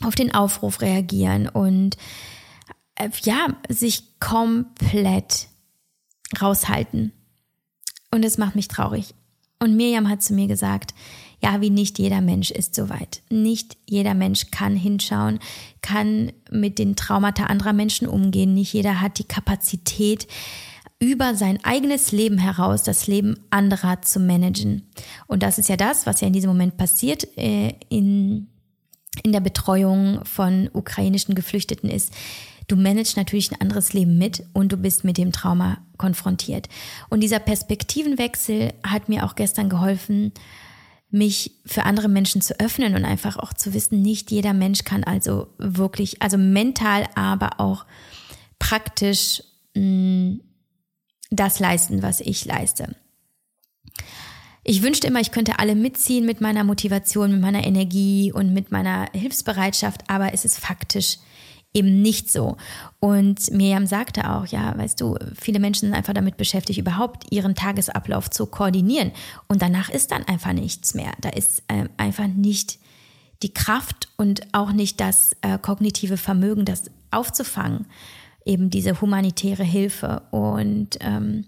auf 0.03 0.15
den 0.15 0.35
Aufruf 0.35 0.81
reagieren 0.81 1.49
und 1.49 1.97
äh, 2.95 3.11
ja, 3.23 3.49
sich 3.69 4.19
komplett 4.19 5.49
raushalten. 6.41 7.13
Und 8.11 8.25
es 8.25 8.39
macht 8.39 8.57
mich 8.57 8.69
traurig. 8.69 9.15
Und 9.61 9.77
Miriam 9.77 10.09
hat 10.09 10.23
zu 10.23 10.35
mir 10.35 10.47
gesagt, 10.47 10.95
ja, 11.41 11.61
wie 11.61 11.71
nicht 11.71 11.99
jeder 11.99 12.21
Mensch 12.21 12.51
ist 12.51 12.75
so 12.75 12.89
weit. 12.89 13.23
Nicht 13.31 13.77
jeder 13.87 14.15
Mensch 14.15 14.51
kann 14.51 14.77
hinschauen, 14.77 15.39
kann 15.83 16.33
mit 16.51 16.79
den 16.79 16.97
Traumata 16.97 17.45
anderer 17.45 17.73
Menschen 17.73 18.09
umgehen. 18.09 18.55
Nicht 18.55 18.73
jeder 18.73 19.01
hat 19.01 19.19
die 19.19 19.25
Kapazität, 19.25 20.27
über 21.01 21.35
sein 21.35 21.61
eigenes 21.65 22.13
Leben 22.13 22.39
heraus 22.39 22.83
das 22.83 23.07
Leben 23.07 23.39
anderer 23.51 24.03
zu 24.03 24.19
managen. 24.19 24.83
Und 25.27 25.43
das 25.43 25.59
ist 25.59 25.69
ja 25.69 25.77
das, 25.77 26.07
was 26.07 26.21
ja 26.21 26.27
in 26.27 26.33
diesem 26.33 26.51
Moment 26.51 26.77
passiert 26.77 27.29
äh, 27.37 27.75
in, 27.89 28.49
in 29.23 29.33
der 29.33 29.41
Betreuung 29.41 30.25
von 30.25 30.69
ukrainischen 30.73 31.37
Geflüchteten 31.37 31.89
ist. 31.89 32.13
Du 32.69 32.77
managst 32.77 33.17
natürlich 33.17 33.51
ein 33.51 33.61
anderes 33.61 33.95
Leben 33.95 34.19
mit 34.19 34.45
und 34.53 34.71
du 34.71 34.77
bist 34.77 35.03
mit 35.03 35.17
dem 35.17 35.33
Trauma 35.33 35.79
konfrontiert. 35.97 36.69
Und 37.09 37.21
dieser 37.21 37.39
Perspektivenwechsel 37.39 38.75
hat 38.87 39.09
mir 39.09 39.25
auch 39.25 39.35
gestern 39.35 39.71
geholfen, 39.71 40.33
mich 41.11 41.53
für 41.65 41.85
andere 41.85 42.09
Menschen 42.09 42.43
zu 42.43 42.61
öffnen 42.61 42.95
und 42.95 43.07
einfach 43.07 43.39
auch 43.39 43.55
zu 43.55 43.73
wissen, 43.73 44.03
nicht 44.03 44.31
jeder 44.31 44.53
Mensch 44.53 44.85
kann 44.85 45.05
also 45.05 45.49
wirklich, 45.57 46.21
also 46.21 46.37
mental, 46.37 47.07
aber 47.15 47.59
auch 47.59 47.87
praktisch 48.59 49.43
mh, 49.75 49.83
mm, 49.83 50.41
das 51.31 51.61
leisten, 51.61 52.03
was 52.03 52.21
ich 52.21 52.45
leiste. 52.45 52.95
Ich 54.65 54.83
wünschte 54.83 55.07
immer, 55.07 55.21
ich 55.21 55.31
könnte 55.31 55.59
alle 55.59 55.75
mitziehen 55.75 56.27
mit 56.27 56.43
meiner 56.43 56.65
Motivation, 56.65 57.33
mit 57.33 57.41
meiner 57.41 57.65
Energie 57.65 58.33
und 58.33 58.53
mit 58.53 58.71
meiner 58.71 59.09
Hilfsbereitschaft, 59.13 60.03
aber 60.09 60.35
es 60.35 60.45
ist 60.45 60.59
faktisch 60.59 61.19
eben 61.79 62.03
nicht 62.03 62.31
so. 62.31 62.57
Und 63.01 63.51
Miriam 63.53 63.87
sagte 63.87 64.31
auch, 64.31 64.47
ja, 64.47 64.77
weißt 64.77 65.01
du, 65.01 65.17
viele 65.39 65.61
Menschen 65.61 65.87
sind 65.87 65.95
einfach 65.95 66.13
damit 66.13 66.37
beschäftigt, 66.37 66.79
überhaupt 66.79 67.31
ihren 67.31 67.55
Tagesablauf 67.55 68.29
zu 68.29 68.47
koordinieren. 68.47 69.13
Und 69.47 69.63
danach 69.63 69.89
ist 69.89 70.11
dann 70.11 70.25
einfach 70.25 70.53
nichts 70.53 70.95
mehr. 70.95 71.13
Da 71.21 71.31
ist 71.31 71.63
äh, 71.69 71.89
einfach 71.97 72.27
nicht 72.27 72.79
die 73.43 73.55
Kraft 73.55 74.09
und 74.17 74.43
auch 74.53 74.73
nicht 74.73 75.01
das 75.01 75.37
äh, 75.43 75.59
kognitive 75.59 76.17
Vermögen, 76.17 76.65
das 76.65 76.91
aufzufangen, 77.13 77.87
eben 78.45 78.69
diese 78.69 79.01
humanitäre 79.01 79.63
Hilfe. 79.63 80.23
Und 80.33 80.99
ähm, 81.01 81.45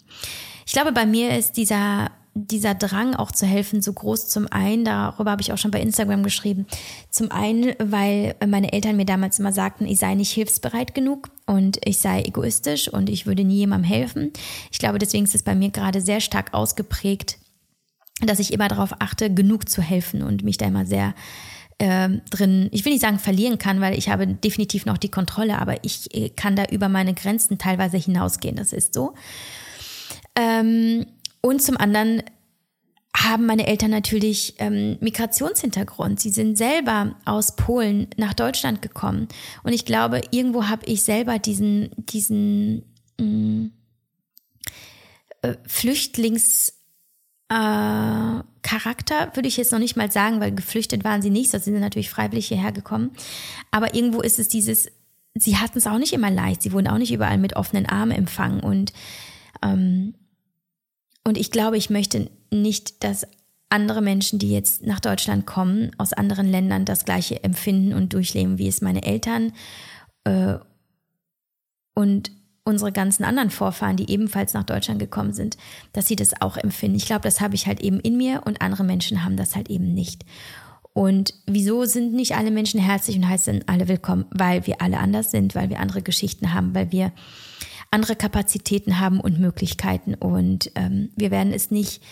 ich 0.64 0.72
glaube, 0.72 0.92
bei 0.92 1.04
mir 1.04 1.36
ist 1.36 1.56
dieser 1.56 2.12
dieser 2.34 2.74
Drang 2.74 3.14
auch 3.14 3.32
zu 3.32 3.44
helfen 3.44 3.82
so 3.82 3.92
groß 3.92 4.28
zum 4.28 4.46
einen, 4.50 4.84
darüber 4.84 5.32
habe 5.32 5.42
ich 5.42 5.52
auch 5.52 5.58
schon 5.58 5.70
bei 5.70 5.80
Instagram 5.80 6.22
geschrieben, 6.22 6.66
zum 7.10 7.30
einen, 7.30 7.74
weil 7.78 8.36
meine 8.46 8.72
Eltern 8.72 8.96
mir 8.96 9.04
damals 9.04 9.38
immer 9.38 9.52
sagten, 9.52 9.86
ich 9.86 9.98
sei 9.98 10.14
nicht 10.14 10.32
hilfsbereit 10.32 10.94
genug 10.94 11.30
und 11.46 11.78
ich 11.84 11.98
sei 11.98 12.22
egoistisch 12.22 12.88
und 12.88 13.10
ich 13.10 13.26
würde 13.26 13.44
nie 13.44 13.58
jemandem 13.58 13.88
helfen. 13.88 14.32
Ich 14.70 14.78
glaube, 14.78 14.98
deswegen 14.98 15.24
ist 15.24 15.34
es 15.34 15.42
bei 15.42 15.54
mir 15.54 15.70
gerade 15.70 16.00
sehr 16.00 16.20
stark 16.20 16.54
ausgeprägt, 16.54 17.38
dass 18.22 18.38
ich 18.38 18.52
immer 18.52 18.68
darauf 18.68 18.94
achte, 19.00 19.32
genug 19.32 19.68
zu 19.68 19.82
helfen 19.82 20.22
und 20.22 20.44
mich 20.44 20.58
da 20.58 20.66
immer 20.66 20.86
sehr 20.86 21.14
äh, 21.78 22.10
drin, 22.30 22.68
ich 22.70 22.84
will 22.84 22.92
nicht 22.92 23.00
sagen 23.00 23.18
verlieren 23.18 23.58
kann, 23.58 23.80
weil 23.80 23.98
ich 23.98 24.08
habe 24.08 24.26
definitiv 24.26 24.86
noch 24.86 24.98
die 24.98 25.10
Kontrolle, 25.10 25.58
aber 25.58 25.82
ich 25.84 26.14
äh, 26.14 26.28
kann 26.28 26.54
da 26.54 26.64
über 26.66 26.88
meine 26.88 27.14
Grenzen 27.14 27.58
teilweise 27.58 27.96
hinausgehen. 27.96 28.56
Das 28.56 28.72
ist 28.72 28.94
so. 28.94 29.14
Ähm, 30.36 31.06
und 31.42 31.62
zum 31.62 31.76
anderen 31.76 32.22
haben 33.16 33.46
meine 33.46 33.66
Eltern 33.66 33.90
natürlich 33.90 34.54
ähm, 34.58 34.96
Migrationshintergrund. 35.00 36.20
Sie 36.20 36.30
sind 36.30 36.56
selber 36.56 37.16
aus 37.24 37.56
Polen 37.56 38.08
nach 38.16 38.34
Deutschland 38.34 38.82
gekommen. 38.82 39.26
Und 39.64 39.72
ich 39.72 39.84
glaube, 39.84 40.22
irgendwo 40.30 40.68
habe 40.68 40.86
ich 40.86 41.02
selber 41.02 41.38
diesen, 41.38 41.90
diesen 41.96 42.84
mh, 43.18 43.24
mm, 43.26 43.72
äh, 45.42 45.54
Flüchtlings... 45.66 46.74
Äh, 47.48 48.44
würde 49.34 49.48
ich 49.48 49.56
jetzt 49.56 49.72
noch 49.72 49.78
nicht 49.80 49.96
mal 49.96 50.12
sagen, 50.12 50.40
weil 50.40 50.54
geflüchtet 50.54 51.02
waren 51.02 51.22
sie 51.22 51.30
nicht, 51.30 51.52
da 51.52 51.58
sind 51.58 51.74
sie 51.74 51.80
natürlich 51.80 52.10
freiwillig 52.10 52.46
hierher 52.46 52.70
gekommen. 52.70 53.10
Aber 53.72 53.94
irgendwo 53.94 54.20
ist 54.20 54.38
es 54.38 54.48
dieses, 54.48 54.88
sie 55.34 55.56
hatten 55.56 55.78
es 55.78 55.86
auch 55.86 55.98
nicht 55.98 56.12
immer 56.12 56.30
leicht, 56.30 56.62
sie 56.62 56.72
wurden 56.72 56.86
auch 56.86 56.98
nicht 56.98 57.12
überall 57.12 57.38
mit 57.38 57.56
offenen 57.56 57.86
Armen 57.86 58.12
empfangen. 58.12 58.60
Und 58.60 58.92
ähm, 59.62 60.14
und 61.24 61.38
ich 61.38 61.50
glaube, 61.50 61.76
ich 61.76 61.90
möchte 61.90 62.30
nicht, 62.50 63.04
dass 63.04 63.26
andere 63.68 64.02
Menschen, 64.02 64.38
die 64.38 64.50
jetzt 64.50 64.84
nach 64.84 65.00
Deutschland 65.00 65.46
kommen, 65.46 65.92
aus 65.96 66.12
anderen 66.12 66.48
Ländern 66.48 66.84
das 66.84 67.04
gleiche 67.04 67.44
empfinden 67.44 67.94
und 67.94 68.12
durchleben, 68.12 68.58
wie 68.58 68.68
es 68.68 68.80
meine 68.80 69.04
Eltern 69.04 69.52
äh, 70.24 70.54
und 71.94 72.32
unsere 72.64 72.92
ganzen 72.92 73.24
anderen 73.24 73.50
Vorfahren, 73.50 73.96
die 73.96 74.10
ebenfalls 74.10 74.54
nach 74.54 74.64
Deutschland 74.64 74.98
gekommen 74.98 75.32
sind, 75.32 75.56
dass 75.92 76.08
sie 76.08 76.16
das 76.16 76.40
auch 76.40 76.56
empfinden. 76.56 76.96
Ich 76.96 77.06
glaube, 77.06 77.22
das 77.22 77.40
habe 77.40 77.54
ich 77.54 77.66
halt 77.66 77.80
eben 77.80 78.00
in 78.00 78.16
mir 78.16 78.42
und 78.44 78.60
andere 78.60 78.84
Menschen 78.84 79.24
haben 79.24 79.36
das 79.36 79.56
halt 79.56 79.70
eben 79.70 79.94
nicht. 79.94 80.24
Und 80.92 81.34
wieso 81.46 81.84
sind 81.84 82.12
nicht 82.12 82.36
alle 82.36 82.50
Menschen 82.50 82.80
herzlich 82.80 83.16
und 83.16 83.28
heißen 83.28 83.68
alle 83.68 83.88
willkommen? 83.88 84.26
Weil 84.30 84.66
wir 84.66 84.82
alle 84.82 84.98
anders 84.98 85.30
sind, 85.30 85.54
weil 85.54 85.70
wir 85.70 85.78
andere 85.78 86.02
Geschichten 86.02 86.52
haben, 86.52 86.74
weil 86.74 86.90
wir 86.90 87.12
andere 87.90 88.16
Kapazitäten 88.16 89.00
haben 89.00 89.20
und 89.20 89.40
Möglichkeiten. 89.40 90.14
Und 90.14 90.70
ähm, 90.74 91.10
wir 91.16 91.30
werden 91.30 91.52
es 91.52 91.70
nicht 91.70 92.02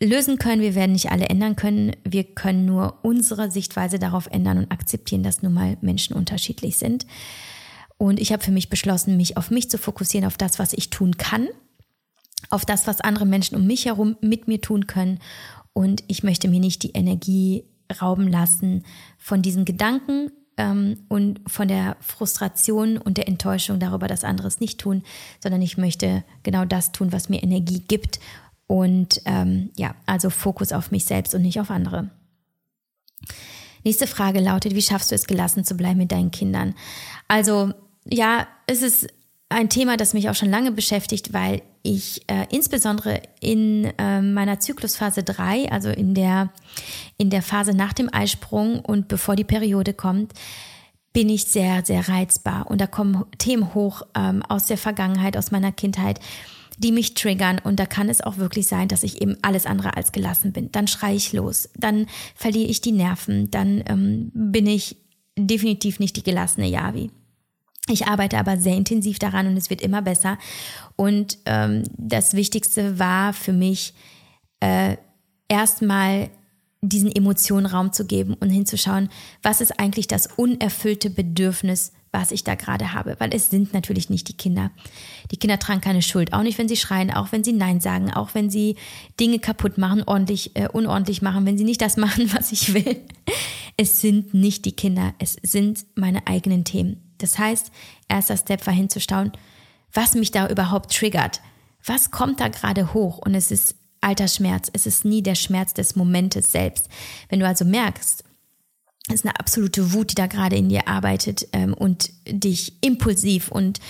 lösen 0.00 0.38
können, 0.38 0.60
wir 0.60 0.74
werden 0.74 0.92
nicht 0.92 1.10
alle 1.10 1.26
ändern 1.26 1.56
können. 1.56 1.92
Wir 2.04 2.24
können 2.24 2.66
nur 2.66 2.98
unsere 3.02 3.50
Sichtweise 3.50 3.98
darauf 3.98 4.26
ändern 4.26 4.58
und 4.58 4.70
akzeptieren, 4.70 5.22
dass 5.22 5.42
nun 5.42 5.54
mal 5.54 5.78
Menschen 5.80 6.14
unterschiedlich 6.14 6.76
sind. 6.76 7.06
Und 7.98 8.20
ich 8.20 8.32
habe 8.32 8.42
für 8.42 8.50
mich 8.50 8.68
beschlossen, 8.68 9.16
mich 9.16 9.36
auf 9.38 9.50
mich 9.50 9.70
zu 9.70 9.78
fokussieren, 9.78 10.26
auf 10.26 10.36
das, 10.36 10.58
was 10.58 10.74
ich 10.74 10.90
tun 10.90 11.16
kann, 11.16 11.48
auf 12.50 12.66
das, 12.66 12.86
was 12.86 13.00
andere 13.00 13.24
Menschen 13.24 13.56
um 13.56 13.66
mich 13.66 13.86
herum 13.86 14.16
mit 14.20 14.48
mir 14.48 14.60
tun 14.60 14.86
können. 14.86 15.18
Und 15.72 16.04
ich 16.08 16.22
möchte 16.22 16.48
mir 16.48 16.60
nicht 16.60 16.82
die 16.82 16.90
Energie 16.90 17.64
rauben 18.02 18.28
lassen 18.28 18.84
von 19.18 19.40
diesen 19.40 19.64
Gedanken, 19.64 20.30
ähm, 20.56 21.04
und 21.08 21.40
von 21.46 21.68
der 21.68 21.96
Frustration 22.00 22.98
und 22.98 23.18
der 23.18 23.28
Enttäuschung 23.28 23.78
darüber, 23.78 24.08
dass 24.08 24.24
andere 24.24 24.48
es 24.48 24.60
nicht 24.60 24.80
tun, 24.80 25.02
sondern 25.40 25.62
ich 25.62 25.76
möchte 25.76 26.24
genau 26.42 26.64
das 26.64 26.92
tun, 26.92 27.12
was 27.12 27.28
mir 27.28 27.42
Energie 27.42 27.82
gibt. 27.86 28.20
Und 28.66 29.20
ähm, 29.26 29.70
ja, 29.76 29.94
also 30.06 30.30
Fokus 30.30 30.72
auf 30.72 30.90
mich 30.90 31.04
selbst 31.04 31.34
und 31.34 31.42
nicht 31.42 31.60
auf 31.60 31.70
andere. 31.70 32.10
Nächste 33.84 34.08
Frage 34.08 34.40
lautet, 34.40 34.74
wie 34.74 34.82
schaffst 34.82 35.12
du 35.12 35.14
es 35.14 35.26
gelassen 35.26 35.64
zu 35.64 35.76
bleiben 35.76 35.98
mit 35.98 36.10
deinen 36.10 36.32
Kindern? 36.32 36.74
Also 37.28 37.72
ja, 38.04 38.48
es 38.66 38.82
ist 38.82 39.06
ein 39.48 39.68
Thema, 39.68 39.96
das 39.96 40.14
mich 40.14 40.28
auch 40.28 40.34
schon 40.34 40.50
lange 40.50 40.72
beschäftigt, 40.72 41.32
weil 41.32 41.62
ich 41.82 42.22
äh, 42.28 42.46
insbesondere 42.50 43.22
in 43.40 43.84
äh, 43.98 44.20
meiner 44.20 44.58
Zyklusphase 44.58 45.22
3, 45.22 45.70
also 45.70 45.88
in 45.88 46.14
der, 46.14 46.52
in 47.16 47.30
der 47.30 47.42
Phase 47.42 47.72
nach 47.72 47.92
dem 47.92 48.12
Eisprung 48.12 48.80
und 48.80 49.06
bevor 49.08 49.36
die 49.36 49.44
Periode 49.44 49.94
kommt, 49.94 50.32
bin 51.12 51.28
ich 51.28 51.44
sehr, 51.44 51.84
sehr 51.84 52.08
reizbar. 52.08 52.66
Und 52.68 52.80
da 52.80 52.86
kommen 52.86 53.24
Themen 53.38 53.72
hoch 53.72 54.02
ähm, 54.14 54.42
aus 54.42 54.66
der 54.66 54.76
Vergangenheit, 54.76 55.36
aus 55.36 55.50
meiner 55.50 55.72
Kindheit, 55.72 56.20
die 56.76 56.92
mich 56.92 57.14
triggern. 57.14 57.60
Und 57.62 57.78
da 57.80 57.86
kann 57.86 58.08
es 58.08 58.20
auch 58.20 58.36
wirklich 58.36 58.66
sein, 58.66 58.88
dass 58.88 59.04
ich 59.04 59.22
eben 59.22 59.36
alles 59.42 59.64
andere 59.64 59.96
als 59.96 60.12
gelassen 60.12 60.52
bin. 60.52 60.72
Dann 60.72 60.88
schreie 60.88 61.16
ich 61.16 61.32
los, 61.32 61.70
dann 61.76 62.06
verliere 62.34 62.68
ich 62.68 62.80
die 62.80 62.92
Nerven, 62.92 63.50
dann 63.50 63.82
ähm, 63.86 64.30
bin 64.34 64.66
ich 64.66 64.96
definitiv 65.38 66.00
nicht 66.00 66.16
die 66.16 66.22
gelassene 66.22 66.66
Yavi. 66.66 67.10
Ich 67.88 68.06
arbeite 68.06 68.38
aber 68.38 68.56
sehr 68.56 68.76
intensiv 68.76 69.18
daran 69.18 69.46
und 69.46 69.56
es 69.56 69.70
wird 69.70 69.80
immer 69.80 70.02
besser. 70.02 70.38
Und 70.96 71.38
ähm, 71.46 71.84
das 71.96 72.34
Wichtigste 72.34 72.98
war 72.98 73.32
für 73.32 73.52
mich, 73.52 73.94
äh, 74.60 74.96
erstmal 75.48 76.30
diesen 76.82 77.14
Emotionen 77.14 77.66
Raum 77.66 77.92
zu 77.92 78.06
geben 78.06 78.34
und 78.34 78.50
hinzuschauen, 78.50 79.08
was 79.42 79.60
ist 79.60 79.78
eigentlich 79.80 80.08
das 80.08 80.28
unerfüllte 80.36 81.10
Bedürfnis, 81.10 81.92
was 82.12 82.30
ich 82.30 82.44
da 82.44 82.54
gerade 82.54 82.92
habe. 82.92 83.16
Weil 83.18 83.34
es 83.34 83.50
sind 83.50 83.72
natürlich 83.72 84.08
nicht 84.08 84.28
die 84.28 84.36
Kinder. 84.36 84.70
Die 85.30 85.36
Kinder 85.36 85.58
tragen 85.58 85.80
keine 85.80 86.02
Schuld, 86.02 86.32
auch 86.32 86.42
nicht, 86.42 86.58
wenn 86.58 86.68
sie 86.68 86.76
schreien, 86.76 87.10
auch 87.10 87.32
wenn 87.32 87.44
sie 87.44 87.52
Nein 87.52 87.80
sagen, 87.80 88.12
auch 88.12 88.34
wenn 88.34 88.50
sie 88.50 88.76
Dinge 89.18 89.38
kaputt 89.38 89.78
machen, 89.78 90.02
ordentlich, 90.06 90.54
äh, 90.54 90.68
unordentlich 90.68 91.22
machen, 91.22 91.44
wenn 91.46 91.58
sie 91.58 91.64
nicht 91.64 91.82
das 91.82 91.96
machen, 91.96 92.32
was 92.32 92.52
ich 92.52 92.72
will. 92.74 93.00
Es 93.76 94.00
sind 94.00 94.32
nicht 94.32 94.64
die 94.64 94.72
Kinder, 94.72 95.14
es 95.18 95.36
sind 95.42 95.84
meine 95.96 96.26
eigenen 96.26 96.64
Themen. 96.64 97.05
Das 97.18 97.38
heißt, 97.38 97.70
erster 98.08 98.36
Step 98.36 98.66
war 98.66 98.74
hinzuschauen, 98.74 99.32
was 99.92 100.14
mich 100.14 100.30
da 100.30 100.48
überhaupt 100.48 100.94
triggert. 100.94 101.40
Was 101.84 102.10
kommt 102.10 102.40
da 102.40 102.48
gerade 102.48 102.92
hoch? 102.94 103.18
Und 103.18 103.34
es 103.34 103.50
ist 103.50 103.76
alter 104.00 104.28
Schmerz. 104.28 104.68
Es 104.72 104.86
ist 104.86 105.04
nie 105.04 105.22
der 105.22 105.34
Schmerz 105.34 105.74
des 105.74 105.96
Momentes 105.96 106.52
selbst. 106.52 106.88
Wenn 107.28 107.40
du 107.40 107.46
also 107.46 107.64
merkst, 107.64 108.24
es 109.08 109.14
ist 109.14 109.24
eine 109.24 109.38
absolute 109.38 109.92
Wut, 109.92 110.10
die 110.10 110.14
da 110.16 110.26
gerade 110.26 110.56
in 110.56 110.68
dir 110.68 110.88
arbeitet 110.88 111.48
ähm, 111.52 111.74
und 111.74 112.10
dich 112.26 112.82
impulsiv 112.82 113.48
und 113.48 113.80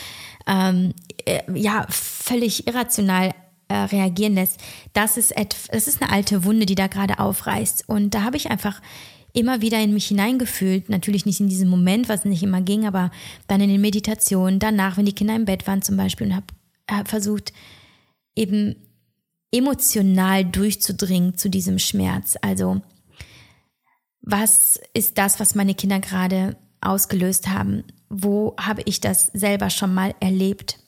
ähm, 0.47 0.93
äh, 1.25 1.41
ja 1.55 1.87
völlig 1.89 2.67
irrational 2.67 3.35
äh, 3.69 3.75
reagieren 3.75 4.35
lässt, 4.35 4.61
das 4.93 5.17
ist, 5.17 5.35
das 5.73 5.89
ist 5.89 6.03
eine 6.03 6.13
alte 6.13 6.45
Wunde, 6.45 6.67
die 6.67 6.75
da 6.75 6.87
gerade 6.87 7.19
aufreißt. 7.19 7.89
Und 7.89 8.11
da 8.15 8.23
habe 8.23 8.37
ich 8.37 8.51
einfach 8.51 8.81
immer 9.37 9.61
wieder 9.61 9.79
in 9.81 9.93
mich 9.93 10.09
hineingefühlt. 10.09 10.89
Natürlich 10.89 11.27
nicht 11.27 11.41
in 11.41 11.49
diesem 11.49 11.69
Moment, 11.69 12.09
was 12.09 12.25
nicht 12.25 12.43
immer 12.43 12.63
ging, 12.63 12.87
aber 12.87 13.11
dann 13.47 13.61
in 13.61 13.69
den 13.69 13.83
Meditationen, 13.83 14.59
danach, 14.59 14.97
wenn 14.97 15.05
die 15.05 15.15
Kinder 15.15 15.37
im 15.37 15.45
Bett 15.45 15.67
waren 15.67 15.83
zum 15.83 15.97
Beispiel 15.97 16.29
und 16.29 16.37
habe 16.37 16.47
hab 16.91 17.09
versucht, 17.09 17.53
eben 18.35 18.77
emotional 19.53 20.45
durchzudringen 20.45 21.37
zu 21.37 21.51
diesem 21.51 21.79
Schmerz. 21.79 22.37
Also, 22.41 22.81
was 24.23 24.81
ist 24.95 25.19
das, 25.19 25.39
was 25.39 25.55
meine 25.55 25.75
Kinder 25.75 26.01
gerade 26.01 26.57
ausgelöst 26.81 27.49
haben? 27.49 27.85
Wo 28.09 28.57
habe 28.59 28.83
ich 28.87 29.01
das 29.01 29.27
selber 29.35 29.69
schon 29.69 29.93
mal 29.93 30.15
erlebt? 30.19 30.79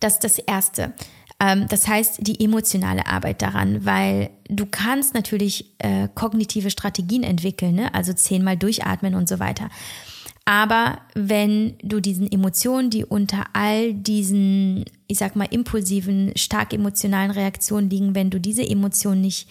Das 0.00 0.14
ist 0.14 0.24
das 0.24 0.38
Erste. 0.38 0.92
Ähm, 1.44 1.66
das 1.68 1.86
heißt, 1.86 2.26
die 2.26 2.42
emotionale 2.42 3.06
Arbeit 3.06 3.42
daran, 3.42 3.84
weil 3.84 4.30
du 4.48 4.64
kannst 4.64 5.12
natürlich 5.12 5.74
äh, 5.78 6.08
kognitive 6.14 6.70
Strategien 6.70 7.22
entwickeln, 7.22 7.74
ne? 7.74 7.94
also 7.94 8.14
zehnmal 8.14 8.56
durchatmen 8.56 9.14
und 9.14 9.28
so 9.28 9.38
weiter. 9.38 9.68
Aber 10.46 11.00
wenn 11.14 11.76
du 11.82 12.00
diesen 12.00 12.30
Emotionen, 12.30 12.90
die 12.90 13.04
unter 13.04 13.44
all 13.52 13.92
diesen, 13.94 14.84
ich 15.06 15.18
sag 15.18 15.36
mal, 15.36 15.48
impulsiven, 15.50 16.32
stark 16.36 16.72
emotionalen 16.72 17.30
Reaktionen 17.30 17.90
liegen, 17.90 18.14
wenn 18.14 18.30
du 18.30 18.40
diese 18.40 18.66
Emotionen 18.66 19.20
nicht, 19.20 19.48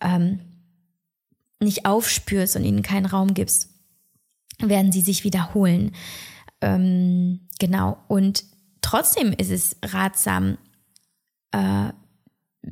ähm, 0.00 0.40
nicht 1.60 1.86
aufspürst 1.86 2.56
und 2.56 2.64
ihnen 2.64 2.82
keinen 2.82 3.06
Raum 3.06 3.34
gibst, 3.34 3.70
werden 4.60 4.92
sie 4.92 5.02
sich 5.02 5.24
wiederholen. 5.24 5.92
Ähm, 6.60 7.40
genau. 7.58 7.98
Und 8.08 8.44
trotzdem 8.80 9.32
ist 9.32 9.50
es 9.50 9.76
ratsam, 9.84 10.56
äh, 11.52 11.92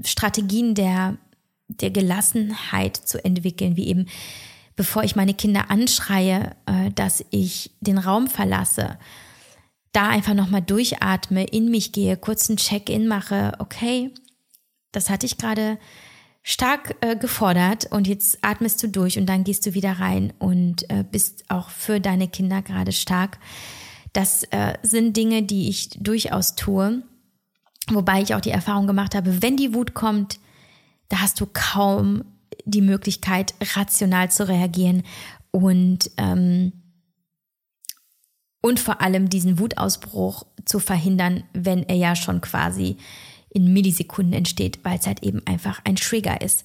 Strategien 0.04 0.74
der, 0.74 1.18
der 1.68 1.90
Gelassenheit 1.90 2.96
zu 2.96 3.24
entwickeln, 3.24 3.76
wie 3.76 3.88
eben, 3.88 4.06
bevor 4.74 5.04
ich 5.04 5.16
meine 5.16 5.34
Kinder 5.34 5.70
anschreie, 5.70 6.56
äh, 6.66 6.90
dass 6.94 7.24
ich 7.30 7.70
den 7.80 7.98
Raum 7.98 8.26
verlasse, 8.28 8.98
da 9.92 10.08
einfach 10.08 10.34
nochmal 10.34 10.62
durchatme, 10.62 11.44
in 11.44 11.70
mich 11.70 11.92
gehe, 11.92 12.16
kurz 12.16 12.48
ein 12.48 12.58
Check-in 12.58 13.08
mache, 13.08 13.52
okay, 13.58 14.12
das 14.92 15.08
hatte 15.08 15.26
ich 15.26 15.38
gerade 15.38 15.78
stark 16.42 16.96
äh, 17.00 17.16
gefordert 17.16 17.86
und 17.90 18.06
jetzt 18.06 18.38
atmest 18.42 18.82
du 18.82 18.88
durch 18.88 19.18
und 19.18 19.26
dann 19.26 19.42
gehst 19.42 19.66
du 19.66 19.74
wieder 19.74 19.98
rein 19.98 20.32
und 20.38 20.88
äh, 20.90 21.02
bist 21.02 21.44
auch 21.48 21.70
für 21.70 22.00
deine 22.00 22.28
Kinder 22.28 22.62
gerade 22.62 22.92
stark. 22.92 23.38
Das 24.12 24.44
äh, 24.44 24.74
sind 24.82 25.16
Dinge, 25.16 25.42
die 25.42 25.68
ich 25.68 25.90
durchaus 25.98 26.54
tue 26.54 27.02
Wobei 27.90 28.22
ich 28.22 28.34
auch 28.34 28.40
die 28.40 28.50
Erfahrung 28.50 28.86
gemacht 28.86 29.14
habe, 29.14 29.42
wenn 29.42 29.56
die 29.56 29.72
Wut 29.74 29.94
kommt, 29.94 30.40
da 31.08 31.20
hast 31.20 31.40
du 31.40 31.46
kaum 31.52 32.24
die 32.64 32.80
Möglichkeit, 32.80 33.54
rational 33.74 34.30
zu 34.30 34.48
reagieren 34.48 35.04
und, 35.52 36.10
ähm, 36.16 36.72
und 38.60 38.80
vor 38.80 39.00
allem 39.00 39.28
diesen 39.28 39.58
Wutausbruch 39.58 40.46
zu 40.64 40.80
verhindern, 40.80 41.44
wenn 41.52 41.84
er 41.84 41.96
ja 41.96 42.16
schon 42.16 42.40
quasi 42.40 42.96
in 43.50 43.72
Millisekunden 43.72 44.32
entsteht, 44.32 44.80
weil 44.82 44.98
es 44.98 45.06
halt 45.06 45.22
eben 45.22 45.46
einfach 45.46 45.80
ein 45.84 45.96
Trigger 45.96 46.40
ist. 46.40 46.64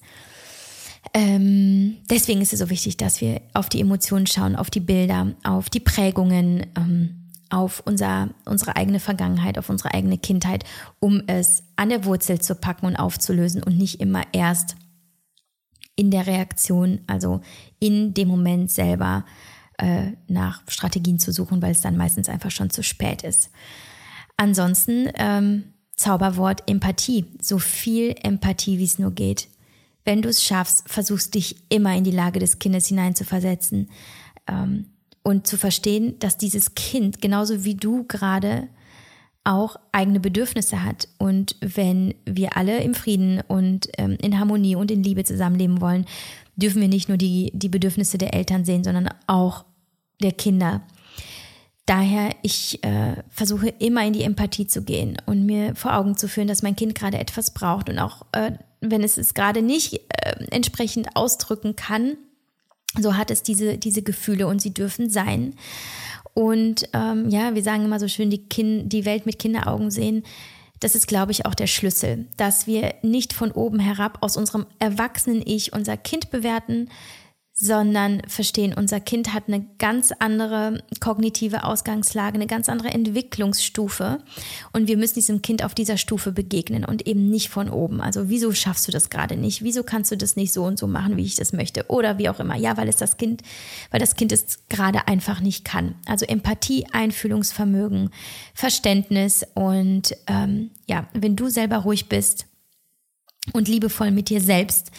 Ähm, 1.14 1.98
deswegen 2.10 2.40
ist 2.40 2.52
es 2.52 2.58
so 2.58 2.70
wichtig, 2.70 2.96
dass 2.96 3.20
wir 3.20 3.40
auf 3.54 3.68
die 3.68 3.80
Emotionen 3.80 4.26
schauen, 4.26 4.56
auf 4.56 4.70
die 4.70 4.80
Bilder, 4.80 5.34
auf 5.44 5.70
die 5.70 5.80
Prägungen. 5.80 6.66
Ähm, 6.76 7.21
auf 7.52 7.82
unser, 7.84 8.30
unsere 8.46 8.76
eigene 8.76 8.98
Vergangenheit, 8.98 9.58
auf 9.58 9.68
unsere 9.68 9.92
eigene 9.92 10.16
Kindheit, 10.16 10.64
um 11.00 11.22
es 11.26 11.62
an 11.76 11.90
der 11.90 12.06
Wurzel 12.06 12.40
zu 12.40 12.54
packen 12.54 12.86
und 12.86 12.96
aufzulösen 12.96 13.62
und 13.62 13.76
nicht 13.76 14.00
immer 14.00 14.22
erst 14.32 14.76
in 15.94 16.10
der 16.10 16.26
Reaktion, 16.26 17.00
also 17.06 17.42
in 17.78 18.14
dem 18.14 18.28
Moment 18.28 18.70
selber 18.70 19.26
äh, 19.76 20.12
nach 20.28 20.62
Strategien 20.66 21.18
zu 21.18 21.30
suchen, 21.30 21.60
weil 21.60 21.72
es 21.72 21.82
dann 21.82 21.98
meistens 21.98 22.30
einfach 22.30 22.50
schon 22.50 22.70
zu 22.70 22.82
spät 22.82 23.22
ist. 23.22 23.50
Ansonsten 24.38 25.10
ähm, 25.14 25.64
Zauberwort 25.94 26.70
Empathie, 26.70 27.26
so 27.42 27.58
viel 27.58 28.14
Empathie, 28.22 28.78
wie 28.78 28.84
es 28.84 28.98
nur 28.98 29.12
geht. 29.12 29.48
Wenn 30.04 30.22
du 30.22 30.30
es 30.30 30.42
schaffst, 30.42 30.88
versuchst 30.88 31.34
dich 31.34 31.56
immer 31.68 31.94
in 31.94 32.04
die 32.04 32.10
Lage 32.10 32.40
des 32.40 32.58
Kindes 32.58 32.86
hineinzuversetzen. 32.86 33.90
Ähm, 34.48 34.91
und 35.22 35.46
zu 35.46 35.56
verstehen, 35.56 36.18
dass 36.18 36.36
dieses 36.36 36.74
Kind 36.74 37.20
genauso 37.20 37.64
wie 37.64 37.74
du 37.74 38.04
gerade 38.04 38.68
auch 39.44 39.76
eigene 39.90 40.20
Bedürfnisse 40.20 40.84
hat. 40.84 41.08
Und 41.18 41.56
wenn 41.60 42.14
wir 42.24 42.56
alle 42.56 42.80
im 42.82 42.94
Frieden 42.94 43.40
und 43.48 43.88
ähm, 43.98 44.16
in 44.20 44.38
Harmonie 44.38 44.76
und 44.76 44.90
in 44.90 45.02
Liebe 45.02 45.24
zusammenleben 45.24 45.80
wollen, 45.80 46.06
dürfen 46.56 46.80
wir 46.80 46.88
nicht 46.88 47.08
nur 47.08 47.18
die, 47.18 47.50
die 47.54 47.68
Bedürfnisse 47.68 48.18
der 48.18 48.34
Eltern 48.34 48.64
sehen, 48.64 48.84
sondern 48.84 49.08
auch 49.26 49.64
der 50.22 50.32
Kinder. 50.32 50.82
Daher, 51.86 52.30
ich 52.42 52.82
äh, 52.84 53.16
versuche 53.28 53.68
immer 53.68 54.06
in 54.06 54.12
die 54.12 54.22
Empathie 54.22 54.68
zu 54.68 54.82
gehen 54.84 55.16
und 55.26 55.44
mir 55.44 55.74
vor 55.74 55.96
Augen 55.96 56.16
zu 56.16 56.28
führen, 56.28 56.46
dass 56.46 56.62
mein 56.62 56.76
Kind 56.76 56.94
gerade 56.94 57.18
etwas 57.18 57.52
braucht 57.52 57.90
und 57.90 57.98
auch 57.98 58.26
äh, 58.32 58.52
wenn 58.80 59.02
es 59.02 59.16
es 59.16 59.34
gerade 59.34 59.62
nicht 59.62 59.94
äh, 59.94 60.44
entsprechend 60.50 61.16
ausdrücken 61.16 61.74
kann, 61.74 62.16
so 62.98 63.16
hat 63.16 63.30
es 63.30 63.42
diese, 63.42 63.78
diese 63.78 64.02
Gefühle 64.02 64.46
und 64.46 64.60
sie 64.60 64.74
dürfen 64.74 65.08
sein. 65.08 65.54
Und 66.34 66.88
ähm, 66.92 67.28
ja, 67.28 67.54
wir 67.54 67.62
sagen 67.62 67.84
immer 67.84 68.00
so 68.00 68.08
schön, 68.08 68.30
die, 68.30 68.46
kind, 68.46 68.92
die 68.92 69.04
Welt 69.04 69.26
mit 69.26 69.38
Kinderaugen 69.38 69.90
sehen. 69.90 70.24
Das 70.80 70.94
ist, 70.94 71.06
glaube 71.06 71.30
ich, 71.32 71.46
auch 71.46 71.54
der 71.54 71.68
Schlüssel, 71.68 72.26
dass 72.36 72.66
wir 72.66 72.94
nicht 73.02 73.32
von 73.32 73.52
oben 73.52 73.78
herab 73.78 74.18
aus 74.20 74.36
unserem 74.36 74.66
erwachsenen 74.78 75.42
Ich 75.44 75.72
unser 75.72 75.96
Kind 75.96 76.30
bewerten, 76.30 76.88
sondern 77.54 78.22
verstehen, 78.28 78.72
unser 78.74 78.98
Kind 78.98 79.34
hat 79.34 79.44
eine 79.46 79.64
ganz 79.78 80.10
andere 80.18 80.82
kognitive 81.00 81.64
Ausgangslage, 81.64 82.36
eine 82.36 82.46
ganz 82.46 82.68
andere 82.70 82.88
Entwicklungsstufe 82.88 84.18
und 84.72 84.88
wir 84.88 84.96
müssen 84.96 85.14
diesem 85.16 85.42
Kind 85.42 85.62
auf 85.62 85.74
dieser 85.74 85.98
Stufe 85.98 86.32
begegnen 86.32 86.84
und 86.84 87.06
eben 87.06 87.28
nicht 87.28 87.50
von 87.50 87.68
oben. 87.68 88.00
Also 88.00 88.30
wieso 88.30 88.52
schaffst 88.52 88.88
du 88.88 88.92
das 88.92 89.10
gerade 89.10 89.36
nicht? 89.36 89.62
Wieso 89.62 89.82
kannst 89.82 90.10
du 90.10 90.16
das 90.16 90.34
nicht 90.34 90.52
so 90.52 90.64
und 90.64 90.78
so 90.78 90.86
machen, 90.86 91.18
wie 91.18 91.24
ich 91.24 91.36
das 91.36 91.52
möchte? 91.52 91.84
Oder 91.88 92.16
wie 92.16 92.30
auch 92.30 92.40
immer. 92.40 92.56
Ja, 92.56 92.78
weil 92.78 92.88
es 92.88 92.96
das 92.96 93.18
Kind, 93.18 93.42
weil 93.90 94.00
das 94.00 94.16
Kind 94.16 94.32
es 94.32 94.66
gerade 94.70 95.06
einfach 95.06 95.40
nicht 95.40 95.64
kann. 95.64 95.94
Also 96.06 96.24
Empathie, 96.24 96.86
Einfühlungsvermögen, 96.90 98.10
Verständnis 98.54 99.46
und 99.54 100.16
ähm, 100.26 100.70
ja, 100.88 101.06
wenn 101.12 101.36
du 101.36 101.50
selber 101.50 101.78
ruhig 101.78 102.08
bist 102.08 102.46
und 103.52 103.68
liebevoll 103.68 104.10
mit 104.10 104.30
dir 104.30 104.40
selbst 104.40 104.90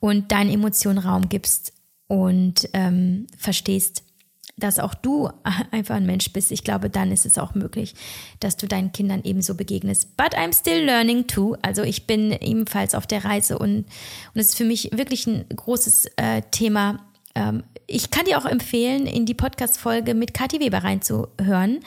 und 0.00 0.32
deinen 0.32 0.50
Emotionen 0.50 0.98
Raum 0.98 1.28
gibst, 1.28 1.72
und 2.10 2.68
ähm, 2.72 3.28
verstehst, 3.38 4.02
dass 4.56 4.80
auch 4.80 4.94
du 4.94 5.30
einfach 5.70 5.94
ein 5.94 6.06
Mensch 6.06 6.32
bist, 6.32 6.50
ich 6.50 6.64
glaube, 6.64 6.90
dann 6.90 7.12
ist 7.12 7.24
es 7.24 7.38
auch 7.38 7.54
möglich, 7.54 7.94
dass 8.40 8.56
du 8.56 8.66
deinen 8.66 8.90
Kindern 8.90 9.20
ebenso 9.22 9.54
begegnest. 9.54 10.16
But 10.16 10.36
I'm 10.36 10.52
still 10.52 10.84
learning 10.84 11.28
too. 11.28 11.54
Also 11.62 11.84
ich 11.84 12.08
bin 12.08 12.32
ebenfalls 12.32 12.96
auf 12.96 13.06
der 13.06 13.24
Reise 13.24 13.60
und, 13.60 13.84
und 14.34 14.40
es 14.40 14.48
ist 14.48 14.56
für 14.56 14.64
mich 14.64 14.90
wirklich 14.92 15.28
ein 15.28 15.44
großes 15.54 16.06
äh, 16.16 16.42
Thema. 16.50 16.98
Ähm, 17.36 17.62
ich 17.86 18.10
kann 18.10 18.24
dir 18.24 18.38
auch 18.38 18.44
empfehlen, 18.44 19.06
in 19.06 19.24
die 19.24 19.34
Podcast-Folge 19.34 20.14
mit 20.14 20.34
Kathi 20.34 20.58
Weber 20.58 20.78
reinzuhören. 20.78 21.78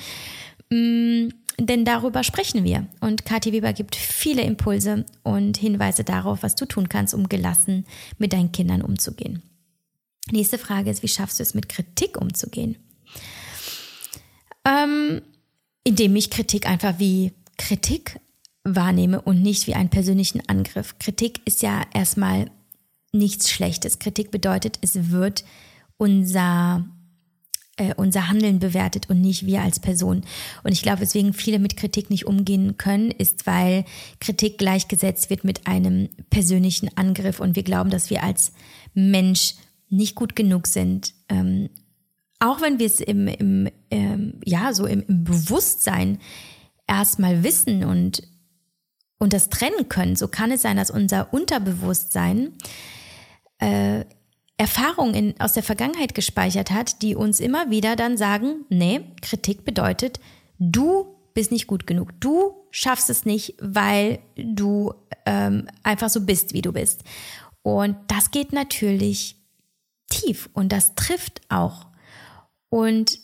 Mm, 0.70 1.28
denn 1.60 1.84
darüber 1.84 2.24
sprechen 2.24 2.64
wir. 2.64 2.88
Und 3.02 3.26
Kathi 3.26 3.52
Weber 3.52 3.74
gibt 3.74 3.98
viele 3.98 4.44
Impulse 4.44 5.06
und 5.24 5.58
Hinweise 5.58 6.06
darauf, 6.06 6.44
was 6.44 6.56
du 6.56 6.66
tun 6.66 6.88
kannst, 6.88 7.14
um 7.14 7.28
gelassen 7.28 7.86
mit 8.20 8.32
deinen 8.32 8.54
Kindern 8.54 8.82
umzugehen. 8.82 9.44
Nächste 10.32 10.58
Frage 10.58 10.90
ist, 10.90 11.04
wie 11.04 11.08
schaffst 11.08 11.40
du 11.40 11.44
es 11.44 11.54
mit 11.54 11.70
Kritik 11.70 12.20
umzugehen? 12.20 12.78
Ähm, 14.66 15.22
indem 15.84 16.16
ich 16.16 16.30
Kritik 16.30 16.68
einfach 16.68 17.00
wie 17.00 17.34
Kritik 17.58 18.20
wahrnehme 18.64 19.22
und 19.22 19.42
nicht 19.42 19.68
wie 19.68 19.76
einen 19.76 19.90
persönlichen 19.90 20.48
Angriff. 20.48 20.98
Kritik 21.00 21.42
ist 21.46 21.62
ja 21.62 21.82
erstmal 21.94 22.50
nichts 23.12 23.52
Schlechtes. 23.52 24.00
Kritik 24.00 24.32
bedeutet, 24.32 24.80
es 24.82 25.12
wird 25.12 25.44
unser, 25.98 26.86
äh, 27.76 27.94
unser 27.96 28.30
Handeln 28.30 28.60
bewertet 28.60 29.10
und 29.10 29.20
nicht 29.20 29.46
wir 29.46 29.62
als 29.62 29.80
Person. 29.80 30.24
Und 30.64 30.72
ich 30.72 30.82
glaube, 30.82 31.02
weswegen 31.02 31.34
viele 31.34 31.60
mit 31.60 31.76
Kritik 31.76 32.10
nicht 32.10 32.26
umgehen 32.26 32.78
können, 32.78 33.12
ist, 33.12 33.46
weil 33.46 33.84
Kritik 34.22 34.58
gleichgesetzt 34.58 35.30
wird 35.30 35.44
mit 35.44 35.68
einem 35.68 36.10
persönlichen 36.30 36.90
Angriff 36.98 37.42
und 37.42 37.58
wir 37.58 37.64
glauben, 37.64 37.90
dass 37.90 38.10
wir 38.10 38.24
als 38.24 38.54
Mensch 38.94 39.56
nicht 39.94 40.16
gut 40.16 40.36
genug 40.36 40.68
sind, 40.68 41.14
ähm, 41.30 41.70
auch 42.39 42.62
wenn 42.62 42.80
wir 42.80 42.88
es 42.88 43.00
im, 43.00 43.28
im 43.28 43.70
ähm, 43.89 44.39
ja, 44.44 44.74
so 44.74 44.86
im, 44.86 45.04
im 45.08 45.24
Bewusstsein 45.24 46.20
erstmal 46.88 47.44
wissen 47.44 47.84
und, 47.86 48.24
und 49.20 49.34
das 49.34 49.50
trennen 49.50 49.88
können, 49.88 50.16
so 50.16 50.28
kann 50.28 50.52
es 50.52 50.64
sein, 50.64 50.78
dass 50.78 50.91
unser 50.91 51.34
Unterbewusstsein 51.34 52.54
äh, 53.60 54.04
Erfahrungen 54.58 55.14
in, 55.14 55.39
aus 55.39 55.54
der 55.54 55.64
Vergangenheit 55.64 56.16
gespeichert 56.16 56.72
hat, 56.72 57.02
die 57.02 57.16
uns 57.16 57.39
immer 57.39 57.70
wieder 57.70 57.96
dann 57.96 58.18
sagen, 58.18 58.66
nee, 58.70 59.02
Kritik 59.22 59.64
bedeutet, 59.64 60.20
du 60.60 61.16
bist 61.34 61.52
nicht 61.52 61.68
gut 61.68 61.88
genug, 61.88 62.20
du 62.20 62.66
schaffst 62.72 63.10
es 63.10 63.26
nicht, 63.26 63.56
weil 63.62 64.20
du 64.36 64.94
ähm, 65.26 65.68
einfach 65.84 66.10
so 66.10 66.22
bist, 66.22 66.54
wie 66.54 66.62
du 66.62 66.74
bist. 66.74 67.04
Und 67.62 67.96
das 68.08 68.32
geht 68.32 68.54
natürlich 68.54 69.43
tief 70.14 70.49
und 70.53 70.72
das 70.72 70.95
trifft 70.95 71.41
auch. 71.49 71.88
Und 72.70 73.20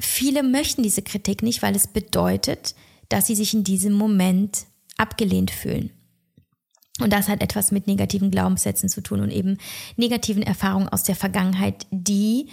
viele 0.00 0.42
möchten 0.42 0.82
diese 0.82 1.02
Kritik 1.02 1.42
nicht, 1.42 1.62
weil 1.62 1.74
es 1.74 1.86
bedeutet, 1.86 2.74
dass 3.08 3.26
sie 3.26 3.34
sich 3.34 3.54
in 3.54 3.64
diesem 3.64 3.92
Moment 3.92 4.66
abgelehnt 4.96 5.50
fühlen. 5.50 5.90
Und 7.00 7.12
das 7.12 7.28
hat 7.28 7.42
etwas 7.42 7.72
mit 7.72 7.86
negativen 7.86 8.30
Glaubenssätzen 8.30 8.88
zu 8.88 9.00
tun 9.02 9.20
und 9.20 9.30
eben 9.30 9.58
negativen 9.96 10.42
Erfahrungen 10.42 10.88
aus 10.88 11.02
der 11.02 11.16
Vergangenheit, 11.16 11.86
die 11.90 12.48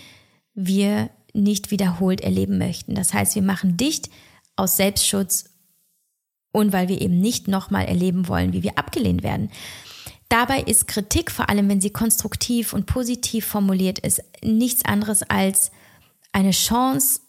wir 0.56 1.12
nicht 1.34 1.72
wiederholt 1.72 2.22
erleben 2.22 2.58
möchten. 2.58 2.96
Das 2.96 3.14
heißt, 3.14 3.36
wir 3.36 3.44
machen 3.44 3.78
dicht 3.78 4.10
aus 4.56 4.78
Selbstschutz 4.78 5.46
und 6.52 6.74
weil 6.74 6.90
wir 6.90 7.00
eben 7.00 7.20
nicht 7.20 7.48
nochmal 7.48 7.86
erleben 7.86 8.28
wollen, 8.28 8.52
wie 8.52 8.64
wir 8.64 8.78
abgelehnt 8.78 9.24
werden. 9.24 9.50
Dabei 10.32 10.62
ist 10.62 10.88
Kritik, 10.88 11.30
vor 11.30 11.50
allem 11.50 11.68
wenn 11.68 11.82
sie 11.82 11.90
konstruktiv 11.90 12.72
und 12.72 12.86
positiv 12.86 13.46
formuliert 13.46 14.00
ist, 14.00 14.24
nichts 14.42 14.86
anderes 14.86 15.24
als 15.24 15.72
eine 16.32 16.52
Chance, 16.52 17.20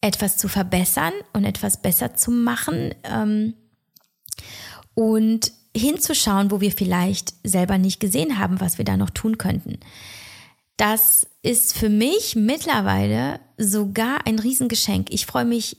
etwas 0.00 0.38
zu 0.38 0.48
verbessern 0.48 1.12
und 1.34 1.44
etwas 1.44 1.82
besser 1.82 2.14
zu 2.14 2.30
machen 2.30 2.94
ähm, 3.04 3.52
und 4.94 5.52
hinzuschauen, 5.76 6.50
wo 6.50 6.62
wir 6.62 6.72
vielleicht 6.72 7.34
selber 7.44 7.76
nicht 7.76 8.00
gesehen 8.00 8.38
haben, 8.38 8.58
was 8.58 8.78
wir 8.78 8.86
da 8.86 8.96
noch 8.96 9.10
tun 9.10 9.36
könnten. 9.36 9.78
Das 10.78 11.26
ist 11.42 11.76
für 11.76 11.90
mich 11.90 12.36
mittlerweile 12.36 13.40
sogar 13.58 14.26
ein 14.26 14.38
Riesengeschenk. 14.38 15.12
Ich 15.12 15.26
freue 15.26 15.44
mich, 15.44 15.76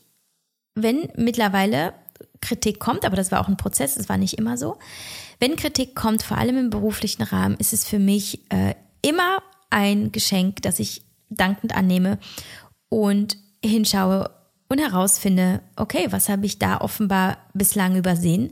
wenn 0.75 1.09
mittlerweile 1.15 1.95
Kritik 2.39 2.79
kommt, 2.79 3.03
aber 3.03 3.15
das 3.15 3.31
war 3.31 3.41
auch 3.41 3.47
ein 3.47 3.57
Prozess, 3.57 3.97
es 3.97 4.09
war 4.09 4.17
nicht 4.17 4.37
immer 4.37 4.59
so. 4.59 4.77
Wenn 5.41 5.55
Kritik 5.55 5.95
kommt, 5.95 6.21
vor 6.21 6.37
allem 6.37 6.55
im 6.55 6.69
beruflichen 6.69 7.23
Rahmen, 7.23 7.55
ist 7.57 7.73
es 7.73 7.83
für 7.83 7.97
mich 7.97 8.41
äh, 8.51 8.75
immer 9.01 9.41
ein 9.71 10.11
Geschenk, 10.11 10.61
das 10.61 10.77
ich 10.77 11.01
dankend 11.31 11.75
annehme 11.75 12.19
und 12.89 13.37
hinschaue 13.65 14.29
und 14.69 14.77
herausfinde, 14.77 15.61
okay, 15.77 16.05
was 16.11 16.29
habe 16.29 16.45
ich 16.45 16.59
da 16.59 16.79
offenbar 16.79 17.39
bislang 17.55 17.95
übersehen? 17.95 18.51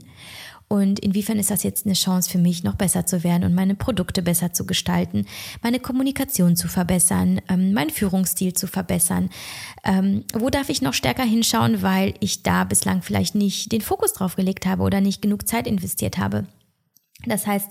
Und 0.66 0.98
inwiefern 0.98 1.38
ist 1.38 1.52
das 1.52 1.62
jetzt 1.62 1.86
eine 1.86 1.94
Chance 1.94 2.28
für 2.28 2.38
mich, 2.38 2.64
noch 2.64 2.74
besser 2.74 3.06
zu 3.06 3.22
werden 3.22 3.44
und 3.44 3.54
meine 3.54 3.76
Produkte 3.76 4.20
besser 4.20 4.52
zu 4.52 4.66
gestalten, 4.66 5.26
meine 5.62 5.78
Kommunikation 5.78 6.56
zu 6.56 6.66
verbessern, 6.66 7.40
ähm, 7.48 7.72
meinen 7.72 7.90
Führungsstil 7.90 8.54
zu 8.54 8.66
verbessern? 8.66 9.30
Ähm, 9.84 10.24
wo 10.34 10.50
darf 10.50 10.68
ich 10.68 10.82
noch 10.82 10.94
stärker 10.94 11.22
hinschauen, 11.22 11.82
weil 11.82 12.14
ich 12.18 12.42
da 12.42 12.64
bislang 12.64 13.02
vielleicht 13.02 13.36
nicht 13.36 13.70
den 13.70 13.80
Fokus 13.80 14.12
drauf 14.12 14.34
gelegt 14.34 14.66
habe 14.66 14.82
oder 14.82 15.00
nicht 15.00 15.22
genug 15.22 15.46
Zeit 15.46 15.68
investiert 15.68 16.18
habe? 16.18 16.46
Das 17.26 17.46
heißt, 17.46 17.70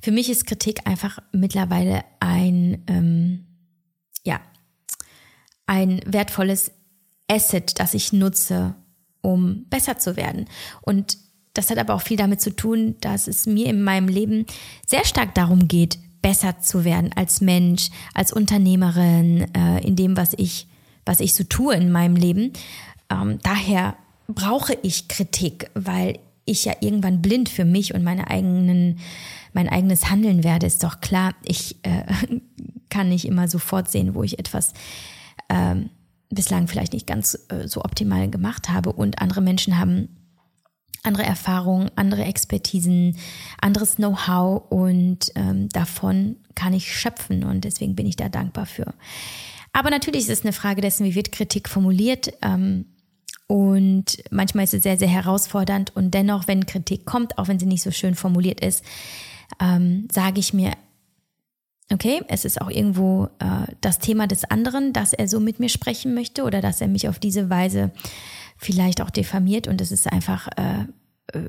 für 0.00 0.12
mich 0.12 0.30
ist 0.30 0.46
Kritik 0.46 0.86
einfach 0.86 1.18
mittlerweile 1.32 2.04
ein, 2.20 2.82
ähm, 2.86 3.46
ja, 4.24 4.40
ein 5.66 6.00
wertvolles 6.06 6.72
Asset, 7.28 7.78
das 7.80 7.94
ich 7.94 8.12
nutze, 8.12 8.74
um 9.20 9.64
besser 9.70 9.98
zu 9.98 10.16
werden. 10.16 10.46
Und 10.82 11.18
das 11.54 11.70
hat 11.70 11.78
aber 11.78 11.94
auch 11.94 12.02
viel 12.02 12.16
damit 12.16 12.40
zu 12.40 12.54
tun, 12.54 12.96
dass 13.00 13.26
es 13.26 13.46
mir 13.46 13.66
in 13.66 13.82
meinem 13.82 14.08
Leben 14.08 14.46
sehr 14.86 15.04
stark 15.04 15.34
darum 15.34 15.68
geht, 15.68 15.98
besser 16.20 16.58
zu 16.60 16.84
werden 16.84 17.10
als 17.14 17.40
Mensch, 17.40 17.90
als 18.12 18.32
Unternehmerin, 18.32 19.54
äh, 19.54 19.86
in 19.86 19.96
dem, 19.96 20.16
was 20.16 20.34
ich, 20.34 20.66
was 21.04 21.20
ich 21.20 21.34
so 21.34 21.44
tue 21.44 21.74
in 21.74 21.92
meinem 21.92 22.16
Leben. 22.16 22.52
Ähm, 23.10 23.38
daher 23.42 23.96
brauche 24.26 24.76
ich 24.82 25.08
Kritik, 25.08 25.70
weil 25.74 26.18
ich 26.44 26.64
ja 26.64 26.74
irgendwann 26.80 27.22
blind 27.22 27.48
für 27.48 27.64
mich 27.64 27.94
und 27.94 28.02
meine 28.02 28.28
eigenen, 28.30 28.98
mein 29.52 29.68
eigenes 29.68 30.10
Handeln 30.10 30.44
werde, 30.44 30.66
ist 30.66 30.84
doch 30.84 31.00
klar. 31.00 31.34
Ich 31.44 31.76
äh, 31.82 32.04
kann 32.90 33.08
nicht 33.08 33.26
immer 33.26 33.48
sofort 33.48 33.90
sehen, 33.90 34.14
wo 34.14 34.22
ich 34.22 34.38
etwas 34.38 34.72
ähm, 35.48 35.90
bislang 36.30 36.68
vielleicht 36.68 36.92
nicht 36.92 37.06
ganz 37.06 37.38
äh, 37.48 37.66
so 37.68 37.82
optimal 37.82 38.28
gemacht 38.28 38.68
habe 38.68 38.92
und 38.92 39.20
andere 39.20 39.40
Menschen 39.40 39.78
haben 39.78 40.08
andere 41.02 41.24
Erfahrungen, 41.24 41.90
andere 41.96 42.24
Expertisen, 42.24 43.16
anderes 43.60 43.96
Know-how 43.96 44.70
und 44.70 45.32
ähm, 45.34 45.68
davon 45.68 46.36
kann 46.54 46.72
ich 46.72 46.96
schöpfen 46.96 47.44
und 47.44 47.64
deswegen 47.64 47.94
bin 47.94 48.06
ich 48.06 48.16
da 48.16 48.28
dankbar 48.28 48.66
für. 48.66 48.94
Aber 49.72 49.90
natürlich 49.90 50.22
ist 50.22 50.38
es 50.38 50.44
eine 50.44 50.52
Frage 50.52 50.80
dessen, 50.80 51.04
wie 51.04 51.14
wird 51.14 51.32
Kritik 51.32 51.68
formuliert 51.68 52.32
ähm, 52.42 52.86
und 53.46 54.22
manchmal 54.30 54.64
ist 54.64 54.74
es 54.74 54.82
sehr, 54.82 54.98
sehr 54.98 55.08
herausfordernd 55.08 55.94
und 55.94 56.12
dennoch, 56.14 56.48
wenn 56.48 56.66
Kritik 56.66 57.04
kommt, 57.04 57.38
auch 57.38 57.48
wenn 57.48 57.58
sie 57.58 57.66
nicht 57.66 57.82
so 57.82 57.90
schön 57.90 58.14
formuliert 58.14 58.60
ist, 58.60 58.84
ähm, 59.60 60.08
sage 60.10 60.40
ich 60.40 60.54
mir, 60.54 60.72
okay, 61.92 62.22
es 62.28 62.44
ist 62.44 62.60
auch 62.60 62.70
irgendwo 62.70 63.28
äh, 63.38 63.72
das 63.80 63.98
Thema 63.98 64.26
des 64.26 64.44
anderen, 64.44 64.92
dass 64.92 65.12
er 65.12 65.28
so 65.28 65.40
mit 65.40 65.60
mir 65.60 65.68
sprechen 65.68 66.14
möchte 66.14 66.44
oder 66.44 66.62
dass 66.62 66.80
er 66.80 66.88
mich 66.88 67.08
auf 67.08 67.18
diese 67.18 67.50
Weise 67.50 67.92
vielleicht 68.56 69.02
auch 69.02 69.10
diffamiert 69.10 69.68
und 69.68 69.80
es 69.80 69.92
ist 69.92 70.10
einfach 70.10 70.48
äh, 70.56 70.86
äh, 71.38 71.48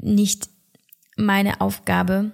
nicht 0.00 0.48
meine 1.16 1.60
Aufgabe, 1.60 2.32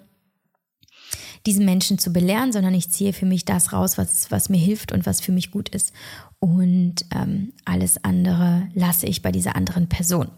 diesen 1.46 1.64
Menschen 1.64 1.98
zu 1.98 2.12
belehren, 2.12 2.52
sondern 2.52 2.74
ich 2.74 2.90
ziehe 2.90 3.12
für 3.12 3.26
mich 3.26 3.44
das 3.44 3.72
raus, 3.72 3.96
was, 3.96 4.30
was 4.30 4.48
mir 4.48 4.58
hilft 4.58 4.92
und 4.92 5.06
was 5.06 5.20
für 5.20 5.32
mich 5.32 5.50
gut 5.50 5.70
ist. 5.70 5.92
Und 6.40 6.96
ähm, 7.14 7.52
alles 7.64 8.02
andere 8.04 8.68
lasse 8.74 9.06
ich 9.06 9.22
bei 9.22 9.32
dieser 9.32 9.56
anderen 9.56 9.88
Person. 9.88 10.30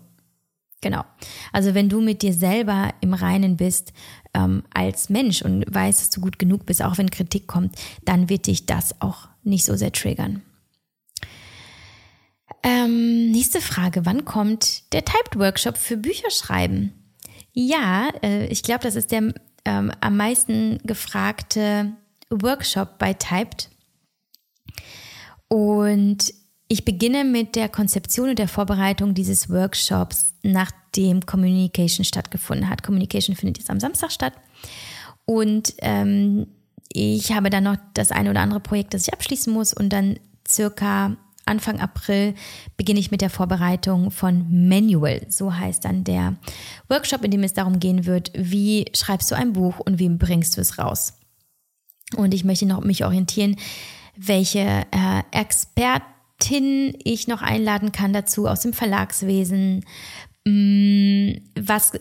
Genau. 0.80 1.04
Also 1.52 1.74
wenn 1.74 1.90
du 1.90 2.00
mit 2.00 2.22
dir 2.22 2.32
selber 2.32 2.94
im 3.02 3.12
Reinen 3.12 3.56
bist 3.56 3.92
ähm, 4.32 4.62
als 4.72 5.10
Mensch 5.10 5.42
und 5.42 5.64
weißt, 5.68 6.00
dass 6.00 6.10
du 6.10 6.22
gut 6.22 6.38
genug 6.38 6.64
bist, 6.64 6.82
auch 6.82 6.96
wenn 6.96 7.10
Kritik 7.10 7.46
kommt, 7.46 7.76
dann 8.04 8.30
wird 8.30 8.46
dich 8.46 8.64
das 8.64 9.00
auch 9.00 9.28
nicht 9.42 9.64
so 9.64 9.76
sehr 9.76 9.92
triggern. 9.92 10.42
Ähm, 12.62 13.30
nächste 13.30 13.60
Frage. 13.60 14.06
Wann 14.06 14.24
kommt 14.24 14.92
der 14.92 15.04
Typed 15.04 15.38
Workshop 15.38 15.76
für 15.76 15.96
Bücherschreiben? 15.96 16.92
Ja, 17.52 18.08
äh, 18.22 18.46
ich 18.46 18.62
glaube, 18.62 18.82
das 18.82 18.96
ist 18.96 19.12
der 19.12 19.34
ähm, 19.64 19.92
am 20.00 20.16
meisten 20.16 20.78
gefragte 20.84 21.92
Workshop 22.30 22.98
bei 22.98 23.12
Typed. 23.14 23.70
Und 25.52 26.32
ich 26.68 26.84
beginne 26.84 27.24
mit 27.24 27.56
der 27.56 27.68
Konzeption 27.68 28.30
und 28.30 28.38
der 28.38 28.46
Vorbereitung 28.46 29.12
dieses 29.12 29.50
Workshops, 29.50 30.34
nachdem 30.42 31.26
Communication 31.26 32.04
stattgefunden 32.04 32.68
hat. 32.68 32.84
Communication 32.84 33.34
findet 33.34 33.58
jetzt 33.58 33.70
am 33.70 33.80
Samstag 33.80 34.12
statt. 34.12 34.34
Und 35.24 35.74
ähm, 35.78 36.46
ich 36.88 37.32
habe 37.32 37.50
dann 37.50 37.64
noch 37.64 37.76
das 37.94 38.12
eine 38.12 38.30
oder 38.30 38.40
andere 38.40 38.60
Projekt, 38.60 38.94
das 38.94 39.08
ich 39.08 39.12
abschließen 39.12 39.52
muss 39.52 39.74
und 39.74 39.92
dann 39.92 40.20
circa 40.48 41.16
Anfang 41.44 41.80
April 41.80 42.34
beginne 42.76 43.00
ich 43.00 43.10
mit 43.10 43.20
der 43.20 43.30
Vorbereitung 43.30 44.12
von 44.12 44.68
Manual. 44.68 45.26
So 45.28 45.52
heißt 45.52 45.84
dann 45.84 46.04
der 46.04 46.36
Workshop, 46.88 47.24
in 47.24 47.32
dem 47.32 47.42
es 47.42 47.54
darum 47.54 47.80
gehen 47.80 48.06
wird, 48.06 48.30
wie 48.34 48.86
schreibst 48.94 49.30
du 49.32 49.34
ein 49.34 49.52
Buch 49.52 49.80
und 49.80 49.98
wie 49.98 50.08
bringst 50.08 50.56
du 50.56 50.60
es 50.60 50.78
raus. 50.78 51.14
Und 52.16 52.34
ich 52.34 52.44
möchte 52.44 52.66
noch 52.66 52.84
mich 52.84 53.04
orientieren, 53.04 53.56
welche 54.16 54.86
äh, 54.90 55.22
Expertin 55.30 56.96
ich 57.04 57.28
noch 57.28 57.42
einladen 57.42 57.92
kann 57.92 58.12
dazu 58.12 58.46
aus 58.46 58.60
dem 58.60 58.72
Verlagswesen, 58.72 59.84
mh, 60.44 60.52
mm, 60.52 61.40
was 61.60 61.92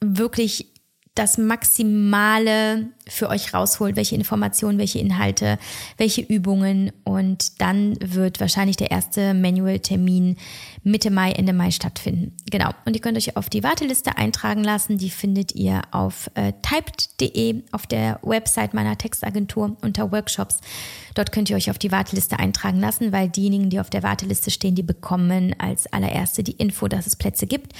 wirklich 0.00 0.73
das 1.14 1.38
Maximale 1.38 2.88
für 3.08 3.28
euch 3.28 3.54
rausholt, 3.54 3.94
welche 3.94 4.16
Informationen, 4.16 4.78
welche 4.78 4.98
Inhalte, 4.98 5.58
welche 5.96 6.22
Übungen 6.22 6.90
und 7.04 7.60
dann 7.60 7.96
wird 8.00 8.40
wahrscheinlich 8.40 8.76
der 8.76 8.90
erste 8.90 9.32
Manual-Termin 9.34 10.36
Mitte 10.82 11.10
Mai, 11.10 11.32
Ende 11.32 11.52
Mai 11.52 11.70
stattfinden. 11.70 12.36
Genau. 12.50 12.70
Und 12.84 12.94
ihr 12.94 13.00
könnt 13.00 13.16
euch 13.16 13.36
auf 13.36 13.48
die 13.48 13.62
Warteliste 13.62 14.18
eintragen 14.18 14.64
lassen. 14.64 14.98
Die 14.98 15.10
findet 15.10 15.54
ihr 15.54 15.82
auf 15.92 16.30
äh, 16.34 16.52
typed.de 16.62 17.62
auf 17.72 17.86
der 17.86 18.18
Website 18.22 18.74
meiner 18.74 18.98
Textagentur 18.98 19.76
unter 19.82 20.12
Workshops. 20.12 20.60
Dort 21.14 21.32
könnt 21.32 21.48
ihr 21.48 21.56
euch 21.56 21.70
auf 21.70 21.78
die 21.78 21.92
Warteliste 21.92 22.38
eintragen 22.38 22.80
lassen, 22.80 23.12
weil 23.12 23.28
diejenigen, 23.28 23.70
die 23.70 23.80
auf 23.80 23.88
der 23.88 24.02
Warteliste 24.02 24.50
stehen, 24.50 24.74
die 24.74 24.82
bekommen 24.82 25.54
als 25.58 25.90
allererste 25.92 26.42
die 26.42 26.52
Info, 26.52 26.88
dass 26.88 27.06
es 27.06 27.16
Plätze 27.16 27.46
gibt. 27.46 27.72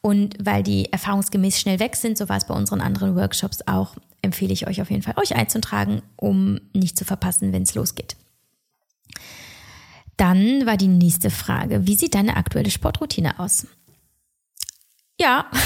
Und 0.00 0.36
weil 0.38 0.62
die 0.62 0.92
erfahrungsgemäß 0.92 1.58
schnell 1.58 1.80
weg 1.80 1.96
sind, 1.96 2.18
so 2.18 2.28
war 2.28 2.36
es 2.36 2.46
bei 2.46 2.54
unseren 2.74 2.80
anderen 2.80 3.16
Workshops 3.16 3.60
auch, 3.66 3.96
empfehle 4.22 4.52
ich 4.52 4.66
euch 4.66 4.82
auf 4.82 4.90
jeden 4.90 5.02
Fall, 5.02 5.14
euch 5.16 5.36
einzutragen, 5.36 6.02
um 6.16 6.58
nicht 6.72 6.98
zu 6.98 7.04
verpassen, 7.04 7.52
wenn 7.52 7.62
es 7.62 7.74
losgeht. 7.74 8.16
Dann 10.16 10.66
war 10.66 10.76
die 10.76 10.88
nächste 10.88 11.30
Frage, 11.30 11.86
wie 11.86 11.94
sieht 11.94 12.14
deine 12.14 12.36
aktuelle 12.36 12.70
Sportroutine 12.70 13.38
aus? 13.38 13.66
Ja. 15.20 15.50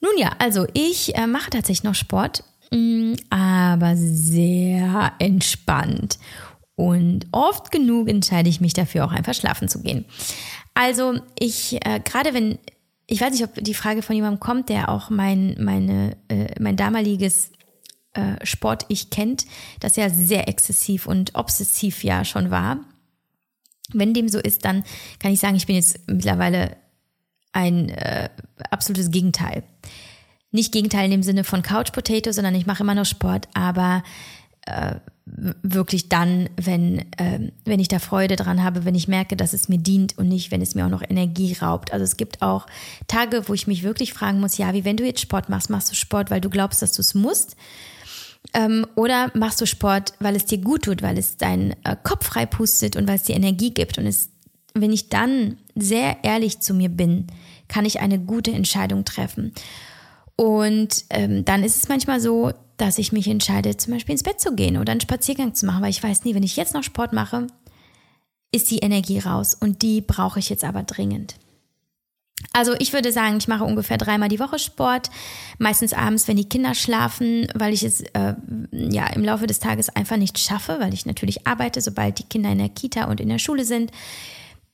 Nun 0.00 0.12
ja, 0.16 0.32
also 0.38 0.66
ich 0.72 1.14
äh, 1.16 1.26
mache 1.26 1.50
tatsächlich 1.50 1.84
noch 1.84 1.94
Sport, 1.94 2.44
mh, 2.70 2.78
mm, 2.78 3.16
aber 3.30 3.96
sehr 3.96 5.12
entspannt. 5.18 6.18
Und 6.74 7.26
oft 7.32 7.70
genug 7.70 8.08
entscheide 8.08 8.48
ich 8.48 8.62
mich 8.62 8.72
dafür, 8.72 9.04
auch 9.04 9.12
einfach 9.12 9.34
schlafen 9.34 9.68
zu 9.68 9.82
gehen. 9.82 10.06
Also 10.72 11.20
ich, 11.38 11.84
äh, 11.84 12.00
gerade 12.02 12.32
wenn, 12.32 12.58
ich 13.10 13.20
weiß 13.20 13.32
nicht, 13.32 13.42
ob 13.42 13.52
die 13.56 13.74
Frage 13.74 14.02
von 14.02 14.14
jemandem 14.14 14.38
kommt, 14.38 14.68
der 14.68 14.88
auch 14.88 15.10
mein, 15.10 15.56
meine, 15.58 16.16
äh, 16.28 16.54
mein 16.60 16.76
damaliges 16.76 17.50
äh, 18.12 18.44
Sport-Ich 18.44 19.10
kennt, 19.10 19.46
das 19.80 19.96
ja 19.96 20.08
sehr 20.08 20.48
exzessiv 20.48 21.06
und 21.06 21.34
obsessiv 21.34 22.04
ja 22.04 22.24
schon 22.24 22.52
war. 22.52 22.78
Wenn 23.92 24.14
dem 24.14 24.28
so 24.28 24.38
ist, 24.38 24.64
dann 24.64 24.84
kann 25.18 25.32
ich 25.32 25.40
sagen, 25.40 25.56
ich 25.56 25.66
bin 25.66 25.74
jetzt 25.74 26.08
mittlerweile 26.08 26.76
ein 27.52 27.88
äh, 27.88 28.30
absolutes 28.70 29.10
Gegenteil. 29.10 29.64
Nicht 30.52 30.72
Gegenteil 30.72 31.06
in 31.06 31.10
dem 31.10 31.22
Sinne 31.24 31.42
von 31.42 31.62
Couch 31.62 31.90
Potato, 31.92 32.30
sondern 32.30 32.54
ich 32.54 32.66
mache 32.66 32.84
immer 32.84 32.94
noch 32.94 33.06
Sport, 33.06 33.48
aber 33.54 34.04
äh, 34.66 34.94
wirklich 35.62 36.08
dann, 36.08 36.48
wenn, 36.56 36.98
äh, 37.16 37.50
wenn 37.64 37.80
ich 37.80 37.88
da 37.88 37.98
Freude 37.98 38.36
dran 38.36 38.62
habe, 38.62 38.84
wenn 38.84 38.94
ich 38.94 39.08
merke, 39.08 39.36
dass 39.36 39.52
es 39.52 39.68
mir 39.68 39.78
dient 39.78 40.18
und 40.18 40.28
nicht, 40.28 40.50
wenn 40.50 40.60
es 40.60 40.74
mir 40.74 40.86
auch 40.86 40.90
noch 40.90 41.02
Energie 41.08 41.56
raubt. 41.60 41.92
Also 41.92 42.04
es 42.04 42.16
gibt 42.16 42.42
auch 42.42 42.66
Tage, 43.06 43.48
wo 43.48 43.54
ich 43.54 43.66
mich 43.66 43.82
wirklich 43.82 44.12
fragen 44.12 44.40
muss, 44.40 44.58
ja, 44.58 44.74
wie 44.74 44.84
wenn 44.84 44.96
du 44.96 45.04
jetzt 45.04 45.20
Sport 45.20 45.48
machst, 45.48 45.70
machst 45.70 45.90
du 45.90 45.94
Sport, 45.94 46.30
weil 46.30 46.40
du 46.40 46.50
glaubst, 46.50 46.82
dass 46.82 46.92
du 46.92 47.00
es 47.00 47.14
musst? 47.14 47.56
Ähm, 48.54 48.86
oder 48.96 49.30
machst 49.34 49.60
du 49.60 49.66
Sport, 49.66 50.14
weil 50.18 50.34
es 50.34 50.46
dir 50.46 50.58
gut 50.58 50.82
tut, 50.82 51.02
weil 51.02 51.16
es 51.16 51.36
deinen 51.36 51.72
äh, 51.84 51.96
Kopf 52.02 52.26
frei 52.26 52.46
pustet 52.46 52.96
und 52.96 53.06
weil 53.06 53.16
es 53.16 53.24
dir 53.24 53.36
Energie 53.36 53.72
gibt? 53.72 53.98
Und 53.98 54.06
es, 54.06 54.30
wenn 54.74 54.92
ich 54.92 55.08
dann 55.08 55.58
sehr 55.76 56.24
ehrlich 56.24 56.60
zu 56.60 56.74
mir 56.74 56.88
bin, 56.88 57.26
kann 57.68 57.84
ich 57.84 58.00
eine 58.00 58.18
gute 58.18 58.50
Entscheidung 58.50 59.04
treffen. 59.04 59.52
Und 60.34 61.04
ähm, 61.10 61.44
dann 61.44 61.62
ist 61.62 61.76
es 61.76 61.88
manchmal 61.88 62.20
so, 62.20 62.52
dass 62.80 62.98
ich 62.98 63.12
mich 63.12 63.28
entscheide, 63.28 63.76
zum 63.76 63.92
Beispiel 63.92 64.12
ins 64.12 64.22
Bett 64.22 64.40
zu 64.40 64.54
gehen 64.54 64.76
oder 64.76 64.92
einen 64.92 65.00
Spaziergang 65.00 65.54
zu 65.54 65.66
machen, 65.66 65.82
weil 65.82 65.90
ich 65.90 66.02
weiß 66.02 66.24
nie, 66.24 66.34
wenn 66.34 66.42
ich 66.42 66.56
jetzt 66.56 66.74
noch 66.74 66.82
Sport 66.82 67.12
mache, 67.12 67.46
ist 68.52 68.70
die 68.70 68.78
Energie 68.78 69.18
raus 69.18 69.56
und 69.58 69.82
die 69.82 70.00
brauche 70.00 70.38
ich 70.38 70.48
jetzt 70.48 70.64
aber 70.64 70.82
dringend. 70.82 71.36
Also 72.52 72.74
ich 72.78 72.92
würde 72.92 73.12
sagen, 73.12 73.36
ich 73.36 73.48
mache 73.48 73.64
ungefähr 73.64 73.98
dreimal 73.98 74.28
die 74.28 74.40
Woche 74.40 74.58
Sport, 74.58 75.10
meistens 75.58 75.92
abends, 75.92 76.26
wenn 76.26 76.36
die 76.36 76.48
Kinder 76.48 76.74
schlafen, 76.74 77.46
weil 77.54 77.72
ich 77.72 77.82
es 77.82 78.00
äh, 78.00 78.34
ja 78.72 79.06
im 79.08 79.24
Laufe 79.24 79.46
des 79.46 79.60
Tages 79.60 79.88
einfach 79.90 80.16
nicht 80.16 80.38
schaffe, 80.38 80.78
weil 80.80 80.94
ich 80.94 81.06
natürlich 81.06 81.46
arbeite, 81.46 81.80
sobald 81.80 82.18
die 82.18 82.24
Kinder 82.24 82.50
in 82.50 82.58
der 82.58 82.70
Kita 82.70 83.04
und 83.04 83.20
in 83.20 83.28
der 83.28 83.38
Schule 83.38 83.64
sind 83.64 83.92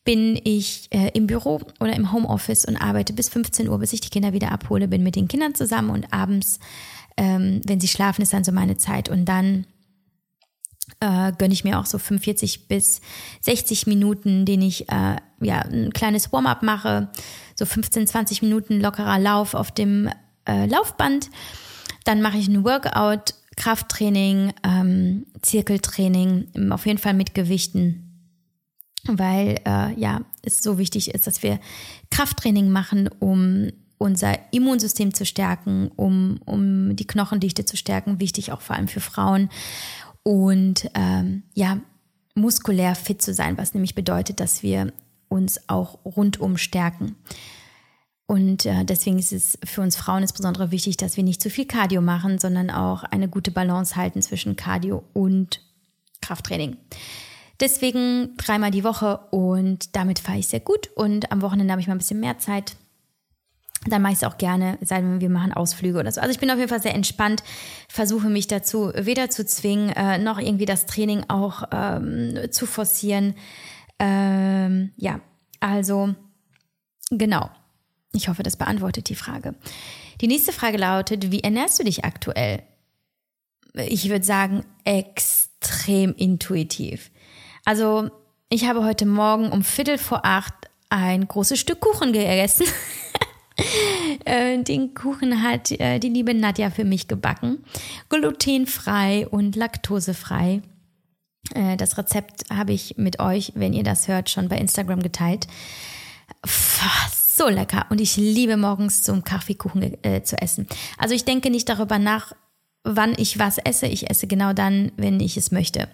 bin 0.06 0.40
ich 0.44 0.86
äh, 0.92 1.10
im 1.14 1.26
Büro 1.26 1.60
oder 1.80 1.94
im 1.94 2.12
Homeoffice 2.12 2.64
und 2.64 2.76
arbeite 2.76 3.12
bis 3.12 3.28
15 3.28 3.68
Uhr, 3.68 3.78
bis 3.78 3.92
ich 3.92 4.00
die 4.00 4.08
Kinder 4.08 4.32
wieder 4.32 4.52
abhole, 4.52 4.86
bin 4.86 5.02
mit 5.02 5.16
den 5.16 5.26
Kindern 5.26 5.54
zusammen 5.54 5.90
und 5.90 6.12
abends, 6.12 6.60
ähm, 7.16 7.60
wenn 7.66 7.80
sie 7.80 7.88
schlafen, 7.88 8.22
ist 8.22 8.32
dann 8.32 8.44
so 8.44 8.52
meine 8.52 8.76
Zeit. 8.76 9.08
Und 9.08 9.24
dann 9.24 9.66
äh, 11.00 11.32
gönne 11.36 11.52
ich 11.52 11.64
mir 11.64 11.80
auch 11.80 11.86
so 11.86 11.98
45 11.98 12.68
bis 12.68 13.00
60 13.40 13.88
Minuten, 13.88 14.46
den 14.46 14.62
ich 14.62 14.88
äh, 14.88 15.16
ja 15.40 15.62
ein 15.62 15.92
kleines 15.92 16.32
Warm-up 16.32 16.62
mache, 16.62 17.08
so 17.56 17.66
15, 17.66 18.06
20 18.06 18.42
Minuten 18.42 18.80
lockerer 18.80 19.18
Lauf 19.18 19.54
auf 19.54 19.72
dem 19.72 20.08
äh, 20.48 20.66
Laufband. 20.66 21.30
Dann 22.04 22.22
mache 22.22 22.38
ich 22.38 22.46
ein 22.46 22.64
Workout, 22.64 23.34
Krafttraining, 23.56 24.52
ähm, 24.62 25.26
Zirkeltraining, 25.42 26.70
auf 26.70 26.86
jeden 26.86 26.98
Fall 26.98 27.14
mit 27.14 27.34
Gewichten 27.34 28.05
weil 29.08 29.60
äh, 29.64 29.98
ja 29.98 30.20
es 30.42 30.62
so 30.62 30.78
wichtig 30.78 31.14
ist, 31.14 31.26
dass 31.26 31.42
wir 31.42 31.58
Krafttraining 32.10 32.70
machen, 32.70 33.08
um 33.18 33.70
unser 33.98 34.38
Immunsystem 34.52 35.14
zu 35.14 35.24
stärken, 35.24 35.90
um, 35.96 36.40
um 36.44 36.96
die 36.96 37.06
Knochendichte 37.06 37.64
zu 37.64 37.76
stärken, 37.76 38.20
wichtig 38.20 38.52
auch 38.52 38.60
vor 38.60 38.76
allem 38.76 38.88
für 38.88 39.00
Frauen 39.00 39.48
und 40.22 40.90
ähm, 40.94 41.44
ja 41.54 41.78
muskulär 42.34 42.94
fit 42.94 43.22
zu 43.22 43.32
sein, 43.32 43.56
was 43.56 43.72
nämlich 43.74 43.94
bedeutet, 43.94 44.40
dass 44.40 44.62
wir 44.62 44.92
uns 45.28 45.68
auch 45.68 45.98
rundum 46.04 46.56
stärken. 46.58 47.16
Und 48.26 48.66
äh, 48.66 48.84
deswegen 48.84 49.18
ist 49.18 49.32
es 49.32 49.58
für 49.64 49.80
uns 49.80 49.96
Frauen 49.96 50.22
insbesondere 50.22 50.72
wichtig, 50.72 50.96
dass 50.96 51.16
wir 51.16 51.24
nicht 51.24 51.40
zu 51.40 51.48
viel 51.48 51.64
Cardio 51.64 52.02
machen, 52.02 52.38
sondern 52.38 52.70
auch 52.70 53.04
eine 53.04 53.28
gute 53.28 53.52
Balance 53.52 53.96
halten 53.96 54.20
zwischen 54.20 54.56
Cardio 54.56 55.04
und 55.12 55.62
Krafttraining. 56.20 56.76
Deswegen 57.60 58.36
dreimal 58.36 58.70
die 58.70 58.84
Woche 58.84 59.18
und 59.30 59.96
damit 59.96 60.18
fahre 60.18 60.38
ich 60.38 60.48
sehr 60.48 60.60
gut. 60.60 60.90
Und 60.94 61.32
am 61.32 61.42
Wochenende 61.42 61.72
habe 61.72 61.80
ich 61.80 61.86
mal 61.86 61.94
ein 61.94 61.98
bisschen 61.98 62.20
mehr 62.20 62.38
Zeit. 62.38 62.76
Dann 63.86 64.02
mache 64.02 64.12
ich 64.12 64.18
es 64.18 64.24
auch 64.24 64.38
gerne, 64.38 64.78
sei 64.80 65.00
denn 65.00 65.20
wir 65.20 65.30
machen 65.30 65.52
Ausflüge 65.52 65.98
oder 65.98 66.10
so. 66.10 66.20
Also 66.20 66.32
ich 66.32 66.40
bin 66.40 66.50
auf 66.50 66.58
jeden 66.58 66.68
Fall 66.68 66.82
sehr 66.82 66.94
entspannt, 66.94 67.42
versuche 67.88 68.28
mich 68.28 68.46
dazu 68.46 68.90
weder 68.94 69.30
zu 69.30 69.46
zwingen, 69.46 69.90
äh, 69.90 70.18
noch 70.18 70.38
irgendwie 70.38 70.64
das 70.64 70.86
Training 70.86 71.24
auch 71.28 71.62
ähm, 71.70 72.48
zu 72.50 72.66
forcieren. 72.66 73.34
Ähm, 73.98 74.92
ja, 74.96 75.20
also 75.60 76.14
genau. 77.10 77.50
Ich 78.12 78.28
hoffe, 78.28 78.42
das 78.42 78.56
beantwortet 78.56 79.08
die 79.08 79.14
Frage. 79.14 79.54
Die 80.20 80.26
nächste 80.26 80.52
Frage 80.52 80.78
lautet, 80.78 81.30
wie 81.30 81.40
ernährst 81.40 81.78
du 81.78 81.84
dich 81.84 82.04
aktuell? 82.04 82.62
Ich 83.74 84.08
würde 84.08 84.24
sagen, 84.24 84.64
extrem 84.84 86.14
intuitiv. 86.14 87.10
Also 87.66 88.08
ich 88.48 88.68
habe 88.68 88.84
heute 88.84 89.06
Morgen 89.06 89.50
um 89.50 89.64
Viertel 89.64 89.98
vor 89.98 90.24
acht 90.24 90.54
ein 90.88 91.26
großes 91.26 91.58
Stück 91.58 91.80
Kuchen 91.80 92.14
gegessen. 92.14 92.66
Äh, 94.26 94.62
den 94.62 94.92
Kuchen 94.92 95.42
hat 95.42 95.70
äh, 95.70 95.98
die 95.98 96.10
liebe 96.10 96.34
Nadja 96.34 96.68
für 96.68 96.84
mich 96.84 97.08
gebacken. 97.08 97.64
Glutenfrei 98.10 99.26
und 99.26 99.56
laktosefrei. 99.56 100.60
Äh, 101.54 101.78
das 101.78 101.96
Rezept 101.96 102.50
habe 102.50 102.74
ich 102.74 102.98
mit 102.98 103.18
euch, 103.18 103.52
wenn 103.54 103.72
ihr 103.72 103.82
das 103.82 104.08
hört, 104.08 104.28
schon 104.28 104.50
bei 104.50 104.58
Instagram 104.58 105.02
geteilt. 105.02 105.46
So 107.34 107.48
lecker. 107.48 107.86
Und 107.88 107.98
ich 107.98 108.18
liebe 108.18 108.58
morgens 108.58 109.02
zum 109.02 109.24
Kaffeekuchen 109.24 109.96
zu 110.24 110.36
essen. 110.36 110.66
Also 110.98 111.14
ich 111.14 111.24
denke 111.24 111.48
nicht 111.48 111.68
darüber 111.70 111.98
nach, 111.98 112.32
wann 112.84 113.14
ich 113.16 113.38
was 113.38 113.56
esse. 113.56 113.86
Ich 113.86 114.10
esse 114.10 114.26
genau 114.26 114.52
dann, 114.52 114.92
wenn 114.96 115.18
ich 115.20 115.38
es 115.38 115.50
möchte. 115.50 115.88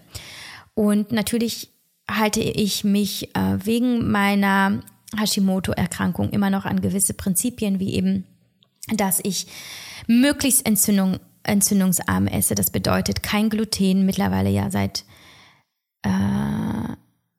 Und 0.74 1.12
natürlich 1.12 1.70
halte 2.10 2.40
ich 2.40 2.84
mich 2.84 3.34
äh, 3.34 3.58
wegen 3.64 4.10
meiner 4.10 4.82
Hashimoto-Erkrankung 5.16 6.30
immer 6.30 6.50
noch 6.50 6.64
an 6.64 6.80
gewisse 6.80 7.14
Prinzipien, 7.14 7.78
wie 7.80 7.94
eben, 7.94 8.24
dass 8.88 9.20
ich 9.22 9.46
möglichst 10.06 10.66
Entzündung, 10.66 11.18
entzündungsarm 11.42 12.26
esse. 12.26 12.54
Das 12.54 12.70
bedeutet 12.70 13.22
kein 13.22 13.50
Gluten, 13.50 14.06
mittlerweile 14.06 14.50
ja 14.50 14.70
seit 14.70 15.04
äh, 16.02 16.08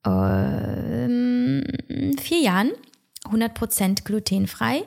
äh, 0.08 1.08
vier 2.18 2.40
Jahren, 2.40 2.70
100% 3.24 4.04
glutenfrei. 4.04 4.84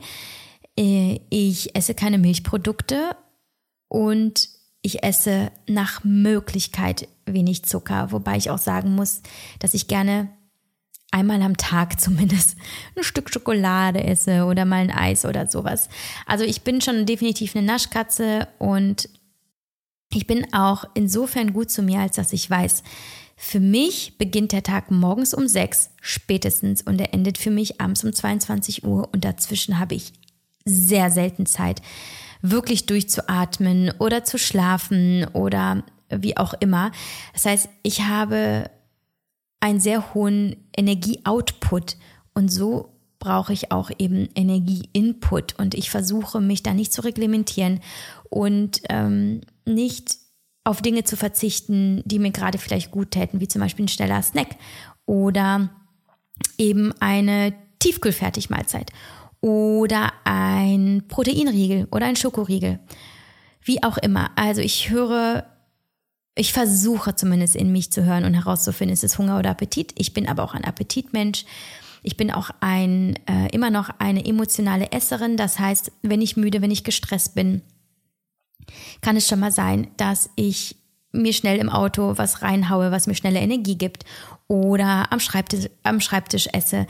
Äh, 0.77 1.19
ich 1.29 1.75
esse 1.75 1.93
keine 1.93 2.17
Milchprodukte 2.17 3.15
und 3.89 4.49
ich 4.81 5.03
esse 5.03 5.51
nach 5.67 6.03
Möglichkeit 6.03 7.07
wenig 7.25 7.65
Zucker, 7.65 8.11
wobei 8.11 8.37
ich 8.37 8.49
auch 8.49 8.57
sagen 8.57 8.95
muss, 8.95 9.21
dass 9.59 9.73
ich 9.73 9.87
gerne 9.87 10.29
einmal 11.11 11.41
am 11.41 11.57
Tag 11.57 11.99
zumindest 11.99 12.55
ein 12.95 13.03
Stück 13.03 13.29
Schokolade 13.29 14.03
esse 14.03 14.45
oder 14.45 14.65
mal 14.65 14.81
ein 14.81 14.91
Eis 14.91 15.25
oder 15.25 15.47
sowas. 15.47 15.89
Also 16.25 16.43
ich 16.43 16.61
bin 16.61 16.81
schon 16.81 17.05
definitiv 17.05 17.55
eine 17.55 17.65
Naschkatze 17.65 18.47
und 18.59 19.09
ich 20.13 20.25
bin 20.25 20.53
auch 20.53 20.85
insofern 20.93 21.53
gut 21.53 21.69
zu 21.69 21.81
mir, 21.81 21.99
als 21.99 22.15
dass 22.15 22.31
ich 22.33 22.49
weiß, 22.49 22.83
für 23.35 23.59
mich 23.59 24.17
beginnt 24.17 24.51
der 24.51 24.63
Tag 24.63 24.89
morgens 24.89 25.33
um 25.33 25.47
sechs 25.47 25.91
spätestens 26.01 26.81
und 26.81 26.99
er 26.99 27.13
endet 27.13 27.37
für 27.37 27.51
mich 27.51 27.79
abends 27.79 28.03
um 28.03 28.11
22 28.11 28.83
Uhr 28.83 29.09
und 29.13 29.25
dazwischen 29.25 29.79
habe 29.79 29.95
ich 29.95 30.13
sehr 30.65 31.11
selten 31.11 31.45
Zeit, 31.45 31.81
wirklich 32.41 32.85
durchzuatmen 32.85 33.91
oder 33.99 34.23
zu 34.23 34.37
schlafen 34.37 35.25
oder 35.33 35.83
wie 36.09 36.37
auch 36.37 36.53
immer. 36.59 36.91
Das 37.33 37.45
heißt, 37.45 37.69
ich 37.83 38.03
habe 38.03 38.69
einen 39.59 39.79
sehr 39.79 40.13
hohen 40.13 40.67
Energieoutput 40.75 41.97
und 42.33 42.49
so 42.49 42.93
brauche 43.19 43.53
ich 43.53 43.71
auch 43.71 43.89
eben 43.97 44.29
Energieinput 44.35 45.57
und 45.57 45.73
ich 45.73 45.89
versuche 45.89 46.39
mich 46.39 46.61
da 46.63 46.73
nicht 46.73 46.93
zu 46.93 47.03
reglementieren 47.03 47.79
und 48.29 48.81
ähm, 48.89 49.41
nicht 49.65 50.17
auf 50.63 50.81
Dinge 50.81 51.03
zu 51.03 51.17
verzichten, 51.17 52.03
die 52.05 52.19
mir 52.19 52.31
gerade 52.31 52.57
vielleicht 52.57 52.91
gut 52.91 53.11
täten, 53.11 53.39
wie 53.39 53.47
zum 53.47 53.61
Beispiel 53.61 53.85
ein 53.85 53.89
schneller 53.89 54.21
Snack 54.21 54.55
oder 55.05 55.69
eben 56.57 56.93
eine 56.99 57.53
Tiefkühlfertigmahlzeit 57.79 58.91
oder 59.41 60.13
ein 60.23 61.03
Proteinriegel 61.07 61.87
oder 61.91 62.05
ein 62.05 62.15
Schokoriegel. 62.15 62.79
Wie 63.61 63.83
auch 63.83 63.97
immer. 63.97 64.31
Also 64.35 64.61
ich 64.61 64.89
höre, 64.89 65.45
ich 66.35 66.53
versuche 66.53 67.15
zumindest 67.15 67.55
in 67.55 67.71
mich 67.71 67.91
zu 67.91 68.05
hören 68.05 68.23
und 68.23 68.33
herauszufinden, 68.33 68.93
ist 68.93 69.03
es 69.03 69.17
Hunger 69.17 69.37
oder 69.39 69.51
Appetit. 69.51 69.93
Ich 69.97 70.13
bin 70.13 70.27
aber 70.27 70.43
auch 70.43 70.53
ein 70.53 70.63
Appetitmensch. 70.63 71.45
Ich 72.03 72.15
bin 72.15 72.31
auch 72.31 72.51
ein, 72.61 73.19
äh, 73.27 73.49
immer 73.51 73.69
noch 73.69 73.89
eine 73.99 74.25
emotionale 74.25 74.91
Esserin. 74.91 75.35
Das 75.35 75.59
heißt, 75.59 75.91
wenn 76.03 76.21
ich 76.21 76.37
müde, 76.37 76.61
wenn 76.61 76.71
ich 76.71 76.83
gestresst 76.83 77.35
bin, 77.35 77.61
kann 79.01 79.17
es 79.17 79.27
schon 79.27 79.39
mal 79.39 79.51
sein, 79.51 79.89
dass 79.97 80.29
ich 80.35 80.75
mir 81.11 81.33
schnell 81.33 81.57
im 81.57 81.69
Auto 81.69 82.17
was 82.17 82.41
reinhaue, 82.41 82.91
was 82.91 83.07
mir 83.07 83.15
schnelle 83.15 83.39
Energie 83.39 83.77
gibt 83.77 84.03
oder 84.47 85.11
am 85.11 85.19
Schreibtisch, 85.19 85.69
am 85.83 85.99
Schreibtisch 85.99 86.47
esse 86.53 86.87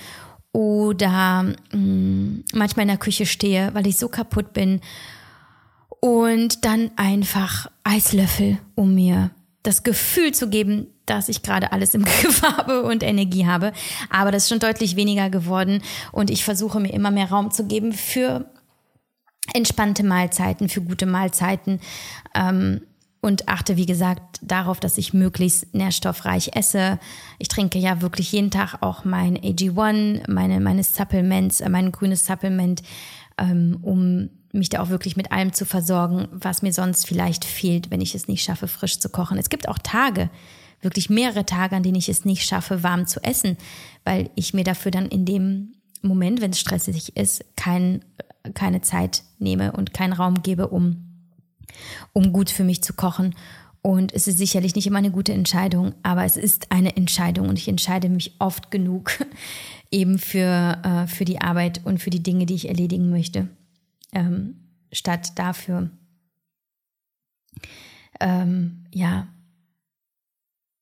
oder 0.57 1.43
mh, 1.43 1.77
mm, 1.77 2.43
manchmal 2.55 2.85
in 2.85 2.87
der 2.87 2.97
Küche 2.97 3.27
stehe, 3.27 3.75
weil 3.75 3.85
ich 3.85 3.97
so 3.97 4.09
kaputt 4.09 4.53
bin 4.53 4.81
und 5.99 6.65
dann 6.65 6.89
einfach 6.95 7.69
Eislöffel, 7.83 8.57
um 8.73 8.95
mir 8.95 9.29
das 9.61 9.83
Gefühl 9.83 10.33
zu 10.33 10.49
geben, 10.49 10.87
dass 11.05 11.29
ich 11.29 11.43
gerade 11.43 11.73
alles 11.73 11.93
im 11.93 12.05
Griff 12.05 12.41
habe 12.41 12.81
und 12.81 13.03
Energie 13.03 13.45
habe. 13.45 13.71
Aber 14.09 14.31
das 14.31 14.43
ist 14.43 14.49
schon 14.49 14.57
deutlich 14.57 14.95
weniger 14.95 15.29
geworden 15.29 15.83
und 16.11 16.31
ich 16.31 16.43
versuche 16.43 16.79
mir 16.79 16.91
immer 16.91 17.11
mehr 17.11 17.29
Raum 17.29 17.51
zu 17.51 17.67
geben 17.67 17.93
für 17.93 18.49
entspannte 19.53 20.03
Mahlzeiten, 20.03 20.69
für 20.69 20.81
gute 20.81 21.05
Mahlzeiten. 21.05 21.81
Ähm, 22.33 22.81
und 23.27 23.49
achte, 23.49 23.75
wie 23.75 23.85
gesagt, 23.85 24.39
darauf, 24.41 24.79
dass 24.79 24.97
ich 24.97 25.13
möglichst 25.13 25.75
nährstoffreich 25.75 26.51
esse. 26.55 26.97
Ich 27.39 27.49
trinke 27.49 27.77
ja 27.77 28.01
wirklich 28.01 28.31
jeden 28.31 28.51
Tag 28.51 28.77
auch 28.81 29.03
mein 29.03 29.37
AG1, 29.37 30.31
meine, 30.31 30.61
meine 30.61 30.81
Supplements, 30.81 31.59
äh, 31.59 31.67
mein 31.67 31.91
grünes 31.91 32.25
Supplement, 32.25 32.81
ähm, 33.37 33.79
um 33.81 34.29
mich 34.53 34.69
da 34.69 34.81
auch 34.81 34.87
wirklich 34.87 35.17
mit 35.17 35.33
allem 35.33 35.51
zu 35.51 35.65
versorgen, 35.65 36.29
was 36.31 36.61
mir 36.61 36.71
sonst 36.71 37.05
vielleicht 37.05 37.43
fehlt, 37.43 37.91
wenn 37.91 37.99
ich 37.99 38.15
es 38.15 38.29
nicht 38.29 38.45
schaffe, 38.45 38.69
frisch 38.69 38.97
zu 38.99 39.09
kochen. 39.09 39.37
Es 39.37 39.49
gibt 39.49 39.67
auch 39.67 39.77
Tage, 39.77 40.29
wirklich 40.81 41.09
mehrere 41.09 41.45
Tage, 41.45 41.75
an 41.75 41.83
denen 41.83 41.97
ich 41.97 42.07
es 42.07 42.23
nicht 42.23 42.47
schaffe, 42.47 42.81
warm 42.81 43.07
zu 43.07 43.21
essen, 43.25 43.57
weil 44.05 44.29
ich 44.35 44.53
mir 44.53 44.63
dafür 44.63 44.91
dann 44.91 45.07
in 45.07 45.25
dem 45.25 45.73
Moment, 46.01 46.39
wenn 46.39 46.51
es 46.51 46.61
stressig 46.61 47.17
ist, 47.17 47.43
kein, 47.57 48.05
keine 48.53 48.79
Zeit 48.79 49.23
nehme 49.37 49.73
und 49.73 49.93
keinen 49.93 50.13
Raum 50.13 50.43
gebe, 50.43 50.69
um, 50.69 51.06
um 52.13 52.33
gut 52.33 52.49
für 52.49 52.63
mich 52.63 52.81
zu 52.81 52.93
kochen. 52.93 53.35
Und 53.81 54.13
es 54.13 54.27
ist 54.27 54.37
sicherlich 54.37 54.75
nicht 54.75 54.87
immer 54.87 54.97
eine 54.97 55.11
gute 55.11 55.33
Entscheidung, 55.33 55.93
aber 56.03 56.25
es 56.25 56.35
ist 56.35 56.71
eine 56.71 56.97
Entscheidung 56.97 57.47
und 57.47 57.57
ich 57.57 57.67
entscheide 57.67 58.09
mich 58.09 58.35
oft 58.39 58.69
genug 58.69 59.11
eben 59.91 60.19
für, 60.19 60.81
äh, 60.83 61.07
für 61.07 61.25
die 61.25 61.39
Arbeit 61.39 61.81
und 61.85 61.99
für 61.99 62.09
die 62.09 62.23
Dinge, 62.23 62.45
die 62.45 62.55
ich 62.55 62.67
erledigen 62.67 63.09
möchte, 63.09 63.47
ähm, 64.11 64.55
statt 64.91 65.39
dafür, 65.39 65.89
ähm, 68.19 68.85
ja, 68.91 69.27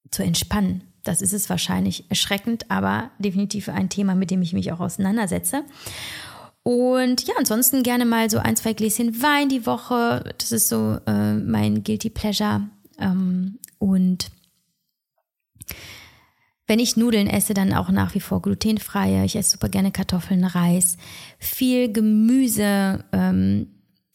zu 0.09 0.23
entspannen. 0.23 0.81
Das 1.03 1.21
ist 1.21 1.33
es 1.33 1.49
wahrscheinlich 1.49 2.09
erschreckend, 2.09 2.71
aber 2.71 3.11
definitiv 3.19 3.69
ein 3.69 3.89
Thema, 3.89 4.15
mit 4.15 4.31
dem 4.31 4.41
ich 4.41 4.53
mich 4.53 4.71
auch 4.71 4.79
auseinandersetze. 4.79 5.63
Und 6.68 7.28
ja, 7.28 7.36
ansonsten 7.38 7.84
gerne 7.84 8.05
mal 8.05 8.28
so 8.28 8.39
ein, 8.39 8.55
zwei 8.55 8.74
Gläschen 8.74 9.22
Wein 9.22 9.49
die 9.49 9.68
Woche. 9.68 10.34
Das 10.39 10.51
ist 10.51 10.68
so 10.68 10.97
äh, 11.05 11.36
mein 11.36 11.84
Guilty 11.84 12.09
Pleasure. 12.09 12.61
Ähm, 12.99 13.59
und 13.78 14.32
wenn 16.66 16.80
ich 16.80 16.97
Nudeln 16.97 17.28
esse, 17.28 17.53
dann 17.53 17.72
auch 17.72 17.89
nach 17.89 18.16
wie 18.16 18.20
vor 18.20 18.41
glutenfreie. 18.41 19.26
Ich 19.26 19.36
esse 19.36 19.51
super 19.51 19.70
gerne 19.70 19.91
Kartoffeln, 19.91 20.43
Reis, 20.43 20.97
viel 21.38 21.93
Gemüse, 21.93 23.05
ähm, 23.11 23.68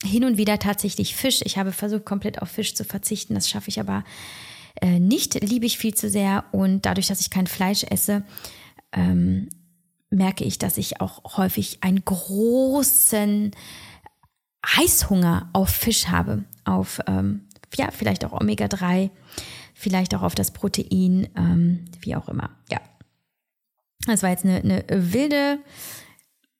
hin 0.02 0.24
und 0.24 0.36
wieder 0.36 0.58
tatsächlich 0.58 1.14
Fisch. 1.14 1.42
Ich 1.44 1.56
habe 1.56 1.70
versucht, 1.70 2.04
komplett 2.04 2.42
auf 2.42 2.48
Fisch 2.48 2.74
zu 2.74 2.82
verzichten. 2.82 3.34
Das 3.34 3.48
schaffe 3.48 3.68
ich 3.68 3.78
aber 3.78 4.02
äh, 4.82 4.98
nicht, 4.98 5.34
liebe 5.34 5.66
ich 5.66 5.78
viel 5.78 5.94
zu 5.94 6.10
sehr. 6.10 6.46
Und 6.50 6.84
dadurch, 6.84 7.06
dass 7.06 7.20
ich 7.20 7.30
kein 7.30 7.46
Fleisch 7.46 7.84
esse, 7.84 8.24
ähm, 8.92 9.48
merke 10.10 10.44
ich, 10.44 10.58
dass 10.58 10.76
ich 10.76 11.00
auch 11.00 11.36
häufig 11.36 11.82
einen 11.82 12.04
großen 12.04 13.52
Heißhunger 14.66 15.50
auf 15.52 15.70
Fisch 15.70 16.08
habe, 16.08 16.44
auf 16.64 17.00
ähm, 17.06 17.48
ja, 17.74 17.90
vielleicht 17.90 18.24
auch 18.24 18.32
Omega-3 18.32 19.10
vielleicht 19.80 20.14
auch 20.14 20.22
auf 20.22 20.34
das 20.34 20.50
Protein, 20.50 21.28
ähm, 21.36 21.86
wie 22.00 22.14
auch 22.14 22.28
immer. 22.28 22.50
Ja. 22.70 22.80
Das 24.06 24.22
war 24.22 24.30
jetzt 24.30 24.44
eine, 24.44 24.56
eine 24.56 24.84
wilde 24.88 25.58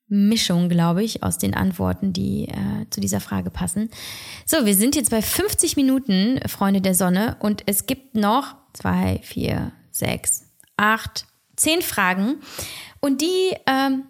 Mischung, 0.07 0.69
glaube 0.69 1.03
ich, 1.03 1.23
aus 1.23 1.37
den 1.37 1.53
Antworten, 1.53 2.13
die 2.13 2.47
äh, 2.47 2.89
zu 2.89 2.99
dieser 2.99 3.19
Frage 3.19 3.49
passen. 3.49 3.89
So, 4.45 4.65
wir 4.65 4.75
sind 4.75 4.95
jetzt 4.95 5.11
bei 5.11 5.21
50 5.21 5.77
Minuten, 5.77 6.39
Freunde 6.47 6.81
der 6.81 6.95
Sonne, 6.95 7.37
und 7.39 7.63
es 7.67 7.85
gibt 7.85 8.15
noch 8.15 8.55
zwei, 8.73 9.19
vier, 9.23 9.71
sechs, 9.91 10.47
acht, 10.75 11.25
zehn 11.55 11.81
Fragen. 11.81 12.41
Und 12.99 13.21
die 13.21 13.55
ähm, 13.67 14.05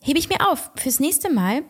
hebe 0.00 0.18
ich 0.18 0.28
mir 0.28 0.48
auf 0.50 0.70
fürs 0.76 1.00
nächste 1.00 1.30
Mal. 1.32 1.62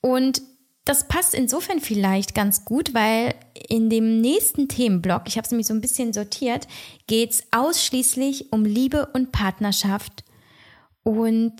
Und 0.00 0.42
das 0.84 1.08
passt 1.08 1.34
insofern 1.34 1.80
vielleicht 1.80 2.34
ganz 2.34 2.64
gut, 2.64 2.94
weil 2.94 3.34
in 3.68 3.90
dem 3.90 4.20
nächsten 4.20 4.68
Themenblock, 4.68 5.22
ich 5.26 5.36
habe 5.36 5.44
es 5.44 5.50
nämlich 5.50 5.66
so 5.66 5.74
ein 5.74 5.80
bisschen 5.80 6.12
sortiert, 6.12 6.68
geht 7.08 7.32
es 7.32 7.44
ausschließlich 7.50 8.52
um 8.52 8.64
Liebe 8.64 9.06
und 9.12 9.32
Partnerschaft. 9.32 10.24
Und 11.02 11.54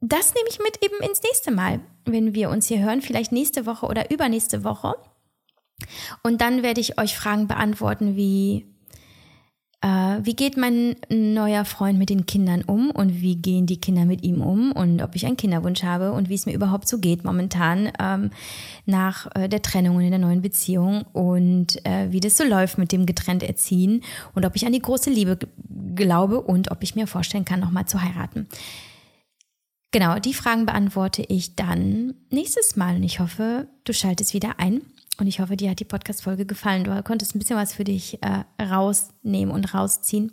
das 0.00 0.34
nehme 0.34 0.48
ich 0.48 0.58
mit 0.58 0.82
eben 0.82 1.02
ins 1.06 1.22
nächste 1.22 1.50
Mal, 1.50 1.80
wenn 2.06 2.34
wir 2.34 2.48
uns 2.48 2.68
hier 2.68 2.80
hören, 2.80 3.02
vielleicht 3.02 3.32
nächste 3.32 3.66
Woche 3.66 3.86
oder 3.86 4.10
übernächste 4.10 4.64
Woche. 4.64 4.94
Und 6.22 6.40
dann 6.40 6.62
werde 6.62 6.80
ich 6.80 6.98
euch 6.98 7.16
Fragen 7.16 7.48
beantworten 7.48 8.16
wie, 8.16 8.71
wie 9.84 10.36
geht 10.36 10.56
mein 10.56 10.94
neuer 11.08 11.64
Freund 11.64 11.98
mit 11.98 12.08
den 12.08 12.24
Kindern 12.24 12.62
um 12.62 12.90
und 12.90 13.20
wie 13.20 13.34
gehen 13.34 13.66
die 13.66 13.80
Kinder 13.80 14.04
mit 14.04 14.22
ihm 14.22 14.40
um 14.40 14.70
und 14.70 15.02
ob 15.02 15.16
ich 15.16 15.26
einen 15.26 15.36
Kinderwunsch 15.36 15.82
habe 15.82 16.12
und 16.12 16.28
wie 16.28 16.34
es 16.34 16.46
mir 16.46 16.52
überhaupt 16.52 16.86
so 16.86 16.98
geht 16.98 17.24
momentan 17.24 17.90
ähm, 17.98 18.30
nach 18.86 19.26
äh, 19.34 19.48
der 19.48 19.62
Trennung 19.62 19.96
und 19.96 20.02
in 20.02 20.10
der 20.10 20.20
neuen 20.20 20.40
Beziehung 20.40 21.02
und 21.12 21.84
äh, 21.84 22.12
wie 22.12 22.20
das 22.20 22.36
so 22.36 22.44
läuft 22.44 22.78
mit 22.78 22.92
dem 22.92 23.06
getrennt 23.06 23.42
erziehen 23.42 24.02
und 24.34 24.44
ob 24.44 24.54
ich 24.54 24.66
an 24.66 24.72
die 24.72 24.82
große 24.82 25.10
Liebe 25.10 25.36
glaube 25.96 26.40
und 26.40 26.70
ob 26.70 26.82
ich 26.84 26.94
mir 26.94 27.08
vorstellen 27.08 27.44
kann, 27.44 27.58
nochmal 27.58 27.86
zu 27.86 28.00
heiraten. 28.00 28.46
Genau, 29.90 30.18
die 30.18 30.32
Fragen 30.32 30.64
beantworte 30.64 31.22
ich 31.22 31.56
dann 31.56 32.14
nächstes 32.30 32.76
Mal 32.76 32.96
und 32.96 33.02
ich 33.02 33.18
hoffe, 33.18 33.66
du 33.84 33.92
schaltest 33.92 34.32
wieder 34.32 34.58
ein. 34.58 34.82
Und 35.18 35.26
ich 35.26 35.40
hoffe, 35.40 35.56
dir 35.56 35.70
hat 35.70 35.80
die 35.80 35.84
Podcast-Folge 35.84 36.46
gefallen. 36.46 36.84
Du 36.84 37.02
konntest 37.02 37.34
ein 37.34 37.38
bisschen 37.38 37.56
was 37.56 37.74
für 37.74 37.84
dich 37.84 38.22
äh, 38.22 38.44
rausnehmen 38.62 39.54
und 39.54 39.74
rausziehen. 39.74 40.32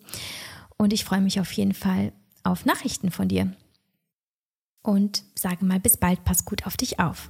Und 0.77 0.93
ich 0.93 1.03
freue 1.03 1.21
mich 1.21 1.39
auf 1.39 1.51
jeden 1.51 1.73
Fall 1.73 2.13
auf 2.43 2.65
Nachrichten 2.65 3.11
von 3.11 3.27
dir. 3.27 3.53
Und 4.81 5.23
sage 5.35 5.65
mal 5.65 5.79
bis 5.79 5.97
bald, 5.97 6.23
pass 6.23 6.45
gut 6.45 6.65
auf 6.65 6.77
dich 6.77 6.99
auf. 6.99 7.29